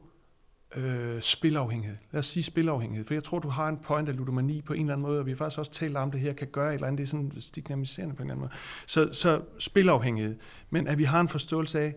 øh, 0.76 1.22
spilafhængighed. 1.22 1.96
Lad 2.12 2.18
os 2.18 2.26
sige 2.26 2.42
spilafhængighed, 2.42 3.06
for 3.06 3.14
jeg 3.14 3.24
tror, 3.24 3.38
du 3.38 3.48
har 3.48 3.68
en 3.68 3.78
point 3.78 4.08
af 4.08 4.16
ludomani 4.16 4.62
på 4.62 4.72
en 4.72 4.80
eller 4.80 4.92
anden 4.92 5.06
måde, 5.06 5.18
og 5.18 5.26
vi 5.26 5.30
har 5.30 5.36
faktisk 5.36 5.58
også 5.58 5.72
talt 5.72 5.96
om, 5.96 6.10
det 6.10 6.20
her 6.20 6.32
kan 6.32 6.48
gøre 6.48 6.68
et 6.68 6.74
eller 6.74 6.86
andet, 6.86 6.98
det 6.98 7.04
er 7.04 7.08
sådan 7.08 7.32
stigmatiserende 7.40 8.14
på 8.14 8.22
en 8.22 8.30
eller 8.30 8.34
anden 8.34 8.48
måde. 8.48 8.60
Så, 8.86 9.12
så 9.12 9.42
spilafhængighed, 9.58 10.36
men 10.70 10.86
at 10.86 10.98
vi 10.98 11.04
har 11.04 11.20
en 11.20 11.28
forståelse 11.28 11.80
af, 11.80 11.94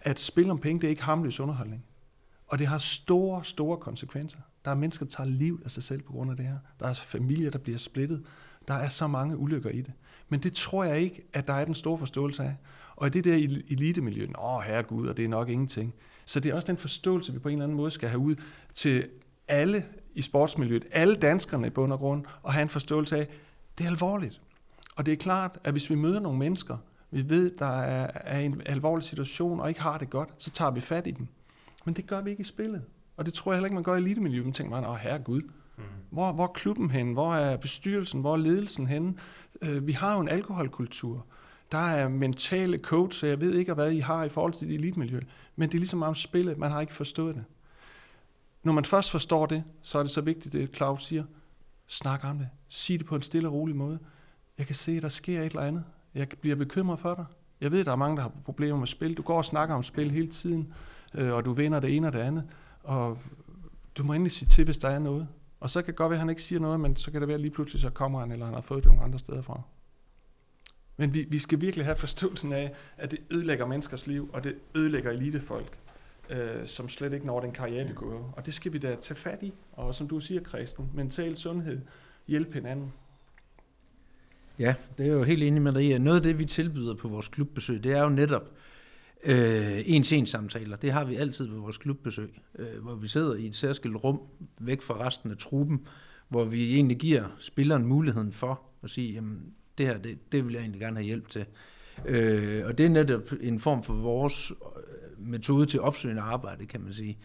at 0.00 0.20
spil 0.20 0.50
om 0.50 0.58
penge, 0.58 0.80
det 0.80 0.86
er 0.86 0.90
ikke 0.90 1.02
harmløs 1.02 1.40
underholdning. 1.40 1.84
Og 2.46 2.58
det 2.58 2.66
har 2.66 2.78
store, 2.78 3.44
store 3.44 3.76
konsekvenser. 3.76 4.38
Der 4.64 4.70
er 4.70 4.74
mennesker, 4.74 5.06
der 5.06 5.10
tager 5.10 5.30
liv 5.30 5.60
af 5.64 5.70
sig 5.70 5.82
selv 5.82 6.02
på 6.02 6.12
grund 6.12 6.30
af 6.30 6.36
det 6.36 6.46
her. 6.46 6.58
Der 6.80 6.86
er 6.86 6.94
familier, 6.94 7.50
der 7.50 7.58
bliver 7.58 7.78
splittet. 7.78 8.24
Der 8.68 8.74
er 8.74 8.88
så 8.88 9.06
mange 9.06 9.36
ulykker 9.36 9.70
i 9.70 9.80
det. 9.80 9.92
Men 10.28 10.40
det 10.40 10.52
tror 10.52 10.84
jeg 10.84 11.00
ikke, 11.00 11.22
at 11.32 11.46
der 11.46 11.54
er 11.54 11.64
den 11.64 11.74
store 11.74 11.98
forståelse 11.98 12.42
af. 12.42 12.56
Og 12.96 13.06
i 13.06 13.10
det 13.10 13.24
der 13.24 13.34
elitemiljø, 13.68 14.26
åh 14.38 14.62
herregud, 14.62 15.08
og 15.08 15.16
det 15.16 15.24
er 15.24 15.28
nok 15.28 15.48
ingenting. 15.48 15.94
Så 16.24 16.40
det 16.40 16.50
er 16.50 16.54
også 16.54 16.66
den 16.66 16.76
forståelse, 16.76 17.32
vi 17.32 17.38
på 17.38 17.48
en 17.48 17.52
eller 17.52 17.64
anden 17.64 17.76
måde 17.76 17.90
skal 17.90 18.08
have 18.08 18.18
ud 18.18 18.36
til 18.74 19.08
alle 19.48 19.84
i 20.14 20.22
sportsmiljøet, 20.22 20.86
alle 20.92 21.14
danskerne 21.14 21.66
i 21.66 21.70
bund 21.70 21.92
og 21.92 21.98
grund, 21.98 22.24
og 22.42 22.52
have 22.52 22.62
en 22.62 22.68
forståelse 22.68 23.16
af, 23.16 23.28
det 23.78 23.86
er 23.86 23.90
alvorligt. 23.90 24.40
Og 24.96 25.06
det 25.06 25.12
er 25.12 25.16
klart, 25.16 25.58
at 25.64 25.72
hvis 25.72 25.90
vi 25.90 25.94
møder 25.94 26.20
nogle 26.20 26.38
mennesker, 26.38 26.76
vi 27.10 27.28
ved, 27.28 27.50
der 27.58 27.80
er, 27.82 28.10
er 28.14 28.38
en 28.38 28.62
alvorlig 28.66 29.04
situation 29.04 29.60
og 29.60 29.68
ikke 29.68 29.80
har 29.80 29.98
det 29.98 30.10
godt, 30.10 30.28
så 30.38 30.50
tager 30.50 30.70
vi 30.70 30.80
fat 30.80 31.06
i 31.06 31.10
dem. 31.10 31.26
Men 31.84 31.94
det 31.94 32.06
gør 32.06 32.20
vi 32.20 32.30
ikke 32.30 32.40
i 32.40 32.44
spillet. 32.44 32.82
Og 33.16 33.26
det 33.26 33.34
tror 33.34 33.52
jeg 33.52 33.56
heller 33.56 33.66
ikke, 33.66 33.74
man 33.74 33.82
gør 33.82 33.94
i 33.94 33.98
elitemiljøet. 33.98 34.46
Man 34.46 34.52
tænker 34.52 34.80
man, 34.80 34.90
åh 34.90 34.96
herregud, 34.96 35.42
mm. 35.42 35.82
hvor, 36.10 36.32
hvor 36.32 36.44
er 36.44 36.48
klubben 36.48 36.90
hen? 36.90 37.12
Hvor 37.12 37.34
er 37.34 37.56
bestyrelsen? 37.56 38.20
Hvor 38.20 38.32
er 38.32 38.36
ledelsen 38.36 38.86
henne? 38.86 39.14
Øh, 39.62 39.86
vi 39.86 39.92
har 39.92 40.14
jo 40.14 40.20
en 40.20 40.28
alkoholkultur. 40.28 41.26
Der 41.74 41.80
er 41.80 42.08
mentale 42.08 42.78
coach, 42.78 43.18
så 43.18 43.26
jeg 43.26 43.40
ved 43.40 43.54
ikke, 43.54 43.74
hvad 43.74 43.92
I 43.92 43.98
har 43.98 44.24
i 44.24 44.28
forhold 44.28 44.52
til 44.52 44.68
det 44.68 44.74
elitemiljø. 44.74 45.20
Men 45.56 45.68
det 45.68 45.74
er 45.74 45.78
ligesom 45.78 46.02
om 46.02 46.14
spillet, 46.14 46.58
man 46.58 46.70
har 46.70 46.80
ikke 46.80 46.94
forstået 46.94 47.34
det. 47.34 47.44
Når 48.62 48.72
man 48.72 48.84
først 48.84 49.10
forstår 49.10 49.46
det, 49.46 49.64
så 49.82 49.98
er 49.98 50.02
det 50.02 50.10
så 50.10 50.20
vigtigt, 50.20 50.52
det 50.52 50.76
Claus 50.76 51.04
siger. 51.04 51.24
Snak 51.86 52.24
om 52.24 52.38
det. 52.38 52.48
Sig 52.68 52.98
det 52.98 53.06
på 53.06 53.16
en 53.16 53.22
stille 53.22 53.48
og 53.48 53.54
rolig 53.54 53.76
måde. 53.76 53.98
Jeg 54.58 54.66
kan 54.66 54.74
se, 54.74 54.92
at 54.92 55.02
der 55.02 55.08
sker 55.08 55.40
et 55.40 55.46
eller 55.46 55.60
andet. 55.60 55.84
Jeg 56.14 56.28
bliver 56.40 56.56
bekymret 56.56 56.98
for 56.98 57.14
dig. 57.14 57.24
Jeg 57.60 57.70
ved, 57.70 57.80
at 57.80 57.86
der 57.86 57.92
er 57.92 57.96
mange, 57.96 58.16
der 58.16 58.22
har 58.22 58.32
problemer 58.44 58.78
med 58.78 58.86
spil. 58.86 59.14
Du 59.14 59.22
går 59.22 59.36
og 59.36 59.44
snakker 59.44 59.74
om 59.74 59.82
spil 59.82 60.10
hele 60.10 60.28
tiden, 60.28 60.72
øh, 61.14 61.34
og 61.34 61.44
du 61.44 61.52
vinder 61.52 61.80
det 61.80 61.96
ene 61.96 62.06
og 62.06 62.12
det 62.12 62.18
andet. 62.18 62.44
Og 62.82 63.18
du 63.98 64.04
må 64.04 64.12
endelig 64.12 64.32
sige 64.32 64.48
til, 64.48 64.64
hvis 64.64 64.78
der 64.78 64.88
er 64.88 64.98
noget. 64.98 65.28
Og 65.60 65.70
så 65.70 65.82
kan 65.82 65.86
det 65.86 65.96
godt 65.96 66.10
være, 66.10 66.16
at 66.16 66.20
han 66.20 66.30
ikke 66.30 66.42
siger 66.42 66.60
noget, 66.60 66.80
men 66.80 66.96
så 66.96 67.10
kan 67.10 67.20
det 67.20 67.28
være, 67.28 67.34
at 67.34 67.40
lige 67.40 67.52
pludselig 67.52 67.80
så 67.80 67.90
kommer 67.90 68.20
han, 68.20 68.32
eller 68.32 68.44
han 68.44 68.54
har 68.54 68.60
fået 68.60 68.84
det 68.84 68.90
nogle 68.90 69.04
andre 69.04 69.18
steder 69.18 69.42
fra. 69.42 69.62
Men 70.96 71.14
vi, 71.14 71.26
vi 71.28 71.38
skal 71.38 71.60
virkelig 71.60 71.84
have 71.84 71.96
forståelsen 71.96 72.52
af, 72.52 72.72
at 72.96 73.10
det 73.10 73.18
ødelægger 73.30 73.66
menneskers 73.66 74.06
liv, 74.06 74.30
og 74.32 74.44
det 74.44 74.54
ødelægger 74.74 75.10
elitefolk, 75.10 75.78
øh, 76.30 76.66
som 76.66 76.88
slet 76.88 77.12
ikke 77.12 77.26
når 77.26 77.40
den 77.40 77.52
karriere, 77.52 77.88
de 77.88 77.92
går. 77.92 78.34
Og 78.36 78.46
det 78.46 78.54
skal 78.54 78.72
vi 78.72 78.78
da 78.78 78.96
tage 79.00 79.16
fat 79.16 79.42
i. 79.42 79.52
Og 79.72 79.94
som 79.94 80.08
du 80.08 80.20
siger, 80.20 80.40
Kristen, 80.40 80.90
mental 80.94 81.36
sundhed, 81.36 81.80
hjælpe 82.28 82.54
hinanden. 82.54 82.92
Ja, 84.58 84.74
det 84.98 85.06
er 85.06 85.10
jo 85.10 85.22
helt 85.22 85.42
enig 85.42 85.62
med 85.62 85.72
dig 85.72 85.98
Noget 85.98 86.16
af 86.16 86.22
det, 86.22 86.38
vi 86.38 86.44
tilbyder 86.44 86.94
på 86.94 87.08
vores 87.08 87.28
klubbesøg, 87.28 87.84
det 87.84 87.92
er 87.92 88.02
jo 88.02 88.08
netop 88.08 88.50
øh, 89.24 89.82
en-til-en 89.86 90.26
samtaler. 90.26 90.76
Det 90.76 90.92
har 90.92 91.04
vi 91.04 91.14
altid 91.14 91.48
på 91.48 91.54
vores 91.54 91.76
klubbesøg, 91.76 92.40
øh, 92.58 92.82
hvor 92.82 92.94
vi 92.94 93.08
sidder 93.08 93.34
i 93.34 93.46
et 93.46 93.54
særskilt 93.54 93.96
rum, 94.04 94.20
væk 94.58 94.82
fra 94.82 95.06
resten 95.06 95.30
af 95.30 95.36
truppen, 95.36 95.86
hvor 96.28 96.44
vi 96.44 96.74
egentlig 96.74 96.96
giver 96.96 97.24
spilleren 97.38 97.86
muligheden 97.86 98.32
for 98.32 98.62
at 98.82 98.90
sige, 98.90 99.12
jamen, 99.12 99.54
det 99.78 99.86
her, 99.86 99.98
det, 99.98 100.32
det 100.32 100.44
vil 100.44 100.52
jeg 100.52 100.60
egentlig 100.60 100.80
gerne 100.80 100.96
have 100.96 101.06
hjælp 101.06 101.28
til. 101.28 101.46
Øh, 102.06 102.66
og 102.66 102.78
det 102.78 102.86
er 102.86 102.90
netop 102.90 103.32
en 103.40 103.60
form 103.60 103.82
for 103.82 103.94
vores 103.94 104.50
øh, 104.50 105.26
metode 105.28 105.66
til 105.66 105.80
opsøgende 105.80 106.22
arbejde, 106.22 106.66
kan 106.66 106.80
man 106.80 106.92
sige. 106.92 107.18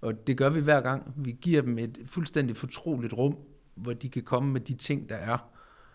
Og 0.00 0.26
det 0.26 0.36
gør 0.36 0.50
vi 0.50 0.60
hver 0.60 0.80
gang. 0.80 1.12
Vi 1.16 1.36
giver 1.40 1.62
dem 1.62 1.78
et 1.78 1.98
fuldstændig 2.06 2.56
fortroligt 2.56 3.12
rum, 3.12 3.36
hvor 3.74 3.92
de 3.92 4.08
kan 4.08 4.22
komme 4.22 4.52
med 4.52 4.60
de 4.60 4.74
ting, 4.74 5.08
der 5.08 5.16
er. 5.16 5.50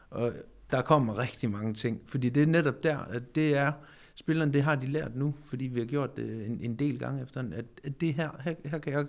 Og 0.10 0.34
der 0.72 0.82
kommer 0.82 1.17
rigtig 1.17 1.52
mange 1.52 1.74
ting, 1.74 2.02
fordi 2.06 2.30
det 2.30 2.43
er 2.43 2.48
netop 2.48 2.84
der, 2.84 2.98
at 2.98 3.36
det 3.36 3.58
er, 3.58 3.72
spillerne, 4.15 4.54
det 4.54 4.63
har 4.63 4.76
de 4.76 4.88
lært 4.88 5.15
nu, 5.15 5.36
fordi 5.45 5.65
vi 5.65 5.80
har 5.80 5.88
gjort 5.88 6.17
det 6.17 6.45
en, 6.45 6.60
en 6.62 6.76
del 6.76 7.00
gange 7.00 7.24
efter, 7.24 7.43
at, 7.54 7.65
at 7.84 8.02
det 8.02 8.13
her, 8.13 8.30
her, 8.43 8.54
her, 8.65 8.78
kan 8.78 8.93
jeg, 8.93 9.06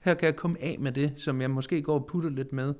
her 0.00 0.14
kan 0.14 0.26
jeg 0.26 0.36
komme 0.36 0.62
af 0.62 0.76
med 0.80 0.92
det, 0.92 1.12
som 1.16 1.40
jeg 1.40 1.50
måske 1.50 1.82
går 1.82 1.94
og 1.94 2.06
putter 2.06 2.30
lidt 2.30 2.52
med, 2.52 2.74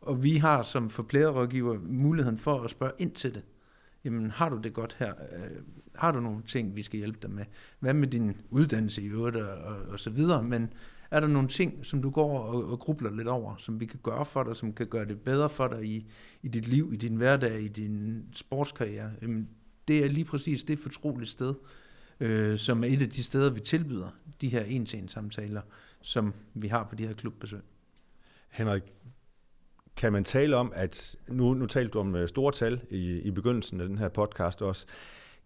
og 0.00 0.22
vi 0.22 0.36
har 0.36 0.62
som 0.62 0.90
forplæderrådgiver 0.90 1.78
muligheden 1.82 2.38
for 2.38 2.62
at 2.62 2.70
spørge 2.70 2.92
ind 2.98 3.12
til 3.12 3.34
det. 3.34 3.42
Jamen, 4.04 4.30
har 4.30 4.48
du 4.48 4.58
det 4.58 4.72
godt 4.72 4.96
her? 4.98 5.14
Øh, 5.32 5.62
har 5.94 6.12
du 6.12 6.20
nogle 6.20 6.42
ting, 6.42 6.76
vi 6.76 6.82
skal 6.82 6.98
hjælpe 6.98 7.18
dig 7.22 7.30
med? 7.30 7.44
Hvad 7.80 7.94
med 7.94 8.08
din 8.08 8.36
uddannelse 8.50 9.02
i 9.02 9.06
øvrigt 9.06 9.36
og, 9.36 9.58
og, 9.64 9.76
og 9.88 9.98
så 9.98 10.10
videre? 10.10 10.42
Men 10.42 10.72
er 11.10 11.20
der 11.20 11.26
nogle 11.26 11.48
ting, 11.48 11.86
som 11.86 12.02
du 12.02 12.10
går 12.10 12.38
og, 12.40 12.64
og 12.64 12.78
grubler 12.78 13.10
lidt 13.10 13.28
over, 13.28 13.56
som 13.56 13.80
vi 13.80 13.86
kan 13.86 14.00
gøre 14.02 14.24
for 14.24 14.42
dig, 14.42 14.56
som 14.56 14.72
kan 14.72 14.86
gøre 14.86 15.04
det 15.04 15.20
bedre 15.20 15.50
for 15.50 15.68
dig 15.68 15.84
i, 15.84 16.10
i 16.42 16.48
dit 16.48 16.68
liv, 16.68 16.90
i 16.92 16.96
din 16.96 17.16
hverdag, 17.16 17.60
i 17.60 17.68
din 17.68 18.24
sportskarriere? 18.32 19.10
Jamen, 19.22 19.48
det 19.88 20.04
er 20.04 20.08
lige 20.08 20.24
præcis 20.24 20.64
det 20.64 20.78
fortrolige 20.78 21.28
sted, 21.28 21.54
øh, 22.20 22.58
som 22.58 22.84
er 22.84 22.88
et 22.88 23.02
af 23.02 23.10
de 23.10 23.22
steder, 23.22 23.50
vi 23.50 23.60
tilbyder 23.60 24.08
de 24.40 24.48
her 24.48 24.62
en-til-en 24.62 25.08
samtaler, 25.08 25.62
som 26.00 26.34
vi 26.54 26.68
har 26.68 26.84
på 26.84 26.94
de 26.94 27.06
her 27.06 27.14
klubbesøg. 27.14 27.60
Henrik, 28.48 28.82
kan 29.96 30.12
man 30.12 30.24
tale 30.24 30.56
om, 30.56 30.72
at 30.74 31.16
nu, 31.28 31.54
nu 31.54 31.66
talte 31.66 31.90
du 31.90 32.00
om 32.00 32.16
øh, 32.16 32.28
store 32.28 32.52
tal 32.52 32.80
i, 32.90 33.20
i 33.20 33.30
begyndelsen 33.30 33.80
af 33.80 33.88
den 33.88 33.98
her 33.98 34.08
podcast 34.08 34.62
også, 34.62 34.86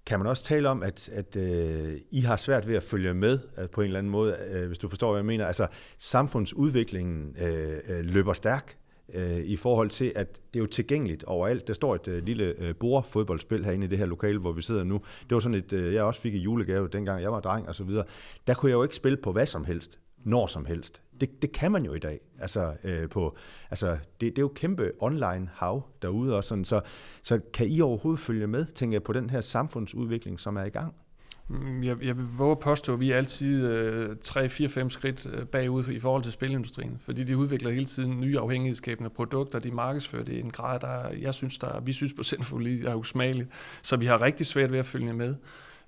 kan 0.06 0.18
man 0.18 0.28
også 0.28 0.44
tale 0.44 0.68
om, 0.68 0.82
at, 0.82 1.08
at 1.08 1.36
øh, 1.36 1.94
I 2.10 2.20
har 2.20 2.36
svært 2.36 2.68
ved 2.68 2.76
at 2.76 2.82
følge 2.82 3.14
med 3.14 3.38
at 3.56 3.70
på 3.70 3.80
en 3.80 3.86
eller 3.86 3.98
anden 3.98 4.10
måde, 4.10 4.36
øh, 4.50 4.66
hvis 4.66 4.78
du 4.78 4.88
forstår, 4.88 5.10
hvad 5.10 5.18
jeg 5.18 5.26
mener? 5.26 5.46
Altså, 5.46 5.66
samfundsudviklingen 5.98 7.36
øh, 7.42 7.78
øh, 7.88 8.04
løber 8.04 8.32
stærk 8.32 8.76
øh, 9.14 9.38
i 9.38 9.56
forhold 9.56 9.90
til, 9.90 10.12
at 10.16 10.28
det 10.34 10.60
er 10.60 10.62
jo 10.62 10.66
tilgængeligt 10.66 11.24
overalt. 11.24 11.66
Der 11.66 11.72
står 11.72 11.94
et 11.94 12.08
øh, 12.08 12.24
lille 12.24 12.54
øh, 12.58 12.74
bordfodboldspil 12.74 13.64
herinde 13.64 13.86
i 13.86 13.88
det 13.88 13.98
her 13.98 14.06
lokale, 14.06 14.38
hvor 14.38 14.52
vi 14.52 14.62
sidder 14.62 14.84
nu. 14.84 15.00
Det 15.20 15.34
var 15.34 15.40
sådan 15.40 15.58
et, 15.58 15.72
øh, 15.72 15.94
jeg 15.94 16.02
også 16.02 16.20
fik 16.20 16.34
i 16.34 16.38
julegave, 16.38 16.88
dengang 16.88 17.22
jeg 17.22 17.32
var 17.32 17.40
dreng 17.40 17.68
og 17.68 17.74
så 17.74 17.84
videre. 17.84 18.04
Der 18.46 18.54
kunne 18.54 18.70
jeg 18.70 18.76
jo 18.76 18.82
ikke 18.82 18.96
spille 18.96 19.16
på 19.16 19.32
hvad 19.32 19.46
som 19.46 19.64
helst 19.64 19.98
når 20.24 20.46
som 20.46 20.64
helst. 20.64 21.02
Det, 21.20 21.42
det 21.42 21.52
kan 21.52 21.72
man 21.72 21.84
jo 21.84 21.94
i 21.94 21.98
dag. 21.98 22.20
Altså, 22.38 22.76
øh, 22.84 23.08
på, 23.08 23.36
altså 23.70 23.88
det, 23.88 24.20
det 24.20 24.38
er 24.38 24.42
jo 24.42 24.52
kæmpe 24.54 24.92
online 24.98 25.50
hav 25.54 25.82
derude 26.02 26.36
også. 26.36 26.48
Sådan, 26.48 26.64
så, 26.64 26.80
så 27.22 27.40
kan 27.52 27.66
I 27.68 27.80
overhovedet 27.80 28.20
følge 28.20 28.46
med, 28.46 28.66
tænker 28.66 28.94
jeg, 28.94 29.02
på 29.02 29.12
den 29.12 29.30
her 29.30 29.40
samfundsudvikling, 29.40 30.40
som 30.40 30.56
er 30.56 30.64
i 30.64 30.70
gang? 30.70 30.94
Mm, 31.48 31.82
jeg, 31.82 31.96
jeg 32.02 32.16
vil 32.16 32.26
våge 32.36 32.50
at 32.50 32.58
påstå, 32.58 32.92
at 32.92 33.00
vi 33.00 33.10
er 33.10 33.16
altid 33.16 33.66
øh, 33.66 34.16
3-4-5 34.26 34.88
skridt 34.88 35.26
øh, 35.32 35.46
bagud 35.46 35.88
i 35.88 36.00
forhold 36.00 36.22
til 36.22 36.32
spilindustrien, 36.32 36.98
fordi 37.00 37.24
de 37.24 37.36
udvikler 37.36 37.70
hele 37.70 37.86
tiden 37.86 38.20
nye 38.20 38.38
afhængighedsskabende 38.38 39.10
produkter, 39.10 39.58
de 39.58 39.70
markedsfører 39.70 40.24
det 40.24 40.32
i 40.32 40.40
en 40.40 40.50
grad, 40.50 40.80
der 40.80 41.08
jeg 41.10 41.34
synes, 41.34 41.58
der, 41.58 41.80
vi 41.80 41.92
synes 41.92 42.12
på 42.12 42.22
Centerful 42.22 42.86
er 42.86 42.94
usmageligt, 42.94 43.48
så 43.82 43.96
vi 43.96 44.06
har 44.06 44.22
rigtig 44.22 44.46
svært 44.46 44.72
ved 44.72 44.78
at 44.78 44.86
følge 44.86 45.12
med. 45.12 45.34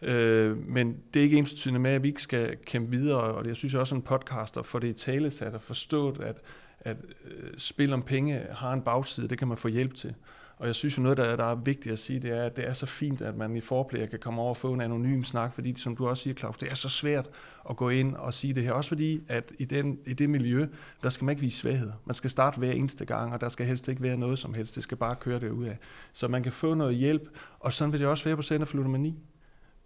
Øh, 0.03 0.69
men 0.69 0.97
det 1.15 1.21
er 1.21 1.25
ikke 1.25 1.37
ens 1.37 1.67
med, 1.67 1.91
at 1.91 2.03
vi 2.03 2.09
ikke 2.09 2.23
skal 2.23 2.57
kæmpe 2.67 2.91
videre, 2.91 3.21
og 3.21 3.47
jeg 3.47 3.57
synes 3.57 3.75
også, 3.75 3.95
en 3.95 4.03
podcaster 4.03 4.63
får 4.63 4.79
det 4.79 4.89
i 4.89 4.93
talesat 4.93 5.55
og 5.55 5.63
forstået, 5.63 6.21
at, 6.21 6.37
at 6.81 6.97
øh, 7.25 7.51
spil 7.59 7.93
om 7.93 8.03
penge 8.03 8.47
har 8.51 8.73
en 8.73 8.83
bagside, 8.83 9.29
det 9.29 9.39
kan 9.39 9.49
man 9.49 9.57
få 9.57 9.69
hjælp 9.69 9.95
til. 9.95 10.15
Og 10.59 10.67
jeg 10.67 10.75
synes 10.75 10.99
jo 10.99 11.03
noget, 11.03 11.19
der 11.19 11.25
er, 11.25 11.37
der 11.37 11.45
er 11.45 11.55
vigtigt 11.55 11.93
at 11.93 11.99
sige, 11.99 12.21
det 12.21 12.31
er, 12.31 12.43
at 12.43 12.57
det 12.57 12.69
er 12.69 12.73
så 12.73 12.87
fint, 12.87 13.21
at 13.21 13.37
man 13.37 13.57
i 13.57 13.61
forplayer 13.61 14.07
kan 14.07 14.19
komme 14.19 14.41
over 14.41 14.51
og 14.51 14.57
få 14.57 14.73
en 14.73 14.81
anonym 14.81 15.25
snak, 15.25 15.53
fordi 15.53 15.81
som 15.81 15.97
du 15.97 16.09
også 16.09 16.23
siger, 16.23 16.35
Claus, 16.35 16.59
det 16.59 16.71
er 16.71 16.75
så 16.75 16.89
svært 16.89 17.31
at 17.71 17.77
gå 17.77 17.89
ind 17.89 18.15
og 18.15 18.35
sige 18.35 18.55
det 18.55 18.63
her. 18.63 18.73
Også 18.73 18.89
fordi, 18.89 19.21
at 19.29 19.53
i, 19.59 19.65
den, 19.65 19.99
i 20.07 20.13
det 20.13 20.31
miljø, 20.31 20.67
der 21.03 21.09
skal 21.09 21.25
man 21.25 21.33
ikke 21.33 21.41
vise 21.41 21.59
svaghed. 21.59 21.93
Man 22.05 22.15
skal 22.15 22.31
starte 22.31 22.59
hver 22.59 22.73
eneste 22.73 23.05
gang, 23.05 23.33
og 23.33 23.41
der 23.41 23.49
skal 23.49 23.67
helst 23.67 23.89
ikke 23.89 24.03
være 24.03 24.17
noget 24.17 24.39
som 24.39 24.55
helst. 24.55 24.75
Det 24.75 24.83
skal 24.83 24.97
bare 24.97 25.17
køre 25.17 25.41
det 25.41 25.51
ud 25.51 25.65
af. 25.65 25.79
Så 26.13 26.29
man 26.29 26.43
kan 26.43 26.53
få 26.53 26.75
noget 26.75 26.97
hjælp, 26.97 27.29
og 27.61 27.73
sådan 27.73 27.93
vil 27.93 28.01
det 28.01 28.09
også 28.09 28.25
være 28.25 28.37
på 28.37 28.43
Center 28.43 28.67
for 28.67 28.77
Ludomani. 28.77 29.15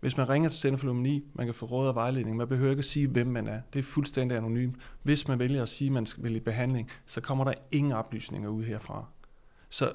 Hvis 0.00 0.16
man 0.16 0.28
ringer 0.28 0.48
til 0.48 0.60
Center 0.60 0.78
for 0.78 0.86
Lumini, 0.86 1.24
man 1.34 1.46
kan 1.46 1.54
få 1.54 1.66
råd 1.66 1.88
og 1.88 1.94
vejledning. 1.94 2.36
Man 2.36 2.48
behøver 2.48 2.70
ikke 2.70 2.80
at 2.80 2.84
sige, 2.84 3.08
hvem 3.08 3.26
man 3.26 3.46
er. 3.46 3.60
Det 3.72 3.78
er 3.78 3.82
fuldstændig 3.82 4.38
anonymt. 4.38 4.76
Hvis 5.02 5.28
man 5.28 5.38
vælger 5.38 5.62
at 5.62 5.68
sige, 5.68 5.88
at 5.88 5.92
man 5.92 6.06
vil 6.18 6.36
i 6.36 6.40
behandling, 6.40 6.88
så 7.06 7.20
kommer 7.20 7.44
der 7.44 7.52
ingen 7.70 7.92
oplysninger 7.92 8.48
ud 8.48 8.64
herfra. 8.64 9.04
Så 9.68 9.92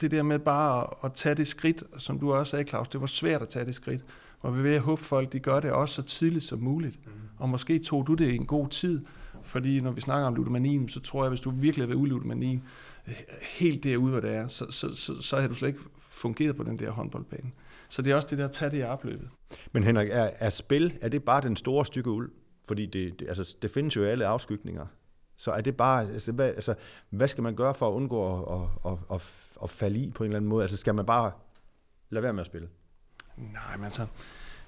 det 0.00 0.10
der 0.10 0.22
med 0.22 0.38
bare 0.38 0.86
at 1.04 1.12
tage 1.12 1.34
det 1.34 1.46
skridt, 1.46 1.84
som 1.96 2.18
du 2.18 2.32
også 2.32 2.50
sagde, 2.50 2.64
Claus, 2.64 2.88
det 2.88 3.00
var 3.00 3.06
svært 3.06 3.42
at 3.42 3.48
tage 3.48 3.64
det 3.64 3.74
skridt. 3.74 4.04
Og 4.40 4.56
vi 4.56 4.62
vil 4.62 4.80
håbe, 4.80 5.04
folk 5.04 5.32
de 5.32 5.38
gør 5.38 5.60
det 5.60 5.72
også 5.72 5.94
så 5.94 6.02
tidligt 6.02 6.44
som 6.44 6.58
muligt. 6.58 7.06
Mm. 7.06 7.12
Og 7.38 7.48
måske 7.48 7.78
tog 7.78 8.06
du 8.06 8.14
det 8.14 8.30
i 8.30 8.36
en 8.36 8.46
god 8.46 8.68
tid, 8.68 9.04
fordi 9.42 9.80
når 9.80 9.90
vi 9.90 10.00
snakker 10.00 10.26
om 10.26 10.34
ludomanien, 10.34 10.88
så 10.88 11.00
tror 11.00 11.24
jeg, 11.24 11.28
hvis 11.28 11.40
du 11.40 11.50
virkelig 11.50 11.82
har 11.82 11.88
været 11.88 11.98
ude 11.98 12.10
ludomanien, 12.10 12.62
øh, 13.08 13.14
helt 13.58 13.84
derude, 13.84 14.10
hvor 14.10 14.20
det 14.20 14.34
er, 14.34 14.48
så, 14.48 14.70
så, 14.70 14.94
så, 14.94 15.22
så 15.22 15.40
har 15.40 15.48
du 15.48 15.54
slet 15.54 15.68
ikke 15.68 15.80
fungeret 16.18 16.56
på 16.56 16.62
den 16.62 16.78
der 16.78 16.90
håndboldbane. 16.90 17.50
Så 17.88 18.02
det 18.02 18.12
er 18.12 18.16
også 18.16 18.28
det 18.30 18.38
der 18.38 18.44
at 18.44 18.52
tage 18.52 18.70
det 18.70 18.78
i 18.78 18.82
opløbet. 18.82 19.28
Men 19.72 19.84
Henrik, 19.84 20.08
er, 20.08 20.30
er 20.38 20.50
spil, 20.50 20.98
er 21.00 21.08
det 21.08 21.24
bare 21.24 21.40
den 21.40 21.56
store 21.56 21.86
stykke 21.86 22.10
uld? 22.10 22.32
Fordi 22.68 22.86
det, 22.86 23.20
det, 23.20 23.28
altså, 23.28 23.56
det 23.62 23.70
findes 23.70 23.96
jo 23.96 24.04
i 24.04 24.06
alle 24.06 24.26
afskygninger. 24.26 24.86
Så 25.36 25.50
er 25.50 25.60
det 25.60 25.76
bare, 25.76 26.08
altså 26.08 26.32
hvad, 26.32 26.46
altså, 26.46 26.74
hvad 27.10 27.28
skal 27.28 27.42
man 27.42 27.56
gøre 27.56 27.74
for 27.74 27.88
at 27.88 27.92
undgå 27.92 28.42
at, 28.42 28.60
at, 28.60 28.92
at, 28.92 28.98
at, 29.14 29.22
at 29.62 29.70
falde 29.70 30.00
i 30.00 30.10
på 30.10 30.24
en 30.24 30.28
eller 30.28 30.36
anden 30.36 30.48
måde? 30.48 30.62
Altså 30.62 30.76
skal 30.76 30.94
man 30.94 31.06
bare 31.06 31.32
lade 32.10 32.22
være 32.22 32.32
med 32.32 32.40
at 32.40 32.46
spille? 32.46 32.68
Nej, 33.36 33.76
men 33.76 33.84
altså, 33.84 34.06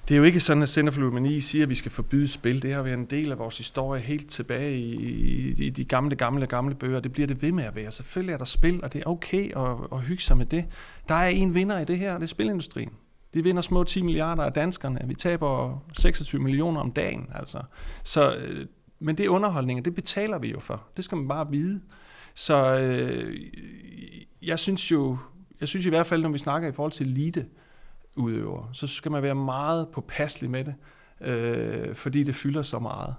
det 0.08 0.14
er 0.14 0.18
jo 0.18 0.24
ikke 0.24 0.40
sådan, 0.40 0.62
at 0.62 0.68
Center 0.68 0.92
for 0.92 1.00
Ludomani 1.00 1.40
siger, 1.40 1.62
at 1.62 1.68
vi 1.68 1.74
skal 1.74 1.90
forbyde 1.90 2.28
spil. 2.28 2.62
Det 2.62 2.74
har 2.74 2.82
været 2.82 2.98
en 2.98 3.04
del 3.04 3.32
af 3.32 3.38
vores 3.38 3.58
historie 3.58 4.02
helt 4.02 4.30
tilbage 4.30 4.78
i, 4.78 4.94
i, 4.94 5.66
i 5.66 5.70
de 5.70 5.84
gamle, 5.84 6.16
gamle, 6.16 6.46
gamle 6.46 6.74
bøger. 6.74 7.00
Det 7.00 7.12
bliver 7.12 7.26
det 7.26 7.42
ved 7.42 7.52
med 7.52 7.64
at 7.64 7.76
være. 7.76 7.90
Selvfølgelig 7.90 8.32
er 8.32 8.38
der 8.38 8.44
spil, 8.44 8.84
og 8.84 8.92
det 8.92 8.98
er 8.98 9.06
okay 9.06 9.56
at, 9.56 9.98
at 9.98 10.00
hygge 10.00 10.22
sig 10.22 10.36
med 10.36 10.46
det. 10.46 10.64
Der 11.08 11.14
er 11.14 11.28
en 11.28 11.54
vinder 11.54 11.80
i 11.80 11.84
det 11.84 11.98
her, 11.98 12.14
og 12.14 12.20
det 12.20 12.26
er 12.26 12.28
spilindustrien. 12.28 12.92
De 13.34 13.42
vinder 13.42 13.62
små 13.62 13.84
10 13.84 14.02
milliarder 14.02 14.42
af 14.42 14.52
danskerne. 14.52 15.00
Vi 15.04 15.14
taber 15.14 15.82
26 15.98 16.42
millioner 16.42 16.80
om 16.80 16.92
dagen. 16.92 17.28
Altså. 17.34 17.62
Så, 18.04 18.36
øh, 18.36 18.66
men 19.00 19.18
det 19.18 19.26
er 19.26 19.30
underholdning, 19.30 19.84
det 19.84 19.94
betaler 19.94 20.38
vi 20.38 20.50
jo 20.50 20.60
for. 20.60 20.84
Det 20.96 21.04
skal 21.04 21.18
man 21.18 21.28
bare 21.28 21.50
vide. 21.50 21.80
Så 22.34 22.78
øh, 22.78 23.36
jeg 24.42 24.58
synes 24.58 24.90
jo, 24.90 25.18
jeg 25.60 25.68
synes 25.68 25.86
i 25.86 25.88
hvert 25.88 26.06
fald, 26.06 26.22
når 26.22 26.28
vi 26.28 26.38
snakker 26.38 26.68
i 26.68 26.72
forhold 26.72 26.92
til 26.92 27.06
elite, 27.06 27.46
udøver, 28.16 28.70
så 28.72 28.86
skal 28.86 29.12
man 29.12 29.22
være 29.22 29.34
meget 29.34 29.88
påpasselig 29.88 30.50
med 30.50 30.64
det, 30.64 30.74
øh, 31.20 31.94
fordi 31.94 32.24
det 32.24 32.34
fylder 32.34 32.62
så 32.62 32.78
meget. 32.78 33.14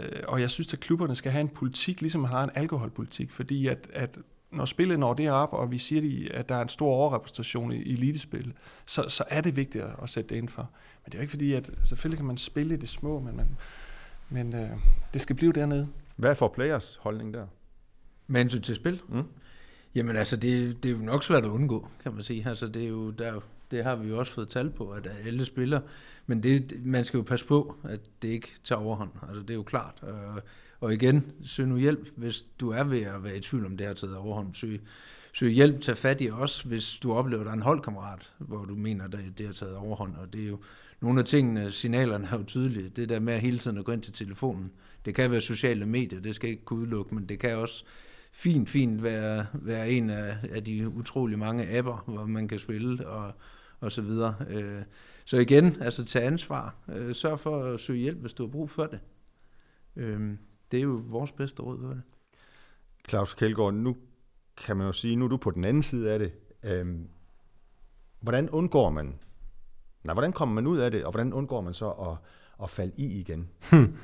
Øh, 0.00 0.22
og 0.28 0.40
jeg 0.40 0.50
synes, 0.50 0.72
at 0.72 0.80
klubberne 0.80 1.14
skal 1.14 1.32
have 1.32 1.40
en 1.40 1.48
politik, 1.48 2.00
ligesom 2.00 2.20
man 2.20 2.30
har 2.30 2.44
en 2.44 2.50
alkoholpolitik, 2.54 3.30
fordi 3.30 3.66
at, 3.66 3.90
at 3.92 4.18
når 4.50 4.64
spillet 4.64 4.98
når 4.98 5.14
det 5.14 5.30
op, 5.30 5.52
og 5.52 5.70
vi 5.70 5.78
siger, 5.78 6.28
at 6.34 6.48
der 6.48 6.54
er 6.54 6.62
en 6.62 6.68
stor 6.68 6.88
overrepræsentation 6.88 7.72
i 7.72 7.92
elitespil, 7.92 8.52
så, 8.86 9.08
så 9.08 9.24
er 9.28 9.40
det 9.40 9.56
vigtigt 9.56 9.84
at 10.02 10.08
sætte 10.08 10.28
det 10.28 10.36
ind 10.36 10.48
for. 10.48 10.62
Men 10.62 11.06
det 11.06 11.14
er 11.14 11.18
jo 11.18 11.22
ikke 11.22 11.30
fordi, 11.30 11.52
at 11.52 11.70
selvfølgelig 11.84 12.18
kan 12.18 12.26
man 12.26 12.38
spille 12.38 12.74
i 12.74 12.76
det 12.76 12.88
små, 12.88 13.20
men, 13.20 13.36
man, 13.36 13.46
men 14.28 14.54
øh, 14.54 14.70
det 15.12 15.20
skal 15.20 15.36
blive 15.36 15.52
dernede. 15.52 15.88
Hvad 16.16 16.30
er 16.30 16.34
for 16.34 16.48
players 16.48 16.98
holdning 17.02 17.34
der? 17.34 17.46
Med 18.26 18.60
til 18.62 18.74
spil? 18.74 19.00
Mm. 19.08 19.22
Jamen 19.94 20.16
altså, 20.16 20.36
det, 20.36 20.82
det 20.82 20.90
er 20.90 20.96
jo 20.96 21.02
nok 21.02 21.22
svært 21.22 21.44
at 21.44 21.48
undgå, 21.48 21.88
kan 22.02 22.14
man 22.14 22.22
sige. 22.22 22.48
Altså, 22.48 22.66
det, 22.66 22.84
er 22.84 22.88
jo, 22.88 23.10
der, 23.10 23.40
det 23.70 23.84
har 23.84 23.96
vi 23.96 24.08
jo 24.08 24.18
også 24.18 24.32
fået 24.32 24.48
tal 24.48 24.70
på, 24.70 24.90
at 24.90 25.08
alle 25.26 25.44
spiller. 25.44 25.80
Men 26.26 26.42
det, 26.42 26.80
man 26.84 27.04
skal 27.04 27.18
jo 27.18 27.22
passe 27.22 27.46
på, 27.46 27.76
at 27.84 28.00
det 28.22 28.28
ikke 28.28 28.54
tager 28.64 28.80
overhånd. 28.80 29.10
Altså, 29.28 29.40
det 29.40 29.50
er 29.50 29.54
jo 29.54 29.62
klart. 29.62 30.02
Øh, 30.02 30.42
og 30.80 30.94
igen, 30.94 31.32
søg 31.44 31.66
nu 31.66 31.76
hjælp, 31.76 32.08
hvis 32.16 32.46
du 32.60 32.70
er 32.70 32.84
ved 32.84 33.02
at 33.02 33.24
være 33.24 33.36
i 33.36 33.40
tvivl 33.40 33.66
om 33.66 33.76
det 33.76 33.86
har 33.86 33.94
taget 33.94 34.16
overhånd. 34.16 34.54
Søg, 34.54 34.80
søg 35.32 35.50
hjælp, 35.50 35.80
tag 35.80 35.96
fat 35.96 36.20
i 36.20 36.30
os, 36.30 36.62
hvis 36.62 36.98
du 37.02 37.12
oplever, 37.12 37.40
at 37.40 37.44
der 37.44 37.52
er 37.52 37.56
en 37.56 37.62
holdkammerat, 37.62 38.32
hvor 38.38 38.64
du 38.64 38.74
mener, 38.74 39.04
at 39.04 39.16
det 39.38 39.46
har 39.46 39.52
taget 39.52 39.76
overhånd. 39.76 40.16
Og 40.16 40.32
det 40.32 40.44
er 40.44 40.48
jo 40.48 40.58
nogle 41.00 41.20
af 41.20 41.26
tingene, 41.26 41.70
signalerne 41.70 42.28
er 42.32 42.38
jo 42.38 42.44
tydelige. 42.44 42.88
Det 42.88 43.08
der 43.08 43.20
med 43.20 43.34
at 43.34 43.40
hele 43.40 43.58
tiden 43.58 43.78
at 43.78 43.84
gå 43.84 43.92
ind 43.92 44.02
til 44.02 44.12
telefonen. 44.12 44.70
Det 45.04 45.14
kan 45.14 45.30
være 45.30 45.40
sociale 45.40 45.86
medier, 45.86 46.20
det 46.20 46.34
skal 46.34 46.50
ikke 46.50 46.64
kunne 46.64 46.78
udelukke, 46.80 47.14
men 47.14 47.28
det 47.28 47.38
kan 47.38 47.56
også 47.56 47.84
fint, 48.34 48.68
fint 48.68 49.02
være, 49.02 49.46
være 49.52 49.90
en 49.90 50.10
af, 50.10 50.36
af 50.50 50.64
de 50.64 50.88
utrolig 50.88 51.38
mange 51.38 51.76
apper, 51.76 52.04
hvor 52.06 52.26
man 52.26 52.48
kan 52.48 52.58
spille 52.58 53.06
og, 53.06 53.32
og 53.80 53.92
så 53.92 54.02
videre. 54.02 54.34
Øh, 54.48 54.82
så 55.24 55.36
igen, 55.36 55.82
altså 55.82 56.04
tage 56.04 56.24
ansvar. 56.24 56.76
Øh, 56.88 57.14
sørg 57.14 57.40
for 57.40 57.64
at 57.64 57.80
søge 57.80 57.98
hjælp, 57.98 58.18
hvis 58.18 58.32
du 58.32 58.42
har 58.42 58.50
brug 58.50 58.70
for 58.70 58.86
det. 58.86 59.00
Øh, 59.96 60.36
det 60.70 60.78
er 60.78 60.82
jo 60.82 61.02
vores 61.06 61.32
bedste 61.32 61.62
råd 61.62 61.80
for 61.80 61.88
det. 61.88 62.02
Claus 63.08 63.34
Kjeldgaard, 63.34 63.74
nu 63.74 63.96
kan 64.56 64.76
man 64.76 64.86
jo 64.86 64.92
sige, 64.92 65.16
nu 65.16 65.24
er 65.24 65.28
du 65.28 65.36
på 65.36 65.50
den 65.50 65.64
anden 65.64 65.82
side 65.82 66.12
af 66.12 66.18
det. 66.18 66.32
hvordan 68.20 68.50
undgår 68.50 68.90
man, 68.90 69.18
nej, 70.04 70.14
hvordan 70.14 70.32
kommer 70.32 70.54
man 70.54 70.66
ud 70.66 70.78
af 70.78 70.90
det, 70.90 71.04
og 71.04 71.10
hvordan 71.10 71.32
undgår 71.32 71.60
man 71.60 71.74
så 71.74 71.90
at, 71.90 72.16
at 72.62 72.70
falde 72.70 72.92
i 72.96 73.20
igen? 73.20 73.48
Hmm. 73.70 73.96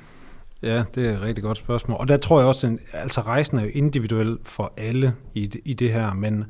Ja, 0.63 0.83
det 0.95 1.07
er 1.07 1.13
et 1.13 1.21
rigtig 1.21 1.43
godt 1.43 1.57
spørgsmål. 1.57 1.97
Og 1.99 2.07
der 2.07 2.17
tror 2.17 2.39
jeg 2.39 2.47
også, 2.47 2.67
at 2.67 2.73
altså 2.93 3.21
rejsen 3.21 3.57
er 3.57 3.63
jo 3.63 3.69
individuel 3.73 4.37
for 4.43 4.73
alle 4.77 5.13
i 5.33 5.47
det, 5.47 5.61
i 5.65 5.73
det 5.73 5.93
her, 5.93 6.13
men 6.13 6.45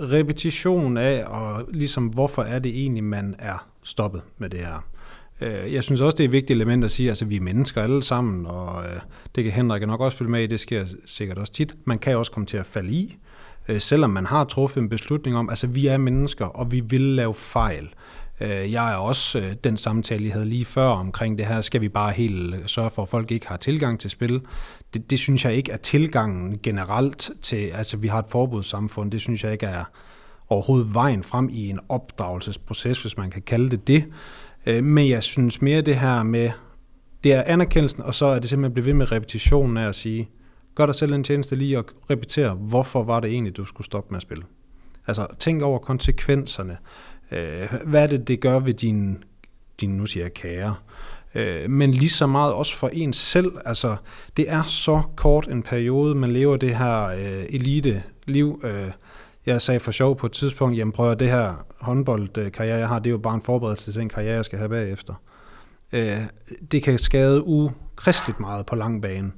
repetition 0.00 0.96
af, 0.96 1.24
og 1.24 1.64
ligesom 1.72 2.06
hvorfor 2.06 2.42
er 2.42 2.58
det 2.58 2.80
egentlig, 2.80 3.04
man 3.04 3.34
er 3.38 3.68
stoppet 3.82 4.22
med 4.38 4.50
det 4.50 4.60
her. 4.60 4.84
Øh, 5.40 5.74
jeg 5.74 5.84
synes 5.84 6.00
også, 6.00 6.16
det 6.16 6.24
er 6.24 6.28
et 6.28 6.32
vigtigt 6.32 6.56
element 6.56 6.84
at 6.84 6.90
sige, 6.90 7.06
at 7.06 7.10
altså, 7.10 7.24
vi 7.24 7.36
er 7.36 7.40
mennesker 7.40 7.82
alle 7.82 8.02
sammen, 8.02 8.46
og 8.46 8.84
øh, 8.84 9.00
det 9.34 9.44
kan 9.44 9.52
Henrik 9.52 9.86
nok 9.86 10.00
også 10.00 10.18
følge 10.18 10.30
med 10.30 10.42
i, 10.42 10.46
det 10.46 10.60
sker 10.60 10.86
sikkert 11.06 11.38
også 11.38 11.52
tit. 11.52 11.74
Man 11.84 11.98
kan 11.98 12.16
også 12.16 12.32
komme 12.32 12.46
til 12.46 12.56
at 12.56 12.66
falde 12.66 12.92
i, 12.92 13.16
øh, 13.68 13.80
selvom 13.80 14.10
man 14.10 14.26
har 14.26 14.44
truffet 14.44 14.80
en 14.80 14.88
beslutning 14.88 15.36
om, 15.36 15.50
altså 15.50 15.66
vi 15.66 15.86
er 15.86 15.96
mennesker, 15.96 16.46
og 16.46 16.72
vi 16.72 16.80
vil 16.80 17.00
lave 17.00 17.34
fejl. 17.34 17.88
Øh, 18.40 18.72
jeg 18.72 18.92
er 18.92 18.96
også 18.96 19.38
øh, 19.38 19.54
den 19.64 19.76
samtale, 19.76 20.24
jeg 20.24 20.32
havde 20.32 20.46
lige 20.46 20.64
før 20.64 20.86
omkring 20.86 21.38
det 21.38 21.46
her, 21.46 21.60
skal 21.60 21.80
vi 21.80 21.88
bare 21.88 22.12
helt 22.12 22.54
øh, 22.54 22.60
sørge 22.66 22.90
for, 22.90 23.02
at 23.02 23.08
folk 23.08 23.30
ikke 23.30 23.48
har 23.48 23.56
tilgang 23.56 24.00
til 24.00 24.10
spil. 24.10 24.40
Det, 24.94 25.10
det 25.10 25.18
synes 25.18 25.44
jeg 25.44 25.54
ikke 25.54 25.72
er 25.72 25.76
tilgangen 25.76 26.58
generelt 26.62 27.30
til, 27.42 27.56
altså 27.56 27.96
vi 27.96 28.08
har 28.08 28.18
et 28.18 28.28
forbudssamfund, 28.28 29.10
det 29.10 29.20
synes 29.20 29.44
jeg 29.44 29.52
ikke 29.52 29.66
er 29.66 29.84
overhovedet 30.48 30.94
vejen 30.94 31.22
frem 31.22 31.48
i 31.52 31.70
en 31.70 31.80
opdragelsesproces, 31.88 33.02
hvis 33.02 33.16
man 33.16 33.30
kan 33.30 33.42
kalde 33.42 33.70
det 33.70 33.88
det. 33.88 34.04
Øh, 34.66 34.84
men 34.84 35.08
jeg 35.08 35.22
synes 35.22 35.62
mere 35.62 35.80
det 35.80 35.96
her 35.96 36.22
med, 36.22 36.50
det 37.24 37.32
er 37.32 37.42
anerkendelsen, 37.46 38.02
og 38.02 38.14
så 38.14 38.26
er 38.26 38.38
det 38.38 38.48
simpelthen 38.48 38.70
at 38.70 38.74
blive 38.74 38.86
ved 38.86 38.94
med 38.94 39.12
repetitionen 39.12 39.76
af 39.76 39.88
at 39.88 39.94
sige, 39.94 40.28
gør 40.74 40.86
dig 40.86 40.94
selv 40.94 41.12
en 41.12 41.24
tjeneste 41.24 41.56
lige 41.56 41.78
og 41.78 41.84
repetere, 42.10 42.54
hvorfor 42.54 43.02
var 43.02 43.20
det 43.20 43.30
egentlig, 43.30 43.56
du 43.56 43.64
skulle 43.64 43.84
stoppe 43.84 44.08
med 44.10 44.16
at 44.16 44.22
spille. 44.22 44.44
Altså 45.06 45.26
tænk 45.38 45.62
over 45.62 45.78
konsekvenserne. 45.78 46.76
Øh, 47.32 47.72
hvad 47.84 48.02
er 48.02 48.06
det, 48.06 48.28
det 48.28 48.40
gør 48.40 48.58
ved 48.58 48.74
din, 48.74 49.24
din 49.80 49.90
nu 49.90 50.06
siger 50.06 50.24
jeg 50.24 50.34
kære, 50.34 50.74
øh, 51.34 51.70
men 51.70 51.90
lige 51.90 52.08
så 52.08 52.26
meget 52.26 52.52
også 52.52 52.76
for 52.76 52.88
en 52.88 53.12
selv. 53.12 53.52
Altså, 53.64 53.96
det 54.36 54.50
er 54.50 54.62
så 54.62 55.02
kort 55.16 55.48
en 55.48 55.62
periode, 55.62 56.14
man 56.14 56.30
lever 56.30 56.56
det 56.56 56.76
her 56.76 57.04
øh, 57.04 57.44
elite-liv. 57.48 58.60
Øh, 58.64 58.90
jeg 59.46 59.62
sagde 59.62 59.80
for 59.80 59.92
sjov 59.92 60.16
på 60.16 60.26
et 60.26 60.32
tidspunkt, 60.32 60.78
jamen 60.78 60.92
prøv 60.92 61.10
at 61.10 61.20
det 61.20 61.30
her 61.30 61.66
håndboldkarriere, 61.80 62.78
jeg 62.78 62.88
har, 62.88 62.98
det 62.98 63.06
er 63.06 63.12
jo 63.12 63.18
bare 63.18 63.34
en 63.34 63.42
forberedelse 63.42 63.92
til 63.92 64.00
den 64.00 64.08
karriere, 64.08 64.34
jeg 64.34 64.44
skal 64.44 64.58
have 64.58 64.68
bagefter. 64.68 65.14
Øh, 65.92 66.20
det 66.72 66.82
kan 66.82 66.98
skade 66.98 67.46
ukristeligt 67.46 68.40
meget 68.40 68.66
på 68.66 68.76
lang 68.76 69.02
bane. 69.02 69.32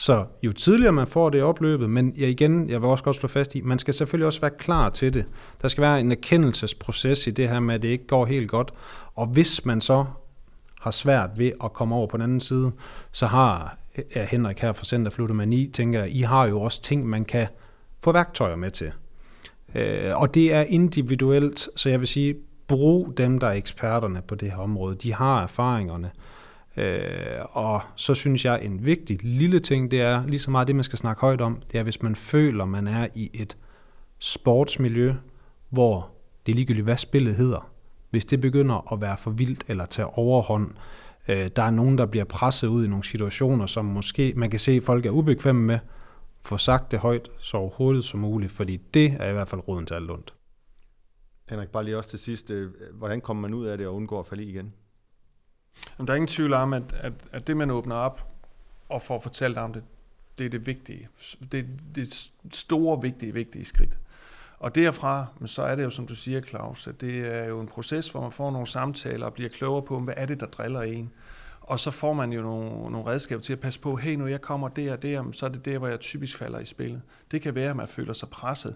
Så 0.00 0.24
jo 0.42 0.52
tidligere 0.52 0.92
man 0.92 1.06
får 1.06 1.30
det 1.30 1.42
opløbet, 1.42 1.90
men 1.90 2.14
jeg 2.16 2.28
igen, 2.28 2.70
jeg 2.70 2.80
vil 2.82 2.88
også 2.88 3.04
godt 3.04 3.16
slå 3.16 3.28
fast 3.28 3.54
i, 3.54 3.60
man 3.60 3.78
skal 3.78 3.94
selvfølgelig 3.94 4.26
også 4.26 4.40
være 4.40 4.50
klar 4.58 4.90
til 4.90 5.14
det. 5.14 5.24
Der 5.62 5.68
skal 5.68 5.82
være 5.82 6.00
en 6.00 6.12
erkendelsesproces 6.12 7.26
i 7.26 7.30
det 7.30 7.48
her 7.48 7.60
med, 7.60 7.74
at 7.74 7.82
det 7.82 7.88
ikke 7.88 8.06
går 8.06 8.26
helt 8.26 8.50
godt. 8.50 8.74
Og 9.14 9.26
hvis 9.26 9.64
man 9.64 9.80
så 9.80 10.04
har 10.80 10.90
svært 10.90 11.30
ved 11.36 11.52
at 11.64 11.72
komme 11.72 11.94
over 11.94 12.06
på 12.06 12.16
den 12.16 12.24
anden 12.24 12.40
side, 12.40 12.72
så 13.12 13.26
har 13.26 13.78
ja, 14.16 14.24
Henrik 14.24 14.58
her 14.58 14.72
fra 14.72 14.84
Center 14.84 15.10
Flutomani, 15.10 15.70
tænker 15.74 16.00
jeg, 16.00 16.16
I 16.16 16.22
har 16.22 16.48
jo 16.48 16.60
også 16.60 16.82
ting, 16.82 17.06
man 17.06 17.24
kan 17.24 17.46
få 18.04 18.12
værktøjer 18.12 18.56
med 18.56 18.70
til. 18.70 18.92
Øh, 19.74 20.20
og 20.20 20.34
det 20.34 20.52
er 20.52 20.60
individuelt, 20.60 21.68
så 21.76 21.88
jeg 21.88 22.00
vil 22.00 22.08
sige, 22.08 22.36
brug 22.68 23.14
dem, 23.16 23.38
der 23.38 23.46
er 23.46 23.52
eksperterne 23.52 24.22
på 24.22 24.34
det 24.34 24.50
her 24.50 24.58
område. 24.58 24.96
De 24.96 25.14
har 25.14 25.42
erfaringerne. 25.42 26.10
Øh, 26.78 27.40
og 27.50 27.80
så 27.96 28.14
synes 28.14 28.44
jeg, 28.44 28.64
en 28.64 28.84
vigtig 28.84 29.18
lille 29.22 29.60
ting, 29.60 29.90
det 29.90 30.00
er 30.00 30.26
lige 30.26 30.38
så 30.38 30.50
meget 30.50 30.68
det, 30.68 30.76
man 30.76 30.84
skal 30.84 30.98
snakke 30.98 31.20
højt 31.20 31.40
om, 31.40 31.62
det 31.72 31.78
er, 31.78 31.82
hvis 31.82 32.02
man 32.02 32.16
føler, 32.16 32.64
man 32.64 32.86
er 32.86 33.08
i 33.14 33.30
et 33.34 33.56
sportsmiljø, 34.18 35.14
hvor 35.68 36.10
det 36.46 36.52
er 36.52 36.56
ligegyldigt, 36.56 36.84
hvad 36.84 36.96
spillet 36.96 37.34
hedder. 37.34 37.70
Hvis 38.10 38.24
det 38.24 38.40
begynder 38.40 38.92
at 38.92 39.00
være 39.00 39.16
for 39.18 39.30
vildt 39.30 39.64
eller 39.68 39.86
tage 39.86 40.06
overhånd, 40.06 40.70
øh, 41.28 41.50
der 41.56 41.62
er 41.62 41.70
nogen, 41.70 41.98
der 41.98 42.06
bliver 42.06 42.24
presset 42.24 42.68
ud 42.68 42.84
i 42.84 42.88
nogle 42.88 43.04
situationer, 43.04 43.66
som 43.66 43.84
måske 43.84 44.32
man 44.36 44.50
kan 44.50 44.60
se, 44.60 44.72
at 44.72 44.82
folk 44.82 45.06
er 45.06 45.10
ubekvemme 45.10 45.62
med, 45.62 45.78
få 46.44 46.58
sagt 46.58 46.90
det 46.90 46.98
højt 46.98 47.28
så 47.38 47.70
hurtigt 47.78 48.04
som 48.04 48.20
muligt, 48.20 48.52
fordi 48.52 48.76
det 48.94 49.16
er 49.20 49.30
i 49.30 49.32
hvert 49.32 49.48
fald 49.48 49.68
roden 49.68 49.86
til 49.86 49.94
alt 49.94 50.10
ondt. 50.10 50.34
Henrik, 51.48 51.68
bare 51.68 51.84
lige 51.84 51.96
også 51.96 52.10
til 52.10 52.18
sidst, 52.18 52.50
øh, 52.50 52.70
hvordan 52.92 53.20
kommer 53.20 53.40
man 53.48 53.54
ud 53.54 53.66
af 53.66 53.78
det 53.78 53.86
og 53.86 53.94
undgår 53.94 54.20
at 54.20 54.26
falde 54.26 54.44
i 54.44 54.48
igen? 54.48 54.74
Jamen, 55.98 56.06
der 56.06 56.12
er 56.12 56.16
ingen 56.16 56.28
tvivl 56.28 56.52
om, 56.52 56.72
at, 56.72 56.82
at, 57.00 57.12
at 57.32 57.46
det, 57.46 57.56
man 57.56 57.70
åbner 57.70 57.94
op 57.96 58.26
og 58.88 59.02
får 59.02 59.20
fortalt 59.20 59.58
om 59.58 59.72
det, 59.72 59.82
det 60.38 60.46
er 60.46 60.50
det 60.50 60.66
vigtige. 60.66 61.08
Det, 61.52 61.66
det 61.94 62.30
store, 62.52 63.02
vigtige, 63.02 63.34
vigtige 63.34 63.64
skridt. 63.64 63.98
Og 64.58 64.74
derfra, 64.74 65.26
men 65.38 65.48
så 65.48 65.62
er 65.62 65.74
det 65.74 65.82
jo, 65.82 65.90
som 65.90 66.06
du 66.06 66.14
siger, 66.14 66.40
Claus, 66.40 66.86
at 66.86 67.00
det 67.00 67.34
er 67.34 67.44
jo 67.44 67.60
en 67.60 67.66
proces, 67.66 68.10
hvor 68.10 68.20
man 68.20 68.32
får 68.32 68.50
nogle 68.50 68.66
samtaler 68.66 69.26
og 69.26 69.32
bliver 69.32 69.50
klogere 69.50 69.82
på, 69.82 70.00
hvad 70.00 70.14
er 70.16 70.26
det, 70.26 70.40
der 70.40 70.46
driller 70.46 70.82
en. 70.82 71.12
Og 71.60 71.80
så 71.80 71.90
får 71.90 72.12
man 72.12 72.32
jo 72.32 72.42
nogle, 72.42 72.90
nogle 72.90 73.06
redskaber 73.06 73.42
til 73.42 73.52
at 73.52 73.60
passe 73.60 73.80
på, 73.80 73.96
hey, 73.96 74.14
når 74.14 74.26
jeg 74.26 74.40
kommer 74.40 74.68
der 74.68 74.92
og 74.92 75.02
der, 75.02 75.32
så 75.32 75.46
er 75.46 75.50
det 75.50 75.64
der, 75.64 75.78
hvor 75.78 75.88
jeg 75.88 76.00
typisk 76.00 76.36
falder 76.36 76.58
i 76.58 76.64
spillet. 76.64 77.02
Det 77.30 77.42
kan 77.42 77.54
være, 77.54 77.70
at 77.70 77.76
man 77.76 77.88
føler 77.88 78.12
sig 78.12 78.28
presset 78.28 78.74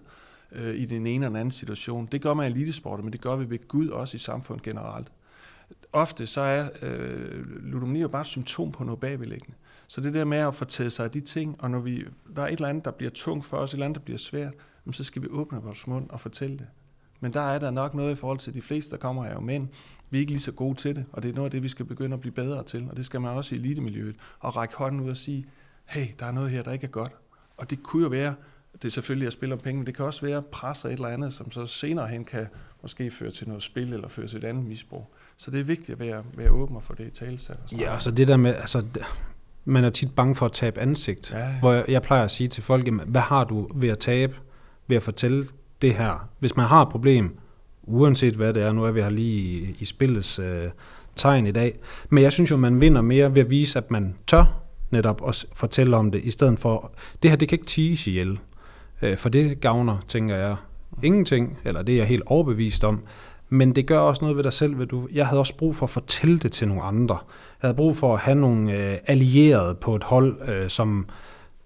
øh, 0.51 0.75
i 0.75 0.85
den 0.85 1.07
ene 1.07 1.25
eller 1.25 1.27
den 1.27 1.35
anden 1.35 1.51
situation. 1.51 2.05
Det 2.05 2.21
gør 2.21 2.33
man 2.33 2.47
i 2.47 2.51
elitesporten, 2.51 3.05
men 3.05 3.13
det 3.13 3.21
gør 3.21 3.35
vi 3.35 3.49
ved 3.49 3.67
Gud 3.67 3.89
også 3.89 4.15
i 4.15 4.19
samfundet 4.19 4.63
generelt 4.63 5.11
ofte 5.93 6.27
så 6.27 6.41
er 6.41 6.69
øh, 6.81 7.45
ludomani 7.63 8.01
jo 8.01 8.07
bare 8.07 8.21
et 8.21 8.27
symptom 8.27 8.71
på 8.71 8.83
noget 8.83 8.99
bagvedliggende. 8.99 9.55
Så 9.87 10.01
det 10.01 10.13
der 10.13 10.25
med 10.25 10.37
at 10.37 10.55
få 10.55 10.65
taget 10.65 10.91
sig 10.91 11.05
af 11.05 11.11
de 11.11 11.21
ting, 11.21 11.55
og 11.59 11.71
når 11.71 11.79
vi, 11.79 12.05
der 12.35 12.41
er 12.41 12.47
et 12.47 12.53
eller 12.53 12.67
andet, 12.67 12.85
der 12.85 12.91
bliver 12.91 13.11
tungt 13.11 13.45
for 13.45 13.57
os, 13.57 13.69
et 13.71 13.73
eller 13.73 13.85
andet, 13.85 13.99
der 13.99 14.05
bliver 14.05 14.17
svært, 14.17 14.53
så 14.91 15.03
skal 15.03 15.21
vi 15.21 15.27
åbne 15.29 15.61
vores 15.61 15.87
mund 15.87 16.09
og 16.09 16.21
fortælle 16.21 16.57
det. 16.57 16.67
Men 17.19 17.33
der 17.33 17.41
er 17.41 17.59
der 17.59 17.71
nok 17.71 17.93
noget 17.93 18.11
i 18.11 18.15
forhold 18.15 18.39
til 18.39 18.53
de 18.53 18.61
fleste, 18.61 18.91
der 18.91 18.97
kommer 18.97 19.23
her 19.23 19.33
jo 19.33 19.39
mænd. 19.39 19.67
Vi 20.09 20.17
er 20.17 20.19
ikke 20.19 20.31
lige 20.31 20.41
så 20.41 20.51
gode 20.51 20.75
til 20.75 20.95
det, 20.95 21.05
og 21.11 21.23
det 21.23 21.29
er 21.29 21.33
noget 21.33 21.47
af 21.47 21.51
det, 21.51 21.63
vi 21.63 21.69
skal 21.69 21.85
begynde 21.85 22.13
at 22.13 22.19
blive 22.19 22.33
bedre 22.33 22.63
til. 22.63 22.87
Og 22.89 22.97
det 22.97 23.05
skal 23.05 23.21
man 23.21 23.31
også 23.31 23.55
i 23.55 23.57
elitemiljøet. 23.57 24.15
Og 24.39 24.55
række 24.55 24.75
hånden 24.75 25.01
ud 25.01 25.09
og 25.09 25.17
sige, 25.17 25.45
hey, 25.85 26.07
der 26.19 26.25
er 26.25 26.31
noget 26.31 26.51
her, 26.51 26.63
der 26.63 26.71
ikke 26.71 26.87
er 26.87 26.91
godt. 26.91 27.11
Og 27.57 27.69
det 27.69 27.83
kunne 27.83 28.03
jo 28.03 28.09
være, 28.09 28.35
det 28.73 28.85
er 28.85 28.89
selvfølgelig 28.89 29.27
at 29.27 29.33
spille 29.33 29.55
om 29.55 29.59
penge, 29.59 29.77
men 29.77 29.85
det 29.87 29.95
kan 29.95 30.05
også 30.05 30.25
være 30.25 30.41
pres 30.41 30.85
og 30.85 30.91
et 30.91 30.93
eller 30.93 31.07
andet, 31.07 31.33
som 31.33 31.51
så 31.51 31.65
senere 31.65 32.07
hen 32.07 32.25
kan 32.25 32.47
måske 32.81 33.11
føre 33.11 33.31
til 33.31 33.47
noget 33.47 33.63
spil 33.63 33.93
eller 33.93 34.07
føre 34.07 34.27
til 34.27 34.37
et 34.37 34.43
andet 34.43 34.65
misbrug. 34.65 35.13
Så 35.37 35.51
det 35.51 35.59
er 35.59 35.63
vigtigt 35.63 35.89
at 35.89 35.99
være, 35.99 36.23
være 36.37 36.49
åben 36.49 36.75
og 36.75 36.83
få 36.83 36.93
det 36.97 37.07
i 37.07 37.09
talsat. 37.09 37.57
Ja, 37.79 37.93
altså 37.93 38.11
det 38.11 38.27
der 38.27 38.37
med, 38.37 38.55
altså, 38.55 38.83
man 39.65 39.83
er 39.83 39.89
tit 39.89 40.15
bange 40.15 40.35
for 40.35 40.45
at 40.45 40.51
tabe 40.51 40.79
ansigt. 40.79 41.31
Ja, 41.31 41.39
ja. 41.39 41.59
Hvor 41.59 41.71
jeg, 41.71 41.85
jeg 41.87 42.01
plejer 42.01 42.23
at 42.23 42.31
sige 42.31 42.47
til 42.47 42.63
folk, 42.63 42.89
hvad 43.05 43.21
har 43.21 43.43
du 43.43 43.69
ved 43.75 43.89
at 43.89 43.99
tabe, 43.99 44.35
ved 44.87 44.97
at 44.97 45.03
fortælle 45.03 45.45
det 45.81 45.93
her? 45.93 46.29
Hvis 46.39 46.55
man 46.55 46.65
har 46.65 46.81
et 46.81 46.89
problem, 46.89 47.37
uanset 47.83 48.33
hvad 48.33 48.53
det 48.53 48.63
er, 48.63 48.71
nu 48.71 48.83
er 48.83 48.91
vi 48.91 49.01
her 49.01 49.09
lige 49.09 49.37
i, 49.37 49.75
i 49.79 49.85
spillets 49.85 50.39
øh, 50.39 50.69
tegn 51.15 51.47
i 51.47 51.51
dag, 51.51 51.79
men 52.09 52.23
jeg 52.23 52.31
synes 52.31 52.51
jo, 52.51 52.57
man 52.57 52.81
vinder 52.81 53.01
mere 53.01 53.35
ved 53.35 53.41
at 53.41 53.49
vise, 53.49 53.77
at 53.79 53.91
man 53.91 54.15
tør 54.27 54.63
netop 54.91 55.27
at 55.27 55.45
fortælle 55.53 55.97
om 55.97 56.11
det, 56.11 56.23
i 56.23 56.31
stedet 56.31 56.59
for, 56.59 56.93
det 57.23 57.31
her, 57.31 57.37
det 57.37 57.49
kan 57.49 57.55
ikke 57.55 57.65
tige 57.65 58.09
ihjel. 58.11 58.39
Øh, 59.01 59.17
for 59.17 59.29
det 59.29 59.61
gavner, 59.61 59.97
tænker 60.07 60.35
jeg, 60.35 60.55
ingenting, 61.03 61.57
eller 61.65 61.81
det 61.81 61.93
er 61.93 61.97
jeg 61.97 62.07
helt 62.07 62.23
overbevist 62.25 62.83
om. 62.83 63.03
Men 63.53 63.75
det 63.75 63.85
gør 63.85 63.99
også 63.99 64.21
noget 64.21 64.37
ved 64.37 64.43
dig 64.43 64.53
selv. 64.53 64.79
Ved 64.79 64.85
du, 64.85 65.07
jeg 65.13 65.27
havde 65.27 65.39
også 65.39 65.57
brug 65.57 65.75
for 65.75 65.85
at 65.85 65.89
fortælle 65.89 66.39
det 66.39 66.51
til 66.51 66.67
nogle 66.67 66.83
andre. 66.83 67.17
Jeg 67.61 67.67
havde 67.67 67.75
brug 67.75 67.97
for 67.97 68.13
at 68.13 68.19
have 68.19 68.35
nogle 68.35 68.71
øh, 68.71 68.97
allierede 69.07 69.75
på 69.75 69.95
et 69.95 70.03
hold, 70.03 70.49
øh, 70.49 70.69
som 70.69 71.05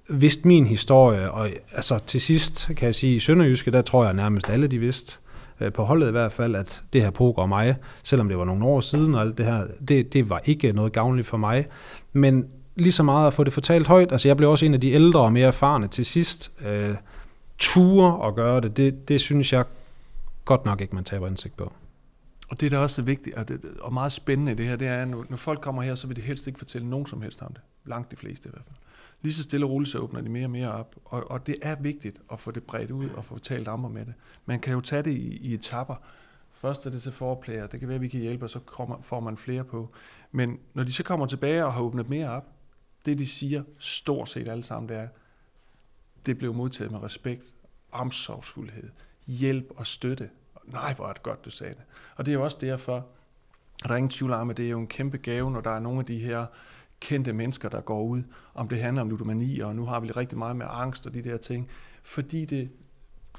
vidste 0.09 0.47
min 0.47 0.67
historie, 0.67 1.31
og 1.31 1.49
altså 1.71 1.99
til 1.99 2.21
sidst 2.21 2.69
kan 2.77 2.85
jeg 2.85 2.95
sige, 2.95 3.15
i 3.15 3.19
Sønderjyske, 3.19 3.71
der 3.71 3.81
tror 3.81 4.03
jeg 4.05 4.13
nærmest 4.13 4.49
alle 4.49 4.67
de 4.67 4.79
vidste, 4.79 5.17
øh, 5.61 5.73
på 5.73 5.83
holdet 5.83 6.07
i 6.07 6.11
hvert 6.11 6.31
fald, 6.31 6.55
at 6.55 6.83
det 6.93 7.01
her 7.01 7.09
poker 7.09 7.41
og 7.41 7.49
mig, 7.49 7.75
selvom 8.03 8.27
det 8.27 8.37
var 8.37 8.45
nogle 8.45 8.65
år 8.65 8.81
siden 8.81 9.15
og 9.15 9.21
alt 9.21 9.37
det 9.37 9.45
her, 9.45 9.63
det, 9.87 10.13
det 10.13 10.29
var 10.29 10.41
ikke 10.45 10.71
noget 10.71 10.93
gavnligt 10.93 11.27
for 11.27 11.37
mig. 11.37 11.65
Men 12.13 12.45
lige 12.75 12.91
så 12.91 13.03
meget 13.03 13.27
at 13.27 13.33
få 13.33 13.43
det 13.43 13.53
fortalt 13.53 13.87
højt, 13.87 14.11
altså 14.11 14.27
jeg 14.27 14.37
blev 14.37 14.51
også 14.51 14.65
en 14.65 14.73
af 14.73 14.81
de 14.81 14.91
ældre 14.91 15.19
og 15.19 15.33
mere 15.33 15.47
erfarne 15.47 15.87
til 15.87 16.05
sidst, 16.05 16.51
øh, 16.65 16.95
ture 17.57 18.15
og 18.15 18.35
gøre 18.35 18.61
det, 18.61 18.77
det, 18.77 19.09
det 19.09 19.21
synes 19.21 19.53
jeg 19.53 19.63
godt 20.47 20.65
nok 20.65 20.81
ikke, 20.81 20.95
man 20.95 21.03
taber 21.03 21.27
indsigt 21.27 21.57
på. 21.57 21.73
Og 22.49 22.59
det 22.59 22.73
er 22.73 22.77
også 22.77 22.83
også 22.83 23.01
vigtigt, 23.01 23.35
og, 23.35 23.47
det, 23.47 23.65
og 23.81 23.93
meget 23.93 24.11
spændende 24.11 24.51
i 24.51 24.55
det 24.55 24.65
her, 24.65 24.75
det 24.75 24.87
er, 24.87 25.01
at 25.01 25.07
når, 25.07 25.25
når 25.29 25.37
folk 25.37 25.61
kommer 25.61 25.81
her, 25.81 25.95
så 25.95 26.07
vil 26.07 26.15
de 26.15 26.21
helst 26.21 26.47
ikke 26.47 26.59
fortælle 26.59 26.89
nogen 26.89 27.05
som 27.05 27.21
helst 27.21 27.41
om 27.41 27.53
det. 27.53 27.61
Langt 27.85 28.11
de 28.11 28.15
fleste 28.15 28.49
i 28.49 28.51
hvert 28.51 28.63
fald. 28.65 28.77
Lige 29.21 29.33
så 29.33 29.43
stille 29.43 29.65
og 29.65 29.69
roligt, 29.69 29.91
så 29.91 29.99
åbner 29.99 30.21
de 30.21 30.29
mere 30.29 30.45
og 30.45 30.49
mere 30.49 30.71
op. 30.71 30.95
Og, 31.05 31.31
og 31.31 31.47
det 31.47 31.55
er 31.61 31.75
vigtigt 31.75 32.21
at 32.31 32.39
få 32.39 32.51
det 32.51 32.63
bredt 32.63 32.91
ud 32.91 33.09
og 33.09 33.25
få 33.25 33.39
talt 33.39 33.67
om 33.67 33.79
med 33.79 34.05
det. 34.05 34.13
Man 34.45 34.59
kan 34.59 34.73
jo 34.73 34.81
tage 34.81 35.03
det 35.03 35.11
i, 35.11 35.37
i 35.37 35.53
etapper. 35.53 35.95
Først 36.53 36.85
er 36.85 36.89
det 36.89 37.01
til 37.01 37.11
forplayer, 37.11 37.67
det 37.67 37.79
kan 37.79 37.89
være, 37.89 37.95
at 37.95 38.01
vi 38.01 38.07
kan 38.07 38.19
hjælpe, 38.19 38.45
og 38.45 38.49
så 38.49 38.59
kommer, 38.59 39.01
får 39.01 39.19
man 39.19 39.37
flere 39.37 39.63
på. 39.63 39.89
Men 40.31 40.59
når 40.73 40.83
de 40.83 40.93
så 40.93 41.03
kommer 41.03 41.25
tilbage 41.25 41.65
og 41.65 41.73
har 41.73 41.81
åbnet 41.81 42.09
mere 42.09 42.29
op, 42.29 42.45
det 43.05 43.17
de 43.17 43.27
siger 43.27 43.63
stort 43.79 44.29
set 44.29 44.47
alle 44.47 44.63
sammen, 44.63 44.89
det 44.89 44.97
er, 44.97 45.07
det 46.25 46.37
blev 46.37 46.53
modtaget 46.53 46.91
med 46.91 47.03
respekt, 47.03 47.53
omsorgsfuldhed, 47.91 48.89
hjælp 49.27 49.71
og 49.75 49.87
støtte. 49.87 50.29
Nej, 50.65 50.93
hvor 50.93 51.07
er 51.07 51.13
det 51.13 51.23
godt, 51.23 51.45
du 51.45 51.49
sagde 51.49 51.73
det. 51.73 51.83
Og 52.15 52.25
det 52.25 52.31
er 52.31 52.35
jo 52.35 52.43
også 52.43 52.57
derfor, 52.61 52.95
og 53.83 53.89
der 53.89 53.91
er 53.91 53.97
ingen 53.97 54.09
tvivl 54.09 54.33
om, 54.33 54.49
at 54.49 54.57
det 54.57 54.65
er 54.65 54.69
jo 54.69 54.79
en 54.79 54.87
kæmpe 54.87 55.17
gave, 55.17 55.51
når 55.51 55.61
der 55.61 55.71
er 55.71 55.79
nogle 55.79 55.99
af 55.99 56.05
de 56.05 56.19
her 56.19 56.45
kendte 56.99 57.33
mennesker, 57.33 57.69
der 57.69 57.81
går 57.81 58.03
ud, 58.03 58.23
om 58.53 58.67
det 58.67 58.81
handler 58.81 59.01
om 59.01 59.09
ludomani, 59.09 59.59
og 59.59 59.75
nu 59.75 59.85
har 59.85 59.99
vi 59.99 60.11
rigtig 60.11 60.37
meget 60.37 60.55
med 60.55 60.65
angst 60.69 61.07
og 61.07 61.13
de 61.13 61.21
der 61.21 61.37
ting, 61.37 61.69
fordi 62.03 62.45
det 62.45 62.69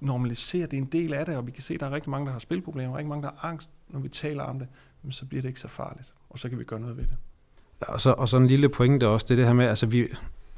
normaliserer, 0.01 0.67
det 0.67 0.77
er 0.77 0.83
en 0.83 0.89
del 0.89 1.15
af 1.15 1.27
det, 1.27 1.37
og 1.37 1.47
vi 1.47 1.51
kan 1.51 1.63
se, 1.63 1.75
at 1.75 1.81
der 1.81 1.87
er 1.87 1.91
rigtig 1.91 2.11
mange, 2.11 2.27
der 2.27 2.33
har 2.33 2.39
spilproblemer, 2.39 2.91
og 2.91 2.97
rigtig 2.97 3.09
mange, 3.09 3.23
der 3.23 3.31
har 3.37 3.49
angst, 3.49 3.71
når 3.89 4.01
vi 4.01 4.09
taler 4.09 4.43
om 4.43 4.59
det, 4.59 4.69
men 5.03 5.13
så 5.13 5.27
bliver 5.27 5.43
det 5.43 5.49
ikke 5.49 5.61
så 5.61 5.69
farligt, 5.69 6.13
og 6.31 6.39
så 6.39 6.49
kan 6.49 6.59
vi 6.59 6.65
gøre 6.65 6.81
noget 6.81 6.97
ved 6.97 7.05
det. 7.05 7.17
Ja, 7.81 7.93
Og 7.93 8.01
så, 8.01 8.13
og 8.13 8.29
så 8.29 8.37
en 8.37 8.47
lille 8.47 8.69
pointe 8.69 9.09
også, 9.09 9.25
det 9.25 9.31
er 9.31 9.37
det 9.37 9.47
her 9.47 9.53
med, 9.53 9.67
altså 9.67 9.87
vi, 9.87 10.09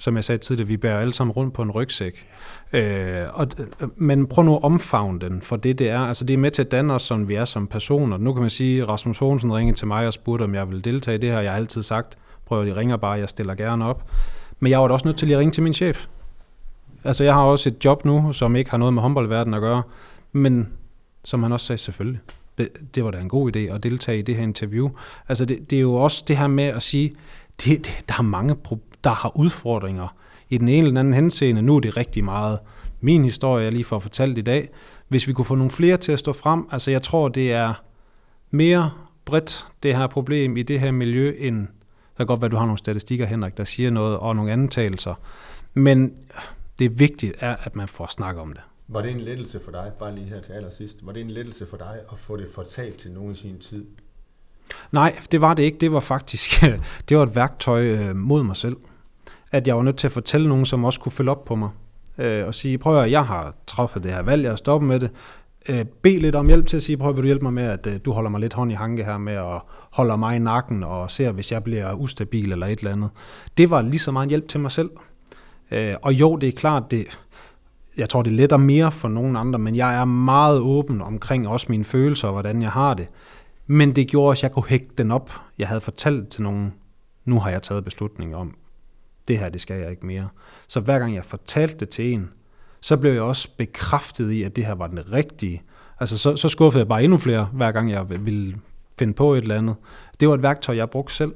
som 0.01 0.17
jeg 0.17 0.25
sagde 0.25 0.39
tidligere, 0.39 0.69
vi 0.69 0.77
bærer 0.77 1.01
alle 1.01 1.13
sammen 1.13 1.33
rundt 1.33 1.55
på 1.55 1.63
en 1.63 1.71
rygsæk. 1.71 2.27
Øh, 2.73 3.25
og, 3.33 3.47
øh, 3.59 3.89
men 3.97 4.27
prøv 4.27 4.45
nu 4.45 4.57
at 4.57 4.63
omfavne 4.63 5.21
den 5.21 5.43
for 5.43 5.57
det, 5.57 5.79
det 5.79 5.89
er. 5.89 5.99
Altså 5.99 6.25
det 6.25 6.35
er 6.35 6.39
med 6.39 6.51
til 6.51 6.63
at 6.63 6.71
danne 6.71 6.95
os, 6.95 7.03
som 7.03 7.29
vi 7.29 7.35
er 7.35 7.45
som 7.45 7.67
personer. 7.67 8.17
Nu 8.17 8.33
kan 8.33 8.41
man 8.41 8.51
sige, 8.51 8.83
at 8.83 8.89
Rasmus 8.89 9.19
Hohensen 9.19 9.53
ringede 9.53 9.79
til 9.79 9.87
mig 9.87 10.07
og 10.07 10.13
spurgte, 10.13 10.43
om 10.43 10.55
jeg 10.55 10.69
ville 10.69 10.83
deltage 10.83 11.15
i 11.15 11.21
det 11.21 11.31
her. 11.31 11.41
Jeg 11.41 11.51
har 11.51 11.57
altid 11.57 11.83
sagt, 11.83 12.19
prøv 12.47 12.67
de 12.67 12.77
ringer 12.77 12.97
bare, 12.97 13.13
jeg 13.13 13.29
stiller 13.29 13.55
gerne 13.55 13.85
op. 13.85 14.11
Men 14.61 14.71
jeg 14.71 14.81
var 14.81 14.89
da 14.89 14.95
også 14.95 15.09
nødt 15.09 15.19
til 15.19 15.33
at 15.33 15.39
ringe 15.39 15.53
til 15.53 15.63
min 15.63 15.75
chef. 15.75 16.07
Altså 17.05 17.25
jeg 17.25 17.35
har 17.35 17.43
også 17.43 17.69
et 17.69 17.85
job 17.85 18.05
nu, 18.05 18.33
som 18.33 18.57
ikke 18.57 18.71
har 18.71 18.79
noget 18.79 18.95
med 18.95 19.03
håndboldverdenen 19.03 19.55
at 19.55 19.61
gøre. 19.61 19.83
Men 20.33 20.69
som 21.25 21.43
han 21.43 21.53
også 21.53 21.67
sagde, 21.67 21.79
selvfølgelig. 21.79 22.21
Det, 22.59 22.69
det 22.95 23.05
var 23.05 23.11
da 23.11 23.19
en 23.19 23.29
god 23.29 23.57
idé 23.57 23.59
at 23.59 23.83
deltage 23.83 24.19
i 24.19 24.23
det 24.23 24.37
her 24.37 24.43
interview. 24.43 24.91
Altså 25.29 25.45
det, 25.45 25.71
det 25.71 25.77
er 25.77 25.81
jo 25.81 25.95
også 25.95 26.25
det 26.29 26.37
her 26.37 26.47
med 26.47 26.65
at 26.65 26.83
sige, 26.83 27.15
det, 27.65 27.87
det, 27.87 28.05
der 28.09 28.15
er 28.19 28.23
mange 28.23 28.55
problemer 28.55 28.90
der 29.05 29.11
har 29.11 29.39
udfordringer 29.39 30.17
i 30.49 30.59
den 30.59 30.69
ene 30.69 30.79
eller 30.79 30.91
den 30.91 30.97
anden 30.97 31.15
henseende. 31.15 31.63
Nu 31.63 31.77
er 31.77 31.81
det 31.81 31.97
rigtig 31.97 32.25
meget 32.25 32.59
min 33.01 33.25
historie, 33.25 33.65
jeg 33.65 33.73
lige 33.73 33.85
får 33.85 33.99
fortalt 33.99 34.39
i 34.39 34.43
dag. 34.43 34.69
Hvis 35.09 35.29
vi 35.29 35.33
kunne 35.33 35.45
få 35.45 35.55
nogle 35.55 35.71
flere 35.71 35.97
til 35.97 36.13
at 36.13 36.19
stå 36.19 36.33
frem, 36.33 36.69
altså 36.71 36.91
jeg 36.91 37.03
tror, 37.03 37.29
det 37.29 37.53
er 37.53 37.75
mere 38.51 38.91
bredt, 39.25 39.67
det 39.83 39.97
her 39.97 40.07
problem 40.07 40.57
i 40.57 40.63
det 40.63 40.81
her 40.81 40.91
miljø, 40.91 41.35
end 41.39 41.67
der 41.67 42.25
kan 42.25 42.27
godt 42.27 42.41
være, 42.41 42.51
du 42.51 42.57
har 42.57 42.65
nogle 42.65 42.79
statistikker, 42.79 43.27
Henrik, 43.27 43.57
der 43.57 43.65
siger 43.65 43.91
noget, 43.91 44.19
og 44.19 44.37
nogle 44.37 44.53
antagelser. 44.53 45.15
Men 45.75 46.15
det 46.79 46.99
vigtige 46.99 47.33
er, 47.39 47.57
at 47.57 47.77
man 47.77 47.89
får 47.89 48.07
snakket 48.07 48.43
om 48.43 48.53
det. 48.53 48.63
Var 48.89 49.03
det 49.03 49.11
en 49.11 49.21
lettelse 49.21 49.61
for 49.65 49.71
dig, 49.71 49.93
bare 49.99 50.15
lige 50.15 50.27
her 50.27 50.41
til 50.41 50.53
allersidst, 50.53 51.07
var 51.07 51.13
det 51.13 51.21
en 51.21 51.31
lettelse 51.31 51.67
for 51.67 51.77
dig 51.77 51.99
at 52.13 52.19
få 52.19 52.37
det 52.37 52.49
fortalt 52.55 52.99
til 52.99 53.11
nogen 53.11 53.33
i 53.33 53.35
sin 53.35 53.59
tid? 53.59 53.87
Nej, 54.93 55.19
det 55.33 55.41
var 55.41 55.55
det 55.55 55.63
ikke. 55.63 55.79
Det 55.79 55.93
var 55.93 56.01
faktisk 56.01 56.65
det 57.09 57.17
var 57.17 57.23
et 57.23 57.37
værktøj 57.37 57.87
øh, 57.87 58.17
mod 58.17 58.43
mig 58.43 58.57
selv 58.57 58.77
at 59.51 59.67
jeg 59.67 59.77
var 59.77 59.83
nødt 59.83 59.97
til 59.97 60.07
at 60.07 60.13
fortælle 60.13 60.49
nogen, 60.49 60.67
som 60.67 60.85
også 60.85 61.01
kunne 61.01 61.13
følge 61.13 61.31
op 61.31 61.45
på 61.45 61.55
mig. 61.55 61.71
Øh, 62.19 62.47
og 62.47 62.55
sige, 62.55 62.79
prøv 62.79 63.03
at 63.03 63.11
jeg 63.11 63.27
har 63.27 63.55
truffet 63.67 64.05
det 64.05 64.13
her 64.13 64.23
valg, 64.23 64.43
jeg 64.43 64.51
har 64.51 64.57
stoppet 64.57 64.89
med 64.89 65.01
det. 65.01 65.11
Øh, 65.69 65.85
bed 65.85 66.19
lidt 66.19 66.35
om 66.35 66.47
hjælp 66.47 66.67
til 66.67 66.77
at 66.77 66.83
sige, 66.83 66.97
prøv 66.97 67.11
at 67.11 67.17
vil 67.17 67.23
du 67.23 67.27
hjælpe 67.27 67.45
mig 67.45 67.53
med, 67.53 67.65
at 67.65 67.87
øh, 67.87 68.01
du 68.05 68.13
holder 68.13 68.31
mig 68.31 68.41
lidt 68.41 68.55
hånd 68.55 68.73
i 68.73 68.75
hanke 68.75 69.05
her 69.05 69.19
med 69.19 69.33
at 69.33 69.61
holde 69.91 70.17
mig 70.17 70.37
i 70.37 70.39
nakken 70.39 70.85
og 70.85 71.11
ser, 71.11 71.33
hvis 71.33 71.53
jeg 71.53 71.65
bliver 71.65 71.93
ustabil 71.93 72.53
eller 72.53 72.67
et 72.67 72.79
eller 72.79 72.93
andet. 72.93 73.11
Det 73.57 73.71
var 73.71 73.83
lige 73.83 73.99
så 73.99 74.13
meget 74.13 74.29
hjælp 74.29 74.49
til 74.49 74.61
mig 74.61 74.71
selv. 74.71 74.91
Øh, 75.71 75.95
og 76.03 76.13
jo, 76.13 76.37
det 76.37 76.49
er 76.49 76.53
klart, 76.53 76.91
det, 76.91 77.21
jeg 77.97 78.09
tror, 78.09 78.23
det 78.23 78.33
letter 78.33 78.57
mere 78.57 78.93
for 78.93 79.09
nogen 79.09 79.37
andre, 79.37 79.59
men 79.59 79.77
jeg 79.77 80.01
er 80.01 80.05
meget 80.05 80.61
åben 80.61 81.03
omkring 81.03 81.49
også 81.49 81.67
mine 81.69 81.85
følelser 81.85 82.29
og 82.29 82.33
hvordan 82.33 82.63
jeg 82.63 82.71
har 82.71 82.95
det. 82.95 83.07
Men 83.73 83.97
det 83.97 84.09
gjorde 84.09 84.31
også, 84.31 84.41
at 84.41 84.43
jeg 84.43 84.53
kunne 84.55 84.69
hægte 84.69 84.95
den 84.99 85.11
op. 85.11 85.33
Jeg 85.59 85.69
havde 85.69 85.81
fortalt 85.81 86.29
til 86.29 86.43
nogen, 86.43 86.75
nu 87.25 87.41
har 87.41 87.51
jeg 87.51 87.63
taget 87.63 87.85
beslutning 87.85 88.37
om, 88.37 88.57
det 89.29 89.39
her, 89.39 89.49
det 89.49 89.61
skal 89.61 89.81
jeg 89.81 89.91
ikke 89.91 90.07
mere. 90.07 90.29
Så 90.69 90.81
hver 90.81 90.99
gang 90.99 91.15
jeg 91.15 91.25
fortalte 91.25 91.77
det 91.77 91.89
til 91.89 92.13
en, 92.13 92.33
så 92.81 92.97
blev 92.97 93.13
jeg 93.13 93.23
også 93.23 93.49
bekræftet 93.57 94.31
i, 94.31 94.43
at 94.43 94.57
det 94.57 94.67
her 94.67 94.73
var 94.73 94.87
den 94.87 95.13
rigtige. 95.13 95.63
Altså 96.01 96.19
så, 96.19 96.37
så 96.37 96.49
skuffede 96.49 96.81
jeg 96.81 96.89
bare 96.89 97.05
endnu 97.05 97.19
flere, 97.19 97.45
hver 97.53 97.73
gang 97.73 97.91
jeg 97.91 98.11
ville 98.25 98.57
finde 98.99 99.13
på 99.13 99.35
et 99.35 99.43
eller 99.43 99.59
andet. 99.59 99.77
Det 100.21 100.29
var 100.29 100.35
et 100.35 100.43
værktøj, 100.43 100.77
jeg 100.77 100.91
brugte 100.91 101.15
selv, 101.15 101.35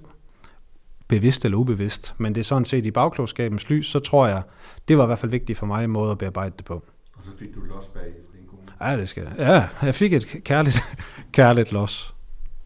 bevidst 1.09 1.45
eller 1.45 1.59
ubevidst. 1.59 2.14
Men 2.18 2.35
det 2.35 2.41
er 2.41 2.45
sådan 2.45 2.64
set 2.64 2.87
i 2.87 2.91
bagklogskabens 2.91 3.70
lys, 3.70 3.87
så 3.87 3.99
tror 3.99 4.26
jeg, 4.26 4.43
det 4.89 4.99
var 4.99 5.05
i 5.05 5.07
hvert 5.07 5.18
fald 5.18 5.30
vigtigt 5.30 5.59
for 5.59 5.66
mig, 5.66 5.91
måde 5.91 6.11
at 6.11 6.18
bearbejde 6.18 6.55
det 6.57 6.64
på. 6.64 6.74
Og 7.14 7.22
så 7.24 7.30
fik 7.39 7.55
du 7.55 7.61
los 7.61 7.89
bag 7.89 8.12
for 8.26 8.37
din 8.37 8.47
kone? 8.47 8.91
Ja, 8.91 8.97
det 8.97 9.09
skal 9.09 9.22
jeg. 9.22 9.32
Ja, 9.39 9.87
jeg 9.87 9.95
fik 9.95 10.12
et 10.12 10.26
kærligt, 10.45 10.80
kærligt 11.32 11.72
los. 11.72 12.14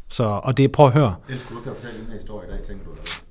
Så, 0.08 0.24
og 0.24 0.56
det, 0.56 0.72
prøv 0.72 0.86
at 0.86 0.92
høre. 0.92 1.14
Det 1.28 1.40
skulle 1.40 1.58
du 1.58 1.64
kan 1.64 1.74
fortælle 1.74 2.00
den 2.00 2.06
her 2.06 2.16
historie 2.16 2.48
i 2.48 2.50
dag, 2.50 2.66
tænker 2.66 2.84
du? 2.84 2.90
Eller? 2.90 3.22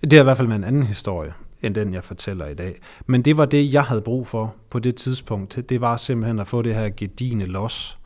Det 0.00 0.12
er 0.12 0.20
i 0.20 0.24
hvert 0.24 0.36
fald 0.36 0.48
med 0.48 0.56
en 0.56 0.64
anden 0.64 0.82
historie, 0.82 1.32
end 1.62 1.74
den 1.74 1.94
jeg 1.94 2.04
fortæller 2.04 2.46
i 2.46 2.54
dag. 2.54 2.78
Men 3.06 3.22
det 3.22 3.36
var 3.36 3.44
det, 3.44 3.72
jeg 3.72 3.84
havde 3.84 4.00
brug 4.00 4.26
for 4.26 4.54
på 4.70 4.78
det 4.78 4.96
tidspunkt. 4.96 5.68
Det 5.68 5.80
var 5.80 5.96
simpelthen 5.96 6.38
at 6.38 6.46
få 6.46 6.62
det 6.62 6.74
her 6.74 6.88
gedine 6.96 7.46
los. 7.46 7.98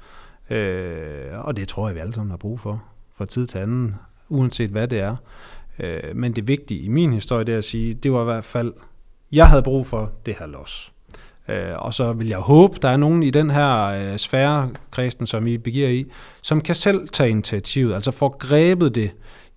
Øh, 0.50 1.46
og 1.46 1.56
det 1.56 1.68
tror 1.68 1.88
jeg, 1.88 1.94
vi 1.94 2.00
alle 2.00 2.14
sammen 2.14 2.30
har 2.30 2.36
brug 2.36 2.60
for, 2.60 2.82
fra 3.16 3.24
tid 3.24 3.46
til 3.46 3.58
anden, 3.58 3.94
uanset 4.28 4.70
hvad 4.70 4.88
det 4.88 5.00
er. 5.00 5.16
Øh, 5.78 6.16
men 6.16 6.32
det 6.32 6.48
vigtige 6.48 6.80
i 6.80 6.88
min 6.88 7.12
historie, 7.12 7.44
det 7.44 7.54
er 7.54 7.58
at 7.58 7.64
sige, 7.64 7.94
det 7.94 8.12
var 8.12 8.20
i 8.20 8.24
hvert 8.24 8.44
fald, 8.44 8.72
jeg 9.32 9.48
havde 9.48 9.62
brug 9.62 9.86
for 9.86 10.12
det 10.26 10.34
her 10.38 10.46
los. 10.46 10.91
Øh, 11.48 11.74
og 11.78 11.94
så 11.94 12.12
vil 12.12 12.28
jeg 12.28 12.38
håbe, 12.38 12.78
der 12.82 12.88
er 12.88 12.96
nogen 12.96 13.22
i 13.22 13.30
den 13.30 13.50
her 13.50 13.84
øh, 13.84 14.18
sfære, 14.18 14.70
kristen, 14.90 15.26
som 15.26 15.46
I 15.46 15.58
begiver 15.58 15.88
i, 15.88 16.06
som 16.42 16.60
kan 16.60 16.74
selv 16.74 17.08
tage 17.08 17.30
initiativet, 17.30 17.94
altså 17.94 18.10
få 18.10 18.28
grebet 18.28 18.94
det 18.94 19.10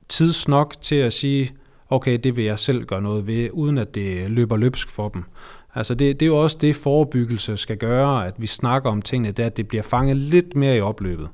tidsnok 0.09 0.75
til 0.81 0.95
at 0.95 1.13
sige, 1.13 1.51
okay, 1.89 2.19
det 2.23 2.35
vil 2.35 2.45
jeg 2.45 2.59
selv 2.59 2.85
gøre 2.85 3.01
noget 3.01 3.27
ved, 3.27 3.49
uden 3.53 3.77
at 3.77 3.95
det 3.95 4.31
løber 4.31 4.57
løbsk 4.57 4.89
for 4.89 5.09
dem. 5.09 5.23
Altså 5.75 5.95
det, 5.95 6.19
det 6.19 6.25
er 6.25 6.27
jo 6.27 6.37
også 6.37 6.57
det, 6.61 6.75
forebyggelse 6.75 7.57
skal 7.57 7.77
gøre, 7.77 8.27
at 8.27 8.33
vi 8.37 8.47
snakker 8.47 8.89
om 8.89 9.01
tingene, 9.01 9.31
det 9.31 9.43
er, 9.43 9.47
at 9.47 9.57
det 9.57 9.67
bliver 9.67 9.83
fanget 9.83 10.17
lidt 10.17 10.55
mere 10.55 10.77
i 10.77 10.81
opløbet. 10.81 11.29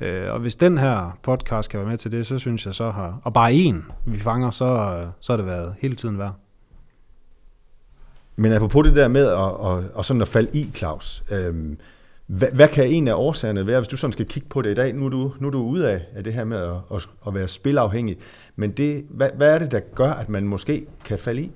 Øh, 0.00 0.32
og 0.32 0.40
hvis 0.40 0.56
den 0.56 0.78
her 0.78 1.18
podcast 1.22 1.70
kan 1.70 1.80
være 1.80 1.88
med 1.88 1.98
til 1.98 2.12
det, 2.12 2.26
så 2.26 2.38
synes 2.38 2.66
jeg 2.66 2.74
så 2.74 2.90
har, 2.90 3.20
og 3.24 3.32
bare 3.32 3.52
en 3.52 3.84
vi 4.06 4.18
fanger, 4.18 4.50
så, 4.50 4.64
øh, 4.64 5.06
så 5.20 5.32
har 5.32 5.36
det 5.36 5.46
været 5.46 5.74
hele 5.78 5.96
tiden 5.96 6.18
værd. 6.18 6.34
Men 8.40 8.52
apropos 8.52 8.86
det 8.86 8.96
der 8.96 9.08
med 9.08 9.26
at, 9.26 9.38
at, 9.38 9.98
at, 9.98 10.04
sådan 10.04 10.22
at 10.22 10.28
falde 10.28 10.58
i, 10.58 10.70
Claus, 10.74 11.22
øhm, 11.30 11.78
hvad, 12.26 12.48
hvad 12.52 12.68
kan 12.68 12.86
en 12.86 13.08
af 13.08 13.14
årsagerne 13.14 13.66
være, 13.66 13.80
hvis 13.80 13.88
du 13.88 13.96
sådan 13.96 14.12
skal 14.12 14.26
kigge 14.26 14.48
på 14.48 14.62
det 14.62 14.70
i 14.70 14.74
dag? 14.74 14.94
Nu 14.94 15.06
er 15.06 15.10
du, 15.10 15.32
nu 15.38 15.46
er 15.46 15.50
du 15.50 15.62
ude 15.62 15.90
af, 15.90 16.00
af 16.14 16.24
det 16.24 16.32
her 16.32 16.44
med 16.44 16.58
at, 16.58 16.74
at, 16.94 17.08
at 17.26 17.34
være 17.34 17.48
spilafhængig. 17.48 18.16
Men 18.56 18.70
det, 18.70 19.04
hvad, 19.10 19.30
hvad 19.36 19.54
er 19.54 19.58
det, 19.58 19.72
der 19.72 19.80
gør, 19.94 20.10
at 20.10 20.28
man 20.28 20.44
måske 20.44 20.86
kan 21.04 21.18
falde 21.18 21.42
i? 21.42 21.50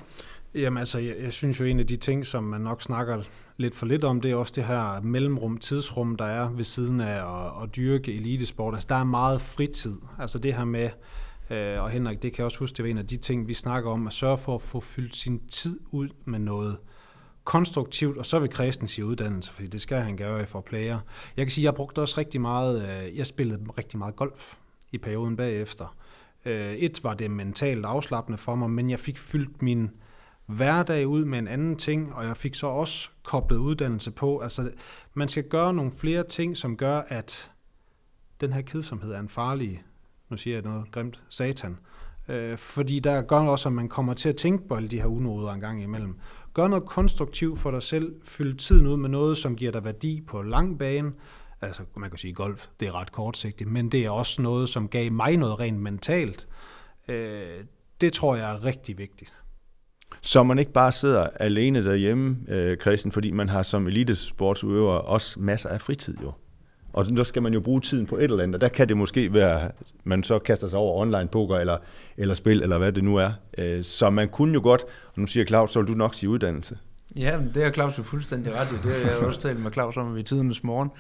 Jamen 0.55 0.79
altså, 0.79 0.99
jeg, 0.99 1.15
jeg 1.23 1.33
synes 1.33 1.61
jo, 1.61 1.65
en 1.65 1.81
af 1.81 1.87
de 1.87 1.97
ting, 1.97 2.27
som 2.27 2.45
man 2.45 2.61
nok 2.61 2.83
snakker 2.83 3.23
lidt 3.57 3.75
for 3.75 3.87
lidt 3.87 4.05
om, 4.05 4.21
det 4.21 4.31
er 4.31 4.35
også 4.35 4.53
det 4.57 4.65
her 4.65 5.01
mellemrum, 5.03 5.59
tidsrum, 5.59 6.17
der 6.17 6.25
er 6.25 6.51
ved 6.51 6.65
siden 6.65 7.01
af 7.01 7.17
at, 7.17 7.63
at 7.63 7.77
dyrke 7.77 8.15
elitesport. 8.17 8.75
Altså, 8.75 8.87
der 8.89 8.97
er 8.97 9.05
meget 9.05 9.41
fritid. 9.41 9.95
Altså 10.19 10.39
det 10.39 10.55
her 10.55 10.65
med, 10.65 10.89
øh, 11.51 11.83
og 11.83 11.91
Henrik, 11.91 12.23
det 12.23 12.33
kan 12.33 12.39
jeg 12.39 12.45
også 12.45 12.59
huske, 12.59 12.77
det 12.77 12.83
var 12.83 12.91
en 12.91 12.99
af 12.99 13.07
de 13.07 13.17
ting, 13.17 13.49
vi 13.49 13.55
snakker 13.55 13.91
om, 13.91 14.07
at 14.07 14.13
sørge 14.13 14.39
for 14.39 14.55
at 14.55 14.63
få 14.63 14.81
fyldt 14.81 15.17
sin 15.17 15.49
tid 15.49 15.81
ud 15.91 16.09
med 16.25 16.39
noget 16.39 16.77
konstruktivt, 17.45 18.19
og 18.19 18.27
så 18.27 18.39
vil 18.39 18.51
Kristen 18.51 18.89
sige 18.89 19.05
uddannelse, 19.05 19.53
fordi 19.53 19.69
det 19.69 19.81
skal 19.81 19.99
han 19.99 20.17
gøre 20.17 20.47
for 20.47 20.61
player. 20.61 20.99
Jeg 21.37 21.47
kan 21.47 21.51
sige, 21.51 21.65
jeg 21.65 21.75
brugte 21.75 22.01
også 22.01 22.19
rigtig 22.19 22.41
meget, 22.41 22.83
øh, 22.83 23.19
jeg 23.19 23.27
spillede 23.27 23.65
rigtig 23.79 23.99
meget 23.99 24.17
golf 24.17 24.55
i 24.93 24.99
perioden 24.99 25.37
bagefter. 25.37 25.97
Øh, 26.45 26.75
et 26.75 27.05
var 27.05 27.15
det 27.15 27.31
mentalt 27.31 27.85
afslappende 27.85 28.39
for 28.39 28.55
mig, 28.55 28.71
men 28.71 28.91
jeg 28.91 29.01
fik 29.01 29.19
fyldt 29.19 29.63
min 29.63 29.91
hverdag 30.47 31.07
ud 31.07 31.25
med 31.25 31.39
en 31.39 31.49
anden 31.49 31.77
ting, 31.77 32.15
og 32.15 32.25
jeg 32.25 32.37
fik 32.37 32.55
så 32.55 32.67
også 32.67 33.11
koblet 33.23 33.57
uddannelse 33.57 34.11
på. 34.11 34.39
Altså, 34.39 34.71
man 35.15 35.29
skal 35.29 35.49
gøre 35.49 35.75
nogle 35.75 35.93
flere 35.93 36.23
ting, 36.23 36.57
som 36.57 36.77
gør, 36.77 37.03
at 37.09 37.51
den 38.41 38.53
her 38.53 38.63
kedsomhed 38.63 39.13
er 39.13 39.21
en 39.21 39.29
farlig, 39.29 39.83
nu 40.31 40.37
siger 40.37 40.57
jeg 40.57 40.65
noget 40.65 40.91
grimt, 40.93 41.21
satan. 41.29 41.79
Øh, 42.29 42.59
fordi 42.59 42.99
der 42.99 43.23
gør 43.23 43.39
også, 43.39 43.69
at 43.69 43.73
man 43.73 43.89
kommer 43.89 44.15
til 44.15 44.29
at 44.29 44.37
tænke 44.37 44.69
på 44.69 44.75
alle 44.75 44.89
de 44.89 45.01
her 45.01 45.07
unoder 45.07 45.53
en 45.53 45.61
gang 45.61 45.83
imellem. 45.83 46.19
Gør 46.55 46.69
noget 46.69 46.85
konstruktivt 46.85 47.59
for 47.59 47.71
dig 47.71 47.83
selv. 47.83 48.15
Fyld 48.25 48.57
tiden 48.57 48.87
ud 48.87 48.97
med 48.97 49.09
noget, 49.09 49.37
som 49.37 49.57
giver 49.57 49.73
dig 49.73 49.85
værdi 49.85 50.21
på 50.27 50.43
lang 50.43 50.79
bane. 50.79 51.13
Altså, 51.61 51.83
man 51.97 52.11
kan 52.11 52.19
sige, 52.19 52.33
golf, 52.35 52.67
det 52.81 52.89
er 52.89 53.01
ret 53.01 53.13
kortsigtigt, 53.13 53.71
men 53.71 53.89
det 53.89 54.05
er 54.05 54.11
også 54.11 54.43
noget, 54.43 54.69
som 54.69 54.89
gav 54.89 55.13
mig 55.13 55.37
noget 55.37 55.61
rent 55.61 55.81
mentalt. 55.81 56.49
Øh, 57.09 57.65
det 58.01 58.13
tror 58.13 58.37
jeg 58.37 58.51
er 58.51 58.65
rigtig 58.65 58.99
vigtigt. 58.99 59.35
Så 60.21 60.43
man 60.43 60.59
ikke 60.59 60.73
bare 60.73 60.93
sidder 60.93 61.29
alene 61.41 61.85
derhjemme, 61.85 62.37
øh, 62.49 62.77
Christian, 62.77 63.13
fordi 63.13 63.31
man 63.31 63.49
har 63.49 63.63
som 63.63 63.87
elitesportsudøver 63.87 64.93
også 64.93 65.41
masser 65.41 65.69
af 65.69 65.81
fritid 65.81 66.17
jo. 66.23 66.33
Og 66.95 67.07
så 67.07 67.25
skal 67.25 67.43
man 67.43 67.55
jo 67.55 67.61
bruge 67.61 67.81
tiden 67.81 68.07
på 68.07 68.17
et 68.17 68.25
eller 68.25 68.43
andet, 68.43 68.55
og 68.55 68.61
der 68.61 68.69
kan 68.69 68.89
det 68.89 68.97
måske 68.97 69.33
være, 69.33 69.71
man 70.05 70.23
så 70.23 70.39
kaster 70.39 70.69
sig 70.69 70.79
over 70.79 71.01
online 71.01 71.29
poker 71.29 71.57
eller, 71.57 71.77
eller 72.17 72.35
spil, 72.35 72.63
eller 72.63 72.79
hvad 72.79 72.93
det 72.93 73.05
nu 73.05 73.17
er. 73.17 73.31
Øh, 73.59 73.85
så 73.85 74.11
man 74.11 74.29
kunne 74.29 74.55
jo 74.55 74.61
godt, 74.63 74.83
og 74.83 75.21
nu 75.21 75.27
siger 75.27 75.47
Claus, 75.47 75.71
så 75.73 75.81
vil 75.81 75.89
du 75.89 75.95
nok 75.95 76.15
sige 76.15 76.31
uddannelse. 76.31 76.79
Ja, 77.17 77.39
men 77.39 77.51
det 77.55 77.65
er 77.65 77.73
Claus 77.73 77.99
jo 77.99 78.03
fuldstændig 78.03 78.53
ret 78.53 78.69
i. 78.73 78.89
Det 78.89 78.95
har 78.95 79.11
jeg 79.11 79.19
også 79.19 79.41
talt 79.41 79.61
med 79.61 79.73
Claus 79.73 79.97
om 79.97 80.17
i 80.17 80.23
tidernes 80.23 80.65
morgen. 80.65 80.91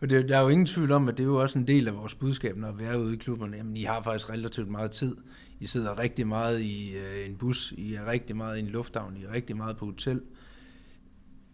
Og 0.00 0.10
det, 0.10 0.28
der 0.28 0.36
er 0.36 0.42
jo 0.42 0.48
ingen 0.48 0.66
tvivl 0.66 0.92
om, 0.92 1.08
at 1.08 1.16
det 1.16 1.22
er 1.22 1.26
jo 1.26 1.36
også 1.36 1.58
en 1.58 1.66
del 1.66 1.88
af 1.88 1.96
vores 1.96 2.14
budskab, 2.14 2.56
når 2.56 2.72
vi 2.72 2.84
er 2.84 2.96
ude 2.96 3.14
i 3.14 3.16
klubberne. 3.16 3.56
Jamen, 3.56 3.76
I 3.76 3.82
har 3.82 4.02
faktisk 4.02 4.30
relativt 4.30 4.70
meget 4.70 4.90
tid. 4.90 5.16
I 5.60 5.66
sidder 5.66 5.98
rigtig 5.98 6.26
meget 6.26 6.60
i 6.60 6.92
øh, 6.96 7.30
en 7.30 7.36
bus, 7.36 7.74
I 7.76 7.94
er 7.94 8.10
rigtig 8.10 8.36
meget 8.36 8.56
i 8.56 8.60
en 8.60 8.66
lufthavn, 8.66 9.16
I 9.16 9.24
er 9.24 9.32
rigtig 9.32 9.56
meget 9.56 9.76
på 9.76 9.84
hotel. 9.84 10.20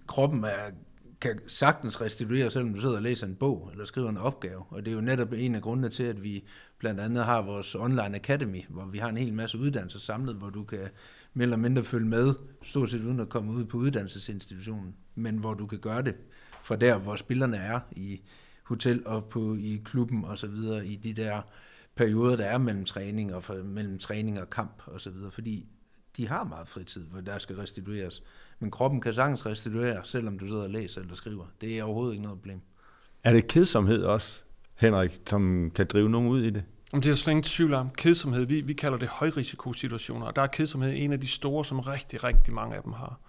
Kroppen 0.07 0.45
er, 0.45 0.71
kan 1.21 1.41
sagtens 1.49 2.01
restituere, 2.01 2.51
selvom 2.51 2.75
du 2.75 2.81
sidder 2.81 2.97
og 2.97 3.03
læser 3.03 3.27
en 3.27 3.35
bog 3.35 3.69
eller 3.73 3.85
skriver 3.85 4.09
en 4.09 4.17
opgave. 4.17 4.65
Og 4.69 4.85
det 4.85 4.91
er 4.91 4.95
jo 4.95 5.01
netop 5.01 5.33
en 5.33 5.55
af 5.55 5.63
grundene 5.63 5.89
til, 5.89 6.03
at 6.03 6.23
vi 6.23 6.45
blandt 6.79 7.01
andet 7.01 7.25
har 7.25 7.43
vores 7.43 7.75
online 7.75 8.17
academy, 8.17 8.65
hvor 8.69 8.85
vi 8.85 8.99
har 8.99 9.09
en 9.09 9.17
hel 9.17 9.33
masse 9.33 9.59
uddannelser 9.59 9.99
samlet, 9.99 10.35
hvor 10.35 10.51
du 10.51 10.65
kan 10.65 10.89
mere 11.35 11.45
eller 11.45 11.57
mindre 11.57 11.85
følge 11.85 12.07
med, 12.07 12.35
stort 12.63 12.91
set 12.91 13.05
uden 13.05 13.21
at 13.21 13.29
komme 13.29 13.53
ud 13.53 13.65
på 13.65 13.77
uddannelsesinstitutionen, 13.77 14.95
men 15.15 15.39
hvor 15.39 15.55
du 15.55 15.67
kan 15.67 15.79
gøre 15.79 16.03
det 16.03 16.15
fra 16.63 16.77
der, 16.77 16.99
hvor 16.99 17.17
spillerne 17.17 17.57
er 17.57 17.81
i 17.93 18.21
hotel 18.65 19.07
og 19.07 19.25
på, 19.25 19.55
i 19.55 19.83
klubben 19.85 20.25
og 20.25 20.39
så 20.39 20.47
videre, 20.47 20.87
i 20.87 20.97
de 20.97 21.13
der 21.13 21.41
perioder, 21.95 22.37
der 22.37 22.45
er 22.45 22.59
mellem 22.59 22.85
træning 22.85 23.35
og, 23.35 23.45
mellem 23.65 23.99
træning 23.99 24.41
og 24.41 24.51
kamp 24.51 24.83
og 24.87 25.01
så 25.01 25.11
videre, 25.11 25.31
fordi 25.31 25.69
de 26.17 26.29
har 26.29 26.45
meget 26.45 26.69
fritid, 26.69 27.05
hvor 27.05 27.21
der 27.21 27.39
skal 27.39 27.57
restitueres. 27.57 28.23
Men 28.61 28.71
kroppen 28.71 29.01
kan 29.01 29.15
sagtens 29.15 29.47
restituere, 29.47 30.01
selvom 30.05 30.39
du 30.39 30.47
sidder 30.47 30.63
og 30.63 30.71
læser 30.71 31.01
eller 31.01 31.15
skriver. 31.15 31.45
Det 31.61 31.79
er 31.79 31.85
overhovedet 31.85 32.13
ikke 32.13 32.23
noget 32.23 32.39
problem. 32.39 32.61
Er 33.25 33.33
det 33.33 33.47
kedsomhed 33.49 34.03
også, 34.03 34.43
Henrik, 34.75 35.21
som 35.27 35.73
kan 35.75 35.87
drive 35.87 36.09
nogen 36.09 36.29
ud 36.29 36.43
i 36.43 36.51
det? 36.51 36.65
Om 36.93 37.01
det 37.01 37.11
er 37.11 37.15
slet 37.15 37.31
ingen 37.31 37.43
tvivl 37.43 37.75
om. 37.75 37.91
Kedsomhed, 37.91 38.45
vi, 38.45 38.61
vi 38.61 38.73
kalder 38.73 38.99
det 38.99 39.09
højrisikosituationer, 39.09 40.27
og 40.27 40.37
der 40.37 40.43
er 40.43 40.47
kedsomhed 40.47 40.93
en 40.97 41.13
af 41.13 41.21
de 41.21 41.27
store, 41.27 41.65
som 41.65 41.81
rigtig, 41.81 42.25
rigtig 42.25 42.55
mange 42.55 42.77
af 42.77 42.83
dem 42.83 42.93
har. 42.93 43.21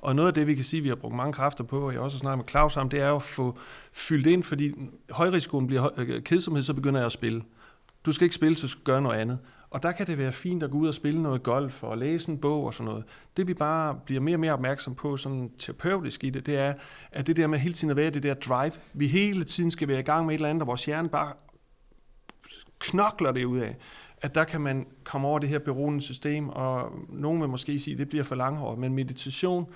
Og 0.00 0.16
noget 0.16 0.28
af 0.28 0.34
det, 0.34 0.46
vi 0.46 0.54
kan 0.54 0.64
sige, 0.64 0.82
vi 0.82 0.88
har 0.88 0.96
brugt 0.96 1.14
mange 1.14 1.32
kræfter 1.32 1.64
på, 1.64 1.86
og 1.86 1.92
jeg 1.92 2.00
også 2.00 2.18
snakket 2.18 2.38
med 2.38 2.48
Claus 2.48 2.76
om, 2.76 2.88
det 2.88 3.00
er 3.00 3.08
jo 3.08 3.16
at 3.16 3.22
få 3.22 3.58
fyldt 3.92 4.26
ind, 4.26 4.42
fordi 4.42 4.72
højrisikoen 5.10 5.66
bliver 5.66 5.88
øh, 5.96 6.22
kedsomhed, 6.22 6.62
så 6.62 6.74
begynder 6.74 7.00
jeg 7.00 7.06
at 7.06 7.12
spille. 7.12 7.42
Du 8.06 8.12
skal 8.12 8.24
ikke 8.24 8.34
spille, 8.34 8.56
så 8.56 8.68
skal 8.68 8.84
gøre 8.84 9.02
noget 9.02 9.16
andet. 9.18 9.38
Og 9.70 9.82
der 9.82 9.92
kan 9.92 10.06
det 10.06 10.18
være 10.18 10.32
fint 10.32 10.62
at 10.62 10.70
gå 10.70 10.78
ud 10.78 10.88
og 10.88 10.94
spille 10.94 11.22
noget 11.22 11.42
golf 11.42 11.82
og 11.82 11.98
læse 11.98 12.30
en 12.30 12.38
bog 12.38 12.64
og 12.64 12.74
sådan 12.74 12.84
noget. 12.84 13.04
Det 13.36 13.48
vi 13.48 13.54
bare 13.54 14.00
bliver 14.04 14.20
mere 14.20 14.36
og 14.36 14.40
mere 14.40 14.52
opmærksom 14.52 14.94
på, 14.94 15.16
sådan 15.16 15.50
terapeutisk 15.58 16.24
i 16.24 16.30
det, 16.30 16.46
det 16.46 16.56
er, 16.56 16.74
at 17.12 17.26
det 17.26 17.36
der 17.36 17.46
med 17.46 17.58
hele 17.58 17.74
tiden 17.74 17.90
at 17.90 17.96
være 17.96 18.10
det 18.10 18.22
der 18.22 18.34
drive, 18.34 18.72
vi 18.94 19.06
hele 19.06 19.44
tiden 19.44 19.70
skal 19.70 19.88
være 19.88 19.98
i 19.98 20.02
gang 20.02 20.26
med 20.26 20.34
et 20.34 20.38
eller 20.38 20.48
andet, 20.48 20.62
og 20.62 20.66
vores 20.66 20.84
hjerne 20.84 21.08
bare 21.08 21.32
knokler 22.78 23.32
det 23.32 23.44
ud 23.44 23.58
af 23.58 23.76
at 24.22 24.34
der 24.34 24.44
kan 24.44 24.60
man 24.60 24.86
komme 25.04 25.28
over 25.28 25.38
det 25.38 25.48
her 25.48 25.58
beroende 25.58 26.00
system, 26.00 26.48
og 26.48 26.92
nogen 27.08 27.40
vil 27.40 27.48
måske 27.48 27.78
sige, 27.78 27.94
at 27.94 27.98
det 27.98 28.08
bliver 28.08 28.24
for 28.24 28.34
langhåret, 28.34 28.78
men 28.78 28.94
meditation 28.94 29.66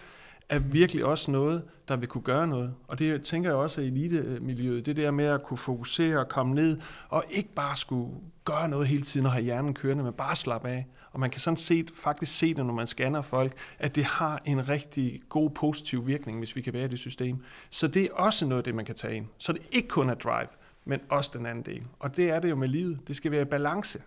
er 0.48 0.58
virkelig 0.58 1.04
også 1.04 1.30
noget, 1.30 1.62
der 1.88 1.96
vil 1.96 2.08
kunne 2.08 2.22
gøre 2.22 2.46
noget. 2.46 2.74
Og 2.88 2.98
det 2.98 3.22
tænker 3.22 3.50
jeg 3.50 3.56
også 3.56 3.80
i 3.80 3.86
elitemiljøet, 3.86 4.86
det 4.86 4.96
der 4.96 5.10
med 5.10 5.24
at 5.24 5.42
kunne 5.42 5.56
fokusere 5.56 6.18
og 6.18 6.28
komme 6.28 6.54
ned, 6.54 6.80
og 7.08 7.24
ikke 7.30 7.54
bare 7.54 7.76
skulle 7.76 8.14
gøre 8.44 8.68
noget 8.68 8.86
hele 8.86 9.02
tiden 9.02 9.26
og 9.26 9.32
have 9.32 9.44
hjernen 9.44 9.74
kørende, 9.74 10.04
men 10.04 10.12
bare 10.12 10.36
slappe 10.36 10.68
af. 10.68 10.86
Og 11.12 11.20
man 11.20 11.30
kan 11.30 11.40
sådan 11.40 11.56
set 11.56 11.90
faktisk 11.94 12.38
se 12.38 12.54
det, 12.54 12.66
når 12.66 12.74
man 12.74 12.86
scanner 12.86 13.22
folk, 13.22 13.52
at 13.78 13.94
det 13.94 14.04
har 14.04 14.40
en 14.44 14.68
rigtig 14.68 15.20
god 15.28 15.50
positiv 15.50 16.06
virkning, 16.06 16.38
hvis 16.38 16.56
vi 16.56 16.60
kan 16.60 16.72
være 16.72 16.84
i 16.84 16.88
det 16.88 16.98
system. 16.98 17.44
Så 17.70 17.88
det 17.88 18.02
er 18.02 18.08
også 18.12 18.46
noget, 18.46 18.64
det 18.64 18.74
man 18.74 18.84
kan 18.84 18.94
tage 18.94 19.16
ind. 19.16 19.26
Så 19.38 19.52
det 19.52 19.62
ikke 19.72 19.88
kun 19.88 20.10
er 20.10 20.14
drive, 20.14 20.48
men 20.84 21.00
også 21.08 21.30
den 21.34 21.46
anden 21.46 21.64
del. 21.64 21.82
Og 21.98 22.16
det 22.16 22.30
er 22.30 22.40
det 22.40 22.50
jo 22.50 22.56
med 22.56 22.68
livet. 22.68 22.98
Det 23.08 23.16
skal 23.16 23.30
være 23.30 23.44
balance. 23.44 24.02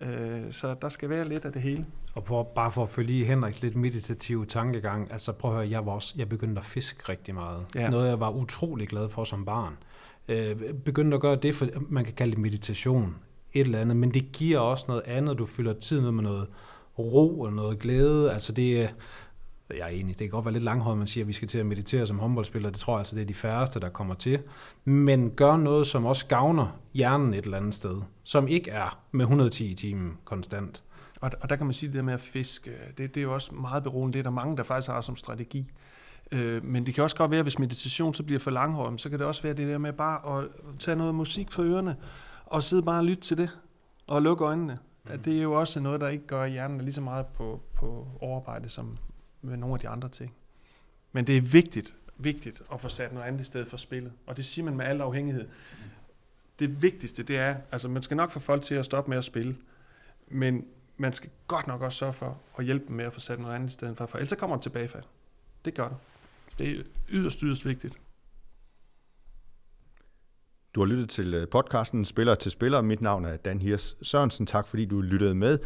Øh, 0.00 0.52
så 0.52 0.74
der 0.82 0.88
skal 0.88 1.10
være 1.10 1.28
lidt 1.28 1.44
af 1.44 1.52
det 1.52 1.62
hele. 1.62 1.86
Og 2.14 2.24
på, 2.24 2.42
bare 2.54 2.70
for 2.70 2.82
at 2.82 2.88
følge 2.88 3.20
i 3.20 3.24
Henriks 3.24 3.62
lidt 3.62 3.76
meditative 3.76 4.46
tankegang, 4.46 5.12
altså 5.12 5.32
prøv 5.32 5.50
at 5.50 5.56
høre, 5.56 5.70
jeg, 5.70 5.86
var 5.86 5.92
også, 5.92 6.14
jeg 6.16 6.28
begyndte 6.28 6.58
at 6.58 6.64
fiske 6.64 7.08
rigtig 7.08 7.34
meget. 7.34 7.66
Ja. 7.74 7.90
Noget, 7.90 8.08
jeg 8.08 8.20
var 8.20 8.30
utrolig 8.30 8.88
glad 8.88 9.08
for 9.08 9.24
som 9.24 9.44
barn. 9.44 9.76
Øh, 10.28 10.74
begyndte 10.84 11.14
at 11.14 11.20
gøre 11.20 11.36
det, 11.36 11.54
for 11.54 11.66
man 11.88 12.04
kan 12.04 12.14
kalde 12.14 12.30
det 12.30 12.40
meditation, 12.40 13.16
et 13.52 13.60
eller 13.60 13.78
andet, 13.78 13.96
men 13.96 14.14
det 14.14 14.32
giver 14.32 14.58
også 14.58 14.84
noget 14.88 15.02
andet. 15.06 15.38
Du 15.38 15.46
fylder 15.46 15.72
tiden 15.72 16.14
med 16.14 16.22
noget 16.22 16.46
ro 16.98 17.40
og 17.40 17.52
noget 17.52 17.78
glæde. 17.78 18.32
Altså 18.32 18.52
det, 18.52 18.94
jeg 19.70 19.80
er 19.80 19.86
enig, 19.86 20.08
det 20.08 20.24
kan 20.24 20.28
godt 20.28 20.44
være 20.44 20.52
lidt 20.52 20.64
langhåret, 20.64 20.98
man 20.98 21.06
siger, 21.06 21.24
at 21.24 21.28
vi 21.28 21.32
skal 21.32 21.48
til 21.48 21.58
at 21.58 21.66
meditere 21.66 22.06
som 22.06 22.18
håndboldspiller. 22.18 22.70
Det 22.70 22.78
tror 22.78 22.92
jeg 22.92 22.98
altså, 22.98 23.16
det 23.16 23.22
er 23.22 23.26
de 23.26 23.34
færreste, 23.34 23.80
der 23.80 23.88
kommer 23.88 24.14
til. 24.14 24.38
Men 24.84 25.30
gør 25.30 25.56
noget, 25.56 25.86
som 25.86 26.06
også 26.06 26.26
gavner 26.26 26.78
hjernen 26.94 27.34
et 27.34 27.44
eller 27.44 27.56
andet 27.56 27.74
sted, 27.74 28.02
som 28.24 28.48
ikke 28.48 28.70
er 28.70 28.98
med 29.12 29.24
110 29.24 29.70
i 29.70 29.74
timen 29.74 30.16
konstant. 30.24 30.82
Og, 31.20 31.30
og 31.40 31.50
der 31.50 31.56
kan 31.56 31.66
man 31.66 31.72
sige, 31.72 31.88
at 31.88 31.92
det 31.92 31.98
der 31.98 32.04
med 32.04 32.14
at 32.14 32.20
fiske, 32.20 32.70
det, 32.98 33.14
det 33.14 33.20
er 33.20 33.24
jo 33.24 33.34
også 33.34 33.54
meget 33.54 33.82
beroende. 33.82 34.12
Det 34.12 34.18
er 34.18 34.22
der 34.22 34.30
mange, 34.30 34.56
der 34.56 34.62
faktisk 34.62 34.88
har 34.90 35.00
som 35.00 35.16
strategi. 35.16 35.70
Øh, 36.32 36.64
men 36.64 36.86
det 36.86 36.94
kan 36.94 37.04
også 37.04 37.16
godt 37.16 37.30
være, 37.30 37.42
hvis 37.42 37.58
meditation 37.58 38.14
så 38.14 38.22
bliver 38.22 38.38
for 38.38 38.50
langhåret, 38.50 39.00
så 39.00 39.10
kan 39.10 39.18
det 39.18 39.26
også 39.26 39.42
være 39.42 39.54
det 39.54 39.68
der 39.68 39.78
med 39.78 39.92
bare 39.92 40.38
at 40.38 40.48
tage 40.78 40.96
noget 40.96 41.14
musik 41.14 41.52
for 41.52 41.62
ørerne, 41.62 41.96
og 42.50 42.62
sidde 42.62 42.82
bare 42.82 42.98
og 42.98 43.04
lytte 43.04 43.22
til 43.22 43.36
det, 43.36 43.58
og 44.06 44.22
lukke 44.22 44.44
øjnene. 44.44 44.78
Mm. 45.04 45.18
Det 45.18 45.38
er 45.38 45.42
jo 45.42 45.52
også 45.52 45.80
noget, 45.80 46.00
der 46.00 46.08
ikke 46.08 46.26
gør 46.26 46.46
hjernen 46.46 46.80
lige 46.80 46.92
så 46.92 47.00
meget 47.00 47.26
på, 47.26 47.60
på 47.74 48.06
overarbejde, 48.20 48.68
som, 48.68 48.98
med 49.42 49.56
nogle 49.56 49.74
af 49.74 49.80
de 49.80 49.88
andre 49.88 50.08
ting. 50.08 50.34
Men 51.12 51.26
det 51.26 51.36
er 51.36 51.40
vigtigt, 51.40 51.94
vigtigt 52.16 52.62
at 52.72 52.80
få 52.80 52.88
sat 52.88 53.12
noget 53.12 53.26
andet 53.26 53.40
i 53.40 53.44
stedet 53.44 53.68
for 53.68 53.76
spillet. 53.76 54.12
Og 54.26 54.36
det 54.36 54.44
siger 54.44 54.64
man 54.64 54.76
med 54.76 54.84
al 54.86 55.00
afhængighed. 55.00 55.48
Det 56.58 56.82
vigtigste, 56.82 57.22
det 57.22 57.36
er, 57.36 57.56
altså 57.72 57.88
man 57.88 58.02
skal 58.02 58.16
nok 58.16 58.30
få 58.30 58.38
folk 58.38 58.62
til 58.62 58.74
at 58.74 58.84
stoppe 58.84 59.10
med 59.10 59.18
at 59.18 59.24
spille, 59.24 59.56
men 60.28 60.64
man 60.96 61.12
skal 61.12 61.30
godt 61.46 61.66
nok 61.66 61.82
også 61.82 61.98
sørge 61.98 62.12
for 62.12 62.38
at 62.58 62.64
hjælpe 62.64 62.84
dem 62.88 62.96
med 62.96 63.04
at 63.04 63.12
få 63.12 63.20
sat 63.20 63.40
noget 63.40 63.54
andet 63.54 63.68
i 63.68 63.72
stedet 63.72 63.96
for, 63.96 64.06
for 64.06 64.18
ellers 64.18 64.38
kommer 64.38 64.56
det 64.56 64.62
tilbagefald. 64.62 65.04
Det 65.64 65.74
gør 65.74 65.88
det. 65.88 65.96
Det 66.58 66.78
er 66.78 66.82
yderst, 67.08 67.40
yderst 67.40 67.66
vigtigt. 67.66 67.94
Du 70.78 70.82
har 70.82 70.86
lyttet 70.86 71.10
til 71.10 71.34
øh, 71.34 71.48
podcasten 71.48 72.04
Spiller 72.04 72.34
til 72.34 72.50
Spiller. 72.50 72.80
Mit 72.80 73.00
navn 73.00 73.24
er 73.24 73.36
Dan 73.36 73.60
Hirs 73.60 73.96
Sørensen. 74.02 74.46
Tak 74.46 74.66
fordi 74.66 74.84
du 74.84 75.00
lyttede 75.00 75.34
med. 75.34 75.58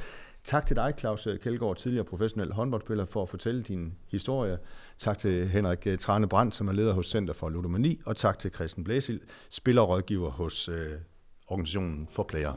Tak 0.45 0.67
til 0.67 0.77
dig, 0.77 0.95
Claus 0.99 1.27
øh, 1.27 1.39
Kjeldgaard, 1.39 1.77
tidligere 1.77 2.05
professionel 2.05 2.53
håndboldspiller, 2.53 3.05
for 3.05 3.23
at 3.23 3.29
fortælle 3.29 3.63
din 3.63 3.95
historie. 4.09 4.59
Tak 4.99 5.19
til 5.19 5.49
Henrik 5.49 5.87
øh, 5.87 5.99
Trane 5.99 6.29
Brandt, 6.29 6.55
som 6.55 6.69
er 6.69 6.73
leder 6.73 6.93
hos 6.93 7.07
Center 7.07 7.35
for 7.35 7.49
Ludomani, 7.49 8.01
og 8.07 8.17
tak 8.17 8.39
til 8.39 8.51
Christian 8.55 8.85
Blæsil, 8.85 9.21
spillerrådgiver 9.51 10.31
hos 10.31 10.69
øh, 10.69 10.93
organisationen 11.47 12.09
for 12.11 12.23
Player. 12.23 12.53